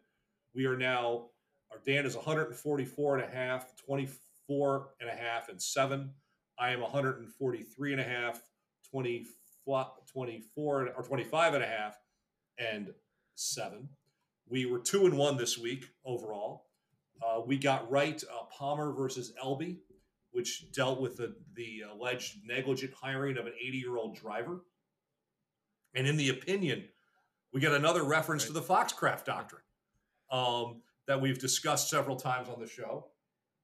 we 0.53 0.67
are 0.67 0.77
now, 0.77 1.29
our 1.71 1.79
Dan 1.83 2.05
is 2.05 2.15
144 2.15 3.17
and 3.17 3.25
a 3.25 3.35
half, 3.35 3.75
24 3.77 4.89
and 5.01 5.09
a 5.09 5.13
half, 5.13 5.49
and 5.49 5.59
seven. 5.59 6.11
I 6.59 6.69
am 6.69 6.81
143 6.81 7.91
and 7.91 7.99
a 7.99 8.03
half, 8.03 8.43
20, 8.91 9.25
24 9.65 10.89
or 10.95 11.03
25 11.03 11.53
and 11.55 11.63
a 11.63 11.67
half, 11.67 11.97
and 12.59 12.93
seven. 13.33 13.89
We 14.47 14.67
were 14.67 14.77
two 14.77 15.07
and 15.07 15.17
one 15.17 15.35
this 15.35 15.57
week 15.57 15.85
overall. 16.05 16.67
Uh, 17.25 17.41
we 17.43 17.57
got 17.57 17.89
right 17.89 18.23
uh, 18.23 18.43
Palmer 18.55 18.91
versus 18.91 19.33
Elby, 19.43 19.77
which 20.33 20.71
dealt 20.71 20.99
with 20.99 21.17
the, 21.17 21.35
the 21.55 21.83
alleged 21.89 22.45
negligent 22.45 22.93
hiring 22.93 23.37
of 23.37 23.45
an 23.45 23.53
80 23.59 23.77
year 23.77 23.97
old 23.97 24.15
driver. 24.15 24.61
And 25.95 26.07
in 26.07 26.17
the 26.17 26.29
opinion, 26.29 26.85
we 27.53 27.61
get 27.61 27.71
another 27.71 28.03
reference 28.03 28.45
to 28.45 28.51
the 28.51 28.61
Foxcroft 28.61 29.25
doctrine 29.25 29.61
um, 30.31 30.81
that 31.07 31.21
we've 31.21 31.39
discussed 31.39 31.89
several 31.89 32.15
times 32.15 32.49
on 32.49 32.59
the 32.59 32.67
show. 32.67 33.07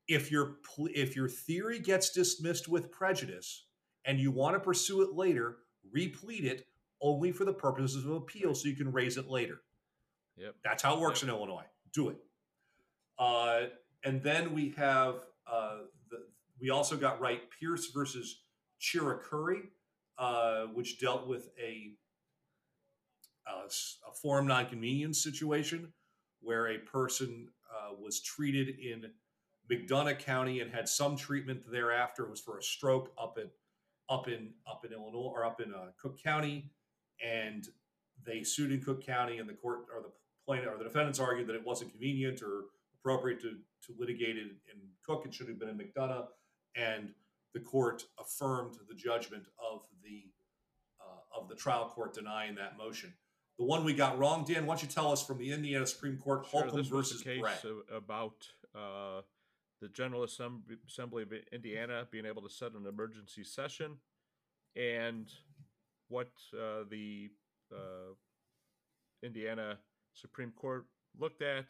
If 0.08 0.32
your 0.32 0.58
if 0.78 1.16
your 1.16 1.28
theory 1.28 1.80
gets 1.80 2.12
dismissed 2.12 2.68
with 2.68 2.92
prejudice 2.92 3.66
and 4.06 4.20
you 4.20 4.32
want 4.32 4.56
to 4.56 4.60
pursue 4.60 5.02
it 5.02 5.14
later, 5.14 5.58
replead 5.96 6.44
it 6.44 6.68
only 7.02 7.32
for 7.32 7.46
the 7.46 7.54
purposes 7.54 8.06
of 8.06 8.12
appeal, 8.12 8.54
so 8.54 8.68
you 8.68 8.76
can 8.76 8.92
raise 8.92 9.18
it 9.18 9.28
later. 9.28 9.62
Yep. 10.38 10.56
That's 10.64 10.84
how 10.84 10.96
it 10.96 11.00
works 11.00 11.24
in 11.24 11.30
Illinois. 11.30 11.66
Do 11.94 12.10
it. 12.10 12.18
Uh, 13.18 13.64
and 14.04 14.22
then 14.24 14.54
we 14.54 14.70
have 14.78 15.16
uh, 15.52 15.80
we 16.62 16.70
also 16.70 16.96
got 16.96 17.20
right 17.20 17.42
Pierce 17.60 17.88
versus 17.94 18.42
Chiricuri, 18.82 19.62
uh, 20.18 20.66
which 20.74 21.00
dealt 21.00 21.28
with 21.28 21.50
a, 21.62 21.94
a 23.48 23.52
a 23.52 24.14
forum 24.22 24.48
non 24.48 24.66
conveniens 24.66 25.16
situation 25.16 25.92
where 26.42 26.68
a 26.68 26.78
person 26.80 27.48
uh, 27.72 27.94
was 28.00 28.22
treated 28.22 28.80
in 28.80 29.06
McDonough 29.72 30.20
County 30.20 30.62
and 30.62 30.72
had 30.72 30.88
some 30.88 31.16
treatment 31.16 31.62
thereafter. 31.72 32.24
It 32.24 32.30
was 32.30 32.42
for 32.42 32.58
a 32.58 32.64
stroke 32.64 33.12
up 33.22 33.38
in 33.38 33.50
up 34.10 34.28
in 34.28 34.52
up 34.68 34.86
in 34.86 34.94
Illinois 34.94 35.32
or 35.34 35.46
up 35.46 35.62
in 35.62 35.74
uh, 35.74 35.88
Cook 36.02 36.22
County, 36.22 36.72
and 37.24 37.68
they 38.26 38.44
sued 38.44 38.72
in 38.72 38.82
Cook 38.82 39.06
County, 39.06 39.38
and 39.38 39.48
the 39.48 39.54
court 39.54 39.86
or 39.96 40.02
the 40.02 40.12
plaintiff 40.46 40.74
or 40.74 40.78
the 40.78 40.84
defendants 40.84 41.20
argued 41.20 41.48
that 41.48 41.56
it 41.56 41.66
wasn't 41.66 41.92
convenient 41.92 42.42
or 42.42 42.66
appropriate 43.00 43.40
to, 43.42 43.52
to 43.86 43.94
litigate 43.98 44.38
it 44.38 44.48
in 44.48 44.82
Cook. 45.06 45.24
It 45.26 45.34
should 45.34 45.48
have 45.48 45.60
been 45.60 45.70
in 45.70 45.78
McDonough, 45.78 46.26
and 46.76 47.10
the 47.54 47.60
court 47.60 48.04
affirmed 48.20 48.76
the 48.88 48.96
judgment 48.96 49.44
of 49.60 49.82
the 50.04 50.24
uh, 51.02 51.40
of 51.40 51.48
the 51.50 51.56
trial 51.56 51.92
court 51.94 52.14
denying 52.14 52.56
that 52.56 52.78
motion. 52.78 53.14
The 53.58 53.66
one 53.66 53.84
we 53.84 53.94
got 53.94 54.18
wrong, 54.18 54.46
Dan, 54.48 54.66
why 54.66 54.76
don't 54.76 54.84
you 54.84 54.88
tell 54.88 55.12
us 55.12 55.26
from 55.26 55.38
the 55.38 55.52
Indiana 55.52 55.86
Supreme 55.86 56.18
Court, 56.18 56.46
Sure, 56.50 56.62
Holcomb 56.62 56.84
versus 56.84 57.22
case 57.22 57.42
Bray? 57.42 57.72
about 57.94 58.48
uh, 58.74 59.22
the 59.82 59.90
General 59.90 60.24
Assembly, 60.24 60.78
Assembly 60.88 61.24
of 61.24 61.34
Indiana 61.52 62.08
being 62.10 62.26
able 62.26 62.42
to 62.42 62.50
set 62.50 62.72
an 62.74 62.86
emergency 62.88 63.44
session, 63.44 63.98
and 64.76 65.30
what 66.08 66.32
uh, 66.54 66.84
the 66.90 67.30
uh, 67.74 68.14
Indiana 69.24 69.78
Supreme 70.14 70.52
Court 70.52 70.86
looked 71.18 71.42
at 71.42 71.66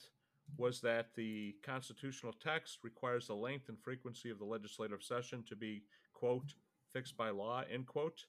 was 0.58 0.82
that 0.82 1.08
the 1.16 1.56
constitutional 1.64 2.34
text 2.34 2.80
requires 2.84 3.28
the 3.28 3.34
length 3.34 3.70
and 3.70 3.80
frequency 3.80 4.30
of 4.30 4.40
the 4.40 4.46
legislative 4.46 5.02
session 5.02 5.44
to 5.48 5.56
be 5.56 5.84
quote 6.14 6.54
fixed 6.92 7.16
by 7.16 7.30
law 7.30 7.64
end 7.72 7.86
quote 7.86 8.26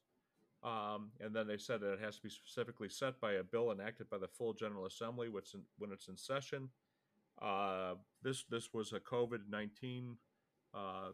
um, 0.63 1.11
and 1.21 1.35
then 1.35 1.47
they 1.47 1.57
said 1.57 1.81
that 1.81 1.95
it 1.95 2.01
has 2.01 2.17
to 2.17 2.23
be 2.23 2.29
specifically 2.29 2.89
set 2.89 3.19
by 3.21 3.33
a 3.33 3.43
bill 3.43 3.73
enacted 3.73 4.11
by 4.11 4.19
the 4.19 4.29
full 4.29 4.53
General 4.53 4.87
Assembly, 4.87 5.29
which 5.29 5.55
in, 5.55 5.63
when 5.79 5.91
it's 5.91 6.09
in 6.09 6.17
session. 6.17 6.69
Uh, 7.41 7.95
this 8.23 8.45
this 8.51 8.75
was 8.75 8.93
a 8.93 9.01
COVID 9.01 9.49
nineteen. 9.49 10.17
Uh, 10.75 11.13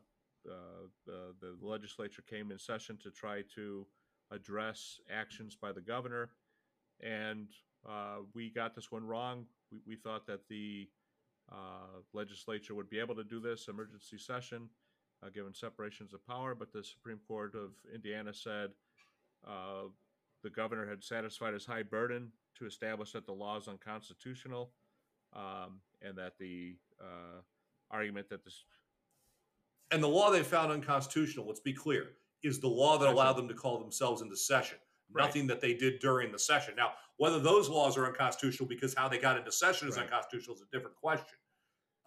uh, 0.48 0.86
the, 1.06 1.34
the 1.40 1.56
legislature 1.60 2.22
came 2.28 2.50
in 2.50 2.58
session 2.58 2.98
to 3.02 3.10
try 3.10 3.42
to 3.54 3.86
address 4.32 5.00
actions 5.12 5.56
by 5.60 5.72
the 5.72 5.80
governor, 5.80 6.30
and 7.00 7.48
uh, 7.88 8.18
we 8.34 8.50
got 8.50 8.74
this 8.74 8.90
one 8.90 9.04
wrong. 9.04 9.46
We, 9.70 9.78
we 9.86 9.96
thought 9.96 10.26
that 10.26 10.48
the 10.48 10.88
uh, 11.50 12.00
legislature 12.12 12.74
would 12.74 12.90
be 12.90 12.98
able 12.98 13.14
to 13.14 13.24
do 13.24 13.40
this 13.40 13.68
emergency 13.68 14.18
session, 14.18 14.68
uh, 15.22 15.28
given 15.30 15.54
separations 15.54 16.12
of 16.12 16.26
power, 16.26 16.54
but 16.54 16.72
the 16.72 16.82
Supreme 16.82 17.20
Court 17.26 17.54
of 17.54 17.70
Indiana 17.94 18.32
said 18.32 18.70
uh, 19.46 19.88
the 20.42 20.50
governor 20.50 20.88
had 20.88 21.02
satisfied 21.02 21.54
his 21.54 21.64
high 21.64 21.82
burden 21.82 22.32
to 22.58 22.66
establish 22.66 23.12
that 23.12 23.26
the 23.26 23.32
law 23.32 23.56
is 23.56 23.68
unconstitutional, 23.68 24.70
um, 25.34 25.80
and 26.02 26.16
that 26.16 26.38
the 26.38 26.76
uh, 27.00 27.40
argument 27.90 28.28
that 28.28 28.44
this 28.44 28.64
And 29.90 30.02
the 30.02 30.08
law 30.08 30.30
they 30.30 30.42
found 30.42 30.72
unconstitutional, 30.72 31.46
let's 31.46 31.60
be 31.60 31.72
clear, 31.72 32.08
is 32.42 32.60
the 32.60 32.68
law 32.68 32.98
that 32.98 33.08
allowed 33.08 33.34
them 33.34 33.48
to 33.48 33.54
call 33.54 33.78
themselves 33.78 34.22
into 34.22 34.36
session. 34.36 34.78
Right. 35.12 35.24
Nothing 35.24 35.46
that 35.46 35.60
they 35.60 35.74
did 35.74 36.00
during 36.00 36.32
the 36.32 36.38
session. 36.38 36.74
Now, 36.76 36.92
whether 37.18 37.38
those 37.40 37.68
laws 37.68 37.96
are 37.96 38.06
unconstitutional 38.06 38.68
because 38.68 38.94
how 38.94 39.08
they 39.08 39.18
got 39.18 39.36
into 39.38 39.50
session 39.52 39.88
is 39.88 39.96
Right. 39.96 40.04
unconstitutional 40.04 40.56
is 40.56 40.62
a 40.62 40.66
different 40.76 40.96
question 40.96 41.38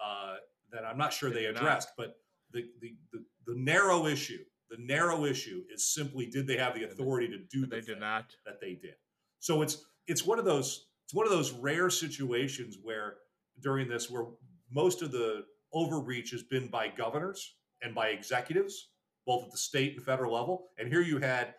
uh, 0.03 0.35
that 0.71 0.85
I'm 0.85 0.97
not 0.97 1.13
sure 1.13 1.29
They 1.29 1.35
they 1.37 1.41
did 1.47 1.55
not. 1.55 1.61
addressed. 1.63 1.89
But 1.97 2.17
the, 2.51 2.65
the, 2.81 2.95
the, 3.11 3.23
the 3.47 3.55
narrow 3.55 4.05
issue, 4.05 4.43
the 4.69 4.77
narrow 4.79 5.25
issue 5.25 5.63
is 5.73 5.93
simply 5.93 6.25
did 6.27 6.47
they 6.47 6.57
have 6.57 6.73
the 6.73 6.81
they- 6.81 6.85
authority 6.85 7.27
to 7.29 7.37
do 7.37 7.65
they 7.65 7.79
the 7.79 7.85
did 7.87 7.99
not. 7.99 8.35
that 8.45 8.59
they 8.61 8.73
did. 8.75 8.95
So 9.39 9.61
it's 9.61 9.85
it's 10.07 10.25
one 10.25 10.37
of 10.39 10.45
those 10.45 10.87
it's 11.05 11.13
one 11.13 11.25
of 11.25 11.31
those 11.31 11.51
rare 11.53 11.89
situations 11.89 12.77
where 12.81 13.15
during 13.61 13.87
this 13.87 14.09
where 14.09 14.25
most 14.71 15.01
of 15.01 15.11
the 15.11 15.45
overreach 15.73 16.31
has 16.31 16.43
been 16.43 16.67
by 16.67 16.87
governors 16.87 17.55
and 17.81 17.95
by 17.95 18.09
executives, 18.09 18.89
both 19.25 19.45
at 19.45 19.51
the 19.51 19.57
state 19.57 19.95
and 19.95 20.05
federal 20.05 20.33
level. 20.33 20.69
And 20.77 20.87
here 20.87 21.01
you 21.01 21.17
had 21.19 21.55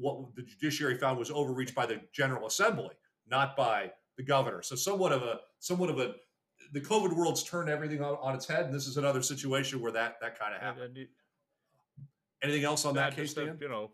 what 0.00 0.34
the 0.34 0.42
judiciary 0.42 0.96
found 0.96 1.18
was 1.18 1.30
overreach 1.30 1.74
by 1.74 1.86
the 1.86 2.00
General 2.12 2.46
Assembly, 2.46 2.94
not 3.28 3.56
by 3.56 3.92
the 4.16 4.22
governor. 4.22 4.62
So 4.62 4.74
somewhat 4.76 5.12
of 5.12 5.22
a 5.22 5.40
somewhat 5.58 5.90
of 5.90 5.98
a 5.98 6.14
the 6.72 6.80
COVID 6.80 7.14
world's 7.16 7.42
turned 7.42 7.68
everything 7.68 8.00
on, 8.02 8.16
on 8.20 8.34
its 8.34 8.46
head, 8.46 8.66
and 8.66 8.74
this 8.74 8.86
is 8.86 8.96
another 8.96 9.22
situation 9.22 9.80
where 9.80 9.92
that 9.92 10.16
that 10.20 10.38
kind 10.38 10.54
of 10.54 10.60
happened. 10.60 10.84
and 10.84 10.96
you- 10.96 11.08
Anything 12.42 12.64
else 12.64 12.86
on 12.86 12.94
that 12.94 13.14
case, 13.14 13.34
Dan? 13.34 13.58
you 13.60 13.68
know, 13.68 13.90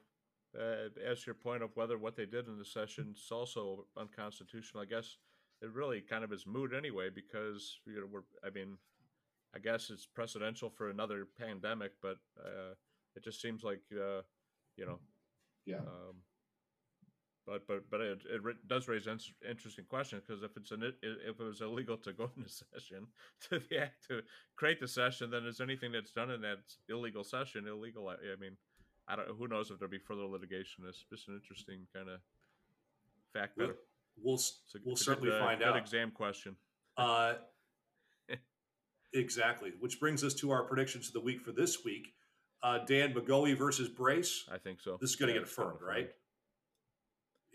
uh, 0.57 0.89
as 1.05 1.27
your 1.27 1.35
point 1.35 1.65
of 1.65 1.71
whether 1.75 1.99
what 1.99 2.15
they 2.15 2.27
did 2.27 2.47
in 2.47 2.57
the 2.59 2.65
session 2.65 3.13
is 3.17 3.29
also 3.33 3.87
unconstitutional, 3.97 4.81
I 4.83 4.87
guess 4.87 5.17
it 5.61 5.73
really 5.73 6.01
kind 6.01 6.23
of 6.23 6.33
is 6.33 6.47
moot 6.47 6.73
anyway 6.73 7.09
because 7.11 7.81
you 7.87 7.99
know 8.01 8.07
we're. 8.09 8.23
I 8.47 8.51
mean, 8.51 8.79
I 9.55 9.59
guess 9.59 9.91
it's 9.91 10.07
precedential 10.07 10.73
for 10.73 10.91
another 10.91 11.27
pandemic, 11.37 11.93
but 12.01 12.19
uh, 12.39 12.75
it 13.17 13.25
just 13.25 13.41
seems 13.43 13.65
like 13.65 13.81
uh, 13.93 14.23
you 14.77 14.87
know 14.87 15.01
Yeah. 15.67 15.79
Um, 15.79 16.23
but 17.47 17.67
but 17.69 17.89
but 17.91 18.01
it, 18.01 18.23
it 18.29 18.69
does 18.69 18.89
raise 18.89 19.07
an 19.07 19.19
interesting 19.49 19.85
questions 19.89 20.23
because 20.27 20.43
if 20.43 20.57
it's 20.57 20.73
an 20.73 20.83
if 21.03 21.41
it 21.41 21.43
was 21.43 21.61
illegal 21.61 21.97
to 21.99 22.12
go 22.12 22.31
into 22.37 22.51
session 22.51 23.07
to 23.49 23.61
the 23.71 23.79
act 23.79 24.07
to 24.09 24.21
create 24.57 24.81
the 24.81 24.89
session, 24.89 25.31
then 25.31 25.45
is 25.47 25.61
anything 25.61 25.93
that's 25.93 26.11
done 26.11 26.31
in 26.31 26.41
that 26.41 26.59
illegal 26.89 27.23
session 27.23 27.67
illegal? 27.69 28.09
I, 28.09 28.14
I 28.14 28.37
mean, 28.41 28.57
I 29.07 29.17
don't. 29.17 29.29
Who 29.39 29.47
knows 29.47 29.71
if 29.71 29.79
there'll 29.79 29.91
be 29.91 29.99
further 29.99 30.25
litigation? 30.25 30.85
It's 30.89 31.05
just 31.09 31.29
an 31.29 31.35
interesting 31.35 31.87
kind 31.95 32.09
of 32.09 32.21
fact. 33.33 33.57
We'll, 33.57 33.75
we'll, 34.21 34.37
a- 34.37 34.79
we'll 34.85 34.97
certainly 34.97 35.31
good, 35.31 35.41
uh, 35.41 35.45
find 35.45 35.62
out. 35.62 35.77
exam 35.77 36.11
question. 36.11 36.57
Uh, 36.97 37.35
exactly. 39.12 39.73
Which 39.79 40.01
brings 40.01 40.25
us 40.25 40.35
to 40.35 40.51
our 40.51 40.64
predictions 40.64 41.09
of 41.09 41.12
the 41.12 41.21
week 41.21 41.43
for 41.43 41.53
this 41.53 41.85
week. 41.85 42.16
Uh, 42.63 42.79
Dan 42.79 43.13
McGoey 43.15 43.57
versus 43.57 43.89
Brace. 43.89 44.45
I 44.51 44.59
think 44.59 44.81
so. 44.81 44.97
This 45.01 45.11
is 45.11 45.17
going 45.17 45.29
to 45.29 45.35
Yeah, 45.35 45.41
get 45.41 45.47
it's 45.49 45.55
kinda 45.57 45.71
affirmed, 45.71 45.83
right? 45.87 46.11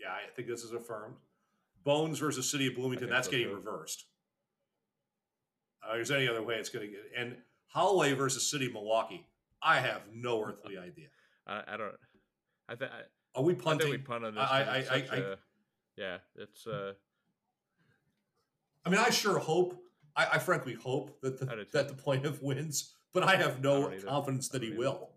Yeah, 0.00 0.10
I 0.12 0.30
think 0.34 0.48
this 0.48 0.62
is 0.64 0.72
affirmed. 0.72 1.16
Bones 1.84 2.18
versus 2.18 2.48
City 2.50 2.68
of 2.68 2.74
Bloomington. 2.76 3.08
That's 3.10 3.26
so, 3.26 3.32
getting 3.32 3.48
too. 3.48 3.54
reversed. 3.56 4.06
Uh, 5.84 5.94
there's 5.94 6.10
any 6.10 6.28
other 6.28 6.42
way 6.42 6.54
it's 6.56 6.68
going 6.68 6.86
to 6.86 6.90
get. 6.92 7.00
And 7.16 7.36
Holloway 7.66 8.12
versus 8.14 8.48
City 8.48 8.66
of 8.66 8.72
Milwaukee. 8.72 9.26
I 9.60 9.80
have 9.80 10.02
no 10.12 10.42
earthly 10.46 10.78
idea. 10.78 11.08
I, 11.46 11.62
I 11.68 11.76
don't. 11.76 11.92
I 12.68 12.76
think. 12.76 12.90
Are 13.34 13.42
we 13.42 13.54
punting? 13.54 13.88
I 13.88 13.90
think 13.92 14.04
punting? 14.04 14.22
we 14.22 14.24
punt 14.24 14.24
on 14.24 14.34
this. 14.34 14.44
I- 14.48 14.62
I- 14.62 14.76
it's 14.78 14.90
I- 14.90 15.00
such 15.00 15.10
I- 15.10 15.16
a- 15.16 15.36
yeah, 15.96 16.18
it's. 16.36 16.66
uh 16.66 16.92
I 18.84 18.90
mean, 18.90 18.98
I 19.00 19.10
sure 19.10 19.38
hope. 19.38 19.78
I, 20.16 20.26
I 20.34 20.38
frankly 20.38 20.74
hope 20.74 21.20
that 21.22 21.38
the, 21.38 21.50
I 21.50 21.54
do 21.56 21.64
too. 21.64 21.70
that 21.72 21.88
the 21.88 21.94
plaintiff 21.94 22.42
wins, 22.42 22.94
but 23.12 23.22
I 23.22 23.36
have 23.36 23.60
no 23.60 23.88
don't 23.90 24.04
confidence 24.06 24.48
that 24.50 24.62
he 24.62 24.68
either. 24.68 24.78
will. 24.78 25.10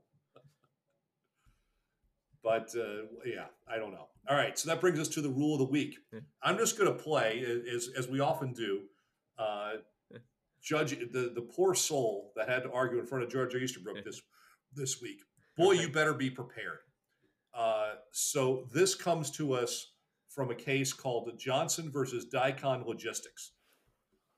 But 2.44 2.70
uh, 2.78 3.08
yeah, 3.26 3.46
I 3.68 3.78
don't 3.78 3.92
know. 3.92 4.08
All 4.30 4.36
right, 4.36 4.58
so 4.58 4.70
that 4.70 4.82
brings 4.82 5.00
us 5.00 5.08
to 5.10 5.22
the 5.22 5.30
rule 5.30 5.54
of 5.54 5.60
the 5.60 5.66
week. 5.72 5.98
Yeah. 6.14 6.20
I'm 6.44 6.58
just 6.58 6.78
going 6.78 6.92
to 6.92 6.98
play 7.04 7.44
as 7.74 7.90
as 7.98 8.08
we 8.08 8.20
often 8.20 8.54
do. 8.54 8.82
Uh, 9.38 9.74
Yeah. 10.12 10.20
Judge 10.64 10.92
the 11.12 11.32
the 11.34 11.42
poor 11.56 11.74
soul 11.76 12.32
that 12.36 12.48
had 12.50 12.64
to 12.64 12.72
argue 12.72 13.00
in 13.00 13.06
front 13.06 13.24
of 13.24 13.30
Judge 13.32 13.56
Easterbrook 13.56 13.98
Yeah. 13.98 14.04
this 14.06 14.22
this 14.74 15.02
week. 15.02 15.22
Boy, 15.58 15.74
you 15.74 15.90
better 15.90 16.14
be 16.14 16.30
prepared. 16.30 16.80
Uh, 17.54 17.94
so 18.12 18.68
this 18.74 18.94
comes 18.96 19.32
to 19.32 19.54
us 19.54 19.94
from 20.30 20.52
a 20.52 20.56
case 20.56 20.92
called 20.92 21.32
Johnson 21.38 21.90
versus 21.92 22.26
Diakon 22.34 22.86
Logistics. 22.86 23.52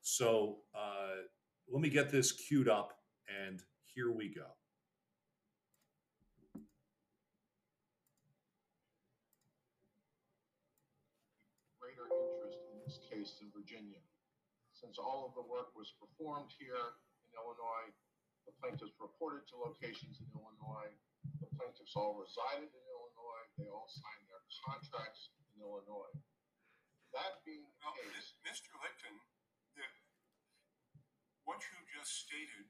So 0.02 0.58
uh, 0.74 1.16
let 1.68 1.80
me 1.82 1.88
get 1.88 2.08
this 2.10 2.30
queued 2.30 2.68
up, 2.68 2.92
and 3.28 3.62
here 3.84 4.10
we 4.10 4.28
go. 4.28 4.48
greater 11.78 12.08
interest 12.12 12.60
in 12.68 12.76
this 12.84 13.00
case 13.08 13.40
in 13.40 13.48
Virginia. 13.50 14.02
Since 14.76 15.00
all 15.00 15.26
of 15.26 15.32
the 15.34 15.42
work 15.42 15.72
was 15.74 15.90
performed 15.96 16.52
here 16.54 17.00
in 17.24 17.30
Illinois, 17.34 17.90
the 18.46 18.54
plaintiffs 18.60 18.94
reported 19.00 19.48
to 19.50 19.58
locations 19.58 20.20
in 20.22 20.28
Illinois. 20.36 20.92
The 21.42 21.50
plaintiffs 21.58 21.96
all 21.98 22.14
resided 22.20 22.70
in 22.70 22.84
Illinois. 22.92 23.44
They 23.58 23.68
all 23.72 23.88
signed 23.90 24.26
their 24.30 24.44
contracts 24.62 25.34
in 25.52 25.64
Illinois. 25.64 26.14
That 27.16 27.42
being 27.42 27.64
the 27.64 27.74
Well, 27.82 27.96
case, 27.98 28.36
Mr. 28.44 28.70
Licton, 28.78 29.16
the, 29.74 29.84
what 31.48 31.58
you 31.64 31.78
just 31.88 32.28
stated 32.28 32.68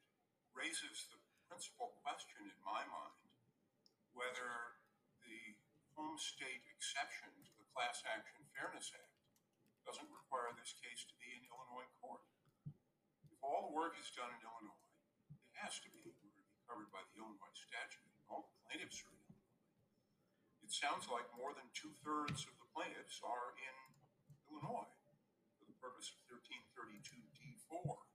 raises 0.59 1.07
the 1.15 1.23
principal 1.47 1.95
question 2.03 2.43
in 2.43 2.59
my 2.67 2.83
mind 2.91 3.15
whether 4.11 4.75
the 5.23 5.55
home 5.95 6.19
state 6.19 6.67
exception 6.67 7.31
to 7.47 7.55
the 7.63 7.67
Class 7.71 8.03
Action 8.03 8.43
Fairness 8.51 8.91
Act 8.91 9.15
doesn't 9.87 10.11
require 10.11 10.51
this 10.59 10.75
case 10.83 11.07
to 11.07 11.15
be 11.23 11.31
in 11.31 11.47
Illinois 11.47 11.87
court. 12.03 12.27
If 13.31 13.39
all 13.39 13.71
the 13.71 13.77
work 13.79 13.95
is 14.03 14.11
done 14.11 14.35
in 14.35 14.43
Illinois, 14.43 14.83
it 15.31 15.55
has 15.63 15.79
to 15.87 15.89
be 15.95 16.03
in 16.03 16.11
order 16.27 16.35
to 16.35 16.43
be 16.43 16.59
covered 16.67 16.91
by 16.91 17.07
the 17.07 17.23
Illinois 17.23 17.55
statute. 17.55 18.03
and 18.03 18.27
All 18.27 18.51
the 18.51 18.59
plaintiffs 18.67 19.07
are 19.07 19.15
in 19.15 19.23
Illinois. 19.31 19.63
It 20.67 20.75
sounds 20.75 21.07
like 21.07 21.31
more 21.39 21.55
than 21.55 21.71
two 21.71 21.95
thirds 22.03 22.51
of 22.51 22.59
the 22.59 22.67
plaintiffs 22.75 23.23
are 23.23 23.55
in 23.63 23.77
Illinois 24.51 24.91
for 25.55 25.71
the 25.71 25.79
purpose 25.79 26.11
of 26.11 26.19
1332 26.35 27.15
D4. 27.39 28.08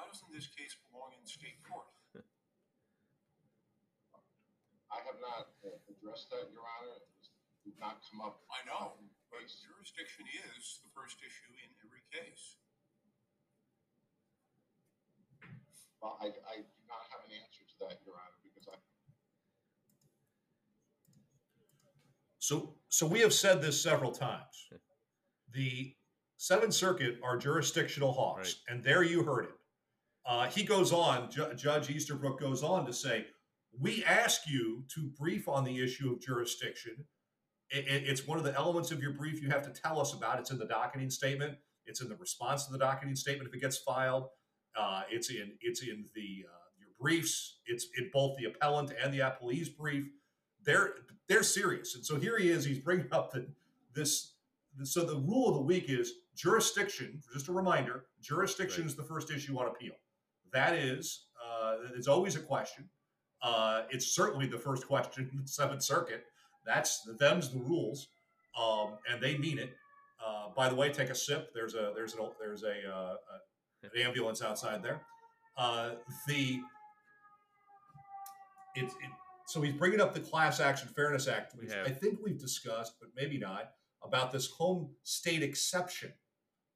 So 0.00 0.06
why 0.06 0.08
doesn't 0.08 0.32
this 0.32 0.48
case 0.48 0.76
belong 0.88 1.12
in 1.12 1.26
state 1.28 1.60
court? 1.68 1.84
I 4.90 4.96
have 5.04 5.20
not 5.20 5.52
addressed 5.92 6.30
that, 6.32 6.48
Your 6.52 6.64
Honor. 6.64 6.96
It 6.96 7.04
was- 7.12 7.30
did 7.64 7.78
not 7.78 8.00
come 8.08 8.22
up. 8.22 8.42
I 8.50 8.64
know, 8.64 8.96
but 9.30 9.40
jurisdiction 9.46 10.26
is 10.56 10.80
the 10.82 10.88
first 10.90 11.20
issue 11.20 11.52
in 11.52 11.70
every 11.84 12.00
case. 12.10 12.56
Well, 16.00 16.16
I, 16.20 16.32
I 16.48 16.56
do 16.64 16.80
not 16.88 17.04
have 17.12 17.20
an 17.26 17.32
answer 17.36 17.62
to 17.62 17.78
that, 17.80 18.00
Your 18.06 18.14
Honor, 18.16 18.40
because 18.42 18.68
I, 18.68 18.76
So, 22.38 22.74
so 22.88 23.06
we 23.06 23.20
have 23.20 23.34
said 23.34 23.60
this 23.60 23.80
several 23.80 24.12
times. 24.12 24.70
the 25.52 25.94
Seventh 26.38 26.72
Circuit 26.72 27.20
are 27.22 27.36
jurisdictional 27.36 28.12
hawks, 28.12 28.62
and 28.66 28.82
there 28.82 29.02
you 29.02 29.22
heard 29.22 29.44
it. 29.44 29.59
Uh, 30.30 30.48
he 30.48 30.62
goes 30.62 30.92
on, 30.92 31.28
Ju- 31.28 31.52
Judge 31.56 31.90
Easterbrook 31.90 32.38
goes 32.38 32.62
on 32.62 32.86
to 32.86 32.92
say, 32.92 33.26
We 33.78 34.04
ask 34.04 34.42
you 34.46 34.84
to 34.94 35.10
brief 35.18 35.48
on 35.48 35.64
the 35.64 35.82
issue 35.82 36.12
of 36.12 36.20
jurisdiction. 36.20 37.04
It- 37.70 37.86
it- 37.88 38.04
it's 38.08 38.26
one 38.26 38.38
of 38.38 38.44
the 38.44 38.54
elements 38.54 38.92
of 38.92 39.02
your 39.02 39.12
brief 39.12 39.42
you 39.42 39.48
have 39.48 39.62
to 39.64 39.70
tell 39.70 40.00
us 40.00 40.12
about. 40.12 40.38
It's 40.38 40.52
in 40.52 40.58
the 40.58 40.66
docketing 40.66 41.10
statement, 41.10 41.58
it's 41.84 42.00
in 42.00 42.08
the 42.08 42.16
response 42.16 42.66
to 42.66 42.72
the 42.72 42.78
docketing 42.78 43.16
statement 43.16 43.48
if 43.48 43.54
it 43.54 43.60
gets 43.60 43.78
filed. 43.78 44.30
Uh, 44.76 45.02
it's 45.10 45.30
in 45.30 45.58
it's 45.60 45.82
in 45.82 46.08
the 46.14 46.46
uh, 46.48 46.68
your 46.78 46.90
briefs. 46.98 47.58
It's 47.66 47.86
in 47.98 48.08
both 48.12 48.38
the 48.38 48.44
appellant 48.44 48.92
and 49.02 49.12
the 49.12 49.18
appellee's 49.20 49.68
brief. 49.68 50.06
They're 50.62 50.94
they're 51.26 51.42
serious, 51.42 51.96
and 51.96 52.06
so 52.06 52.20
here 52.20 52.38
he 52.38 52.50
is. 52.50 52.64
He's 52.64 52.78
bringing 52.78 53.12
up 53.12 53.32
that 53.32 53.48
this. 53.94 54.36
So 54.84 55.04
the 55.04 55.16
rule 55.16 55.48
of 55.48 55.54
the 55.56 55.62
week 55.62 55.88
is 55.88 56.12
jurisdiction. 56.36 57.20
Just 57.32 57.48
a 57.48 57.52
reminder: 57.52 58.06
jurisdiction 58.20 58.86
is 58.86 58.94
the 58.94 59.02
first 59.02 59.30
issue 59.32 59.58
on 59.58 59.66
appeal. 59.66 59.94
That 60.52 60.74
is, 60.74 61.26
uh, 61.44 61.76
it's 61.96 62.08
always 62.08 62.36
a 62.36 62.40
question. 62.40 62.88
Uh, 63.42 63.82
it's 63.90 64.14
certainly 64.14 64.46
the 64.46 64.58
first 64.58 64.86
question 64.86 65.30
in 65.32 65.42
the 65.42 65.48
Seventh 65.48 65.82
Circuit. 65.82 66.24
That's 66.66 67.02
them's 67.18 67.50
the 67.50 67.60
rules, 67.60 68.08
um, 68.60 68.98
and 69.10 69.20
they 69.22 69.38
mean 69.38 69.58
it. 69.58 69.70
Uh, 70.24 70.48
by 70.54 70.68
the 70.68 70.74
way, 70.74 70.90
take 70.92 71.08
a 71.08 71.14
sip. 71.14 71.52
There's 71.54 71.74
a 71.74 71.92
there's 71.94 72.14
an 72.14 72.20
there's 72.38 72.62
a, 72.62 72.94
uh, 72.94 73.16
an 73.82 73.90
ambulance 73.98 74.42
outside 74.42 74.82
there. 74.82 75.00
Uh, 75.56 75.92
the 76.28 76.60
it's 78.74 78.92
it, 78.94 79.10
so 79.46 79.62
he's 79.62 79.72
bringing 79.72 80.00
up 80.00 80.14
the 80.14 80.20
Class 80.20 80.60
Action 80.60 80.88
Fairness 80.94 81.26
Act, 81.26 81.54
which. 81.56 81.72
I 81.72 81.88
think 81.90 82.18
we've 82.22 82.38
discussed, 82.38 82.94
but 83.00 83.08
maybe 83.16 83.38
not, 83.38 83.70
about 84.02 84.30
this 84.32 84.46
home 84.48 84.90
state 85.02 85.42
exception 85.42 86.12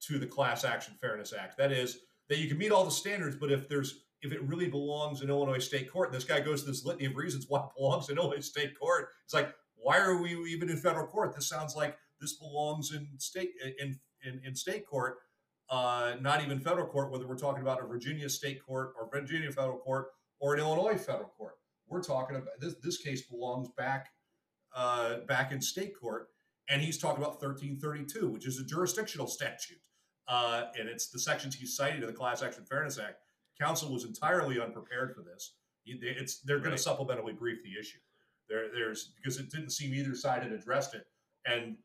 to 0.00 0.18
the 0.18 0.26
Class 0.26 0.64
Action 0.64 0.94
Fairness 1.00 1.32
Act. 1.32 1.56
That 1.56 1.72
is 1.72 1.98
that 2.28 2.38
you 2.38 2.48
can 2.48 2.58
meet 2.58 2.72
all 2.72 2.84
the 2.84 2.90
standards, 2.90 3.36
but 3.36 3.50
if 3.50 3.68
there's 3.68 4.04
if 4.22 4.32
it 4.32 4.42
really 4.42 4.68
belongs 4.68 5.20
in 5.20 5.28
Illinois 5.28 5.58
State 5.58 5.92
Court, 5.92 6.08
and 6.08 6.16
this 6.16 6.24
guy 6.24 6.40
goes 6.40 6.62
to 6.62 6.70
this 6.70 6.84
litany 6.84 7.04
of 7.04 7.16
reasons 7.16 7.44
why 7.48 7.60
it 7.60 7.66
belongs 7.76 8.08
in 8.08 8.16
Illinois 8.16 8.40
State 8.40 8.78
Court, 8.78 9.08
it's 9.24 9.34
like, 9.34 9.54
why 9.76 9.98
are 9.98 10.20
we 10.20 10.32
even 10.50 10.70
in 10.70 10.78
federal 10.78 11.06
court? 11.06 11.34
This 11.34 11.48
sounds 11.48 11.76
like 11.76 11.96
this 12.20 12.34
belongs 12.34 12.92
in 12.92 13.06
state 13.18 13.50
in 13.78 13.98
in, 14.22 14.40
in 14.44 14.54
state 14.54 14.86
court, 14.86 15.18
uh, 15.68 16.14
not 16.20 16.42
even 16.42 16.58
federal 16.58 16.86
court. 16.86 17.10
Whether 17.10 17.26
we're 17.26 17.36
talking 17.36 17.62
about 17.62 17.82
a 17.82 17.86
Virginia 17.86 18.28
state 18.28 18.64
court 18.64 18.94
or 18.98 19.08
Virginia 19.12 19.52
federal 19.52 19.78
court 19.78 20.08
or 20.40 20.54
an 20.54 20.60
Illinois 20.60 20.96
federal 20.96 21.28
court, 21.28 21.54
we're 21.86 22.02
talking 22.02 22.36
about 22.36 22.60
this. 22.60 22.74
This 22.82 22.98
case 22.98 23.22
belongs 23.22 23.68
back 23.76 24.08
uh, 24.74 25.18
back 25.28 25.52
in 25.52 25.60
state 25.60 25.92
court, 26.00 26.28
and 26.68 26.80
he's 26.80 26.98
talking 26.98 27.22
about 27.22 27.42
1332, 27.42 28.28
which 28.28 28.46
is 28.46 28.58
a 28.58 28.64
jurisdictional 28.64 29.26
statute, 29.26 29.78
uh, 30.28 30.64
and 30.78 30.88
it's 30.88 31.08
the 31.08 31.18
sections 31.18 31.54
he's 31.54 31.76
citing 31.76 32.00
in 32.00 32.06
the 32.06 32.12
Class 32.12 32.42
Action 32.42 32.64
Fairness 32.64 32.98
Act. 32.98 33.18
Counsel 33.60 33.92
was 33.92 34.04
entirely 34.04 34.60
unprepared 34.60 35.14
for 35.14 35.22
this. 35.22 35.54
It's 35.86 36.40
they're 36.40 36.58
going 36.58 36.70
Right. 36.70 36.78
to 36.78 36.88
supplementally 36.90 37.36
brief 37.38 37.58
the 37.62 37.78
issue. 37.78 37.98
There, 38.48 38.70
there's 38.72 39.12
because 39.16 39.38
it 39.38 39.50
didn't 39.50 39.70
seem 39.70 39.94
either 39.94 40.14
side 40.14 40.42
had 40.42 40.52
addressed 40.52 40.94
it, 40.94 41.04
and 41.46 41.76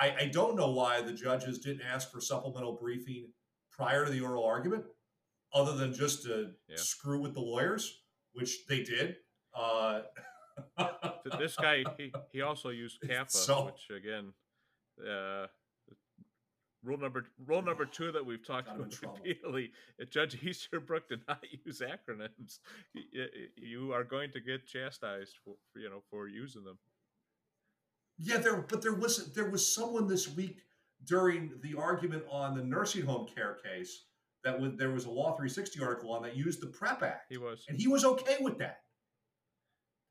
I, 0.00 0.14
I 0.20 0.26
don't 0.26 0.56
know 0.56 0.70
why 0.70 1.00
the 1.02 1.12
judges 1.12 1.58
didn't 1.60 1.82
ask 1.82 2.10
for 2.10 2.20
supplemental 2.20 2.72
briefing 2.80 3.28
prior 3.70 4.04
to 4.04 4.10
the 4.10 4.20
oral 4.20 4.44
argument, 4.44 4.84
other 5.54 5.74
than 5.76 5.94
just 5.94 6.24
to 6.24 6.50
Yeah. 6.68 6.76
screw 6.76 7.20
with 7.20 7.34
the 7.34 7.40
lawyers, 7.40 8.02
which 8.32 8.66
they 8.66 8.82
did. 8.82 9.16
Uh, 9.54 10.02
this 11.38 11.56
guy, 11.56 11.84
he, 11.98 12.12
he 12.32 12.42
also 12.42 12.70
used 12.70 13.00
CAFA, 13.02 13.30
So- 13.30 13.66
which 13.66 13.88
again, 13.96 14.32
uh, 15.00 15.46
rule 16.84 16.98
number 16.98 17.24
rule 17.46 17.62
number 17.62 17.84
two 17.84 18.12
that 18.12 18.24
we've 18.24 18.46
talked 18.46 18.66
Got 18.68 18.76
him 18.76 18.82
in 18.82 18.98
about 19.02 19.16
repeatedly. 19.24 19.70
uh, 20.00 20.04
Judge 20.10 20.42
Easterbrook 20.42 21.08
did 21.08 21.20
not 21.28 21.42
use 21.64 21.80
acronyms. 21.80 22.58
You 23.56 23.92
are 23.92 24.04
going 24.04 24.30
to 24.32 24.40
get 24.40 24.66
chastised 24.66 25.34
for 25.44 25.56
you 25.78 25.88
know 25.90 26.02
for 26.10 26.28
using 26.28 26.64
them. 26.64 26.78
Yeah, 28.18 28.38
there, 28.38 28.56
but 28.62 28.82
there 28.82 28.94
was 28.94 29.32
there 29.34 29.48
was 29.50 29.72
someone 29.74 30.08
this 30.08 30.28
week 30.34 30.58
during 31.04 31.52
the 31.62 31.74
argument 31.78 32.24
on 32.30 32.56
the 32.56 32.64
nursing 32.64 33.02
home 33.04 33.26
care 33.32 33.58
case 33.64 34.04
that 34.44 34.58
was, 34.60 34.72
there 34.76 34.90
was 34.90 35.04
a 35.04 35.10
Law 35.10 35.36
360 35.36 35.80
article 35.82 36.12
on 36.12 36.22
that 36.22 36.36
used 36.36 36.60
the 36.60 36.66
PrEP 36.66 37.02
Act, 37.02 37.26
He 37.28 37.38
was. 37.38 37.64
and 37.68 37.78
he 37.80 37.86
was 37.88 38.04
okay 38.04 38.36
with 38.40 38.58
that. 38.58 38.78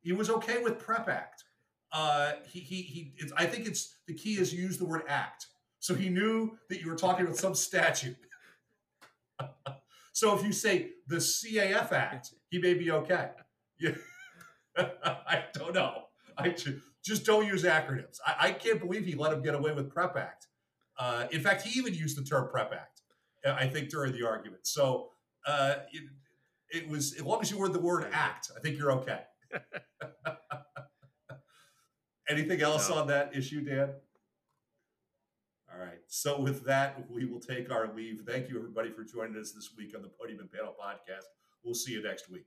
He 0.01 0.13
was 0.13 0.29
okay 0.29 0.61
with 0.61 0.79
PrEP 0.79 1.09
Act. 1.09 1.43
Uh, 1.91 2.33
he 2.45 2.59
he 2.59 2.81
he. 2.81 3.13
It's, 3.17 3.31
I 3.37 3.45
think 3.45 3.65
it's 3.67 3.95
the 4.07 4.13
key 4.13 4.33
is 4.39 4.53
use 4.53 4.77
the 4.77 4.85
word 4.85 5.03
act, 5.07 5.47
so 5.87 5.95
he 5.95 6.09
knew 6.09 6.57
that 6.69 6.81
you 6.81 6.89
were 6.89 6.97
talking 6.97 7.23
about 7.25 7.37
some 7.37 7.55
statute. 7.55 8.17
so 10.11 10.37
if 10.37 10.43
you 10.43 10.51
say 10.51 10.89
the 11.07 11.15
CAF 11.15 11.93
Act, 11.93 12.33
he 12.49 12.59
may 12.59 12.73
be 12.73 12.91
okay. 12.91 13.29
Yeah. 13.79 13.91
I 14.77 15.45
don't 15.53 15.73
know. 15.73 16.07
I 16.37 16.49
ju- 16.49 16.81
just 17.05 17.25
don't 17.25 17.47
use 17.47 17.63
acronyms. 17.63 18.17
I, 18.25 18.35
I 18.47 18.51
can't 18.51 18.81
believe 18.81 19.05
he 19.05 19.15
let 19.15 19.31
him 19.31 19.41
get 19.41 19.55
away 19.55 19.71
with 19.71 19.89
PrEP 19.89 20.17
Act. 20.17 20.47
Uh, 20.99 21.27
in 21.31 21.39
fact, 21.39 21.61
he 21.61 21.79
even 21.79 21.93
used 21.93 22.17
the 22.17 22.23
term 22.25 22.49
PrEP 22.49 22.73
Act. 22.73 23.03
I 23.45 23.67
think 23.69 23.87
during 23.87 24.11
the 24.11 24.27
argument. 24.27 24.67
So 24.67 25.11
uh, 25.47 25.75
it, 25.93 26.03
it 26.69 26.89
was 26.89 27.13
as 27.13 27.21
long 27.21 27.39
as 27.41 27.49
you 27.49 27.57
word 27.57 27.71
the 27.71 27.79
word 27.79 28.07
act, 28.11 28.51
I 28.57 28.59
think 28.59 28.77
you're 28.77 28.91
okay. 28.91 29.21
Anything 32.29 32.59
else 32.61 32.89
No. 32.89 32.95
on 32.97 33.07
that 33.07 33.33
issue, 33.37 33.61
Dan? 33.61 33.91
All 35.73 35.79
right. 35.79 35.99
So 36.07 36.39
with 36.39 36.63
that, 36.65 37.09
we 37.11 37.25
will 37.25 37.39
take 37.39 37.71
our 37.71 37.93
leave. 37.93 38.21
Thank 38.25 38.49
you, 38.49 38.57
everybody, 38.57 38.89
for 38.89 39.03
joining 39.03 39.39
us 39.39 39.51
this 39.51 39.71
week 39.77 39.93
on 39.95 40.01
the 40.01 40.07
Podium 40.07 40.39
and 40.39 40.51
Panel 40.51 40.73
podcast. 40.73 41.25
We'll 41.63 41.75
see 41.75 41.91
you 41.91 42.01
next 42.01 42.29
week. 42.29 42.45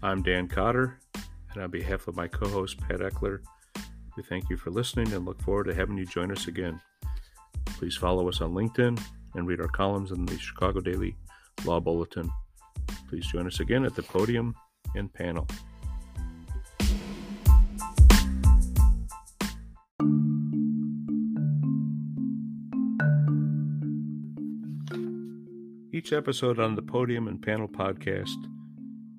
I'm 0.00 0.22
Dan 0.22 0.46
Cotter, 0.46 1.00
and 1.52 1.62
on 1.62 1.70
behalf 1.70 2.06
of 2.06 2.16
my 2.16 2.28
co 2.28 2.48
host 2.48 2.78
Pat 2.80 3.00
Eckler, 3.00 3.40
we 4.16 4.22
thank 4.22 4.48
you 4.48 4.56
for 4.56 4.70
listening 4.70 5.12
and 5.12 5.24
look 5.24 5.42
forward 5.42 5.64
to 5.64 5.74
having 5.74 5.98
you 5.98 6.06
join 6.06 6.30
us 6.30 6.46
again. 6.46 6.80
Please 7.66 7.96
follow 7.96 8.28
us 8.28 8.40
on 8.40 8.52
LinkedIn 8.52 8.98
and 9.38 9.46
read 9.46 9.60
our 9.60 9.68
columns 9.68 10.10
in 10.10 10.26
the 10.26 10.38
Chicago 10.38 10.80
Daily 10.80 11.16
Law 11.64 11.80
Bulletin. 11.80 12.30
Please 13.08 13.26
join 13.26 13.46
us 13.46 13.60
again 13.60 13.84
at 13.84 13.94
the 13.94 14.02
podium 14.02 14.54
and 14.94 15.12
panel. 15.12 15.46
Each 25.92 26.12
episode 26.12 26.60
on 26.60 26.74
the 26.74 26.82
Podium 26.82 27.26
and 27.28 27.40
Panel 27.42 27.66
podcast, 27.66 28.36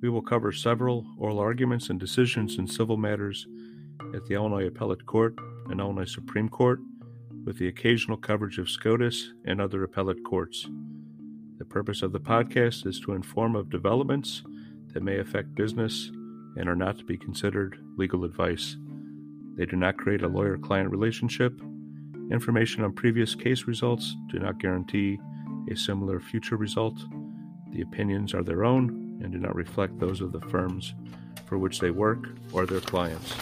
we 0.01 0.09
will 0.09 0.21
cover 0.21 0.51
several 0.51 1.05
oral 1.17 1.39
arguments 1.39 1.89
and 1.89 1.99
decisions 1.99 2.57
in 2.57 2.67
civil 2.67 2.95
matters 2.95 3.47
at 4.13 4.25
the 4.25 4.35
Illinois 4.35 4.67
Appellate 4.67 5.05
Court 5.05 5.35
and 5.69 5.79
Illinois 5.79 6.11
Supreme 6.11 6.47
Court, 6.47 6.79
with 7.49 7.57
the 7.57 7.67
occasional 7.67 8.15
coverage 8.15 8.59
of 8.59 8.69
SCOTUS 8.69 9.33
and 9.43 9.59
other 9.59 9.83
appellate 9.83 10.23
courts. 10.23 10.67
The 11.57 11.65
purpose 11.65 12.03
of 12.03 12.11
the 12.11 12.19
podcast 12.19 12.85
is 12.85 12.99
to 12.99 13.13
inform 13.13 13.55
of 13.55 13.71
developments 13.71 14.43
that 14.93 15.01
may 15.01 15.17
affect 15.17 15.55
business 15.55 16.11
and 16.57 16.69
are 16.69 16.75
not 16.75 16.99
to 16.99 17.05
be 17.05 17.17
considered 17.17 17.79
legal 17.97 18.23
advice. 18.23 18.77
They 19.57 19.65
do 19.65 19.77
not 19.77 19.97
create 19.97 20.21
a 20.21 20.27
lawyer 20.27 20.59
client 20.59 20.91
relationship. 20.91 21.59
Information 22.31 22.83
on 22.83 22.93
previous 22.93 23.33
case 23.33 23.63
results 23.63 24.15
do 24.31 24.37
not 24.37 24.59
guarantee 24.59 25.17
a 25.71 25.75
similar 25.75 26.19
future 26.19 26.55
result. 26.55 27.03
The 27.71 27.81
opinions 27.81 28.35
are 28.35 28.43
their 28.43 28.63
own 28.63 29.19
and 29.23 29.31
do 29.31 29.39
not 29.39 29.55
reflect 29.55 29.97
those 29.97 30.21
of 30.21 30.33
the 30.33 30.41
firms 30.41 30.93
for 31.47 31.57
which 31.57 31.79
they 31.79 31.89
work 31.89 32.29
or 32.53 32.67
their 32.67 32.81
clients. 32.81 33.33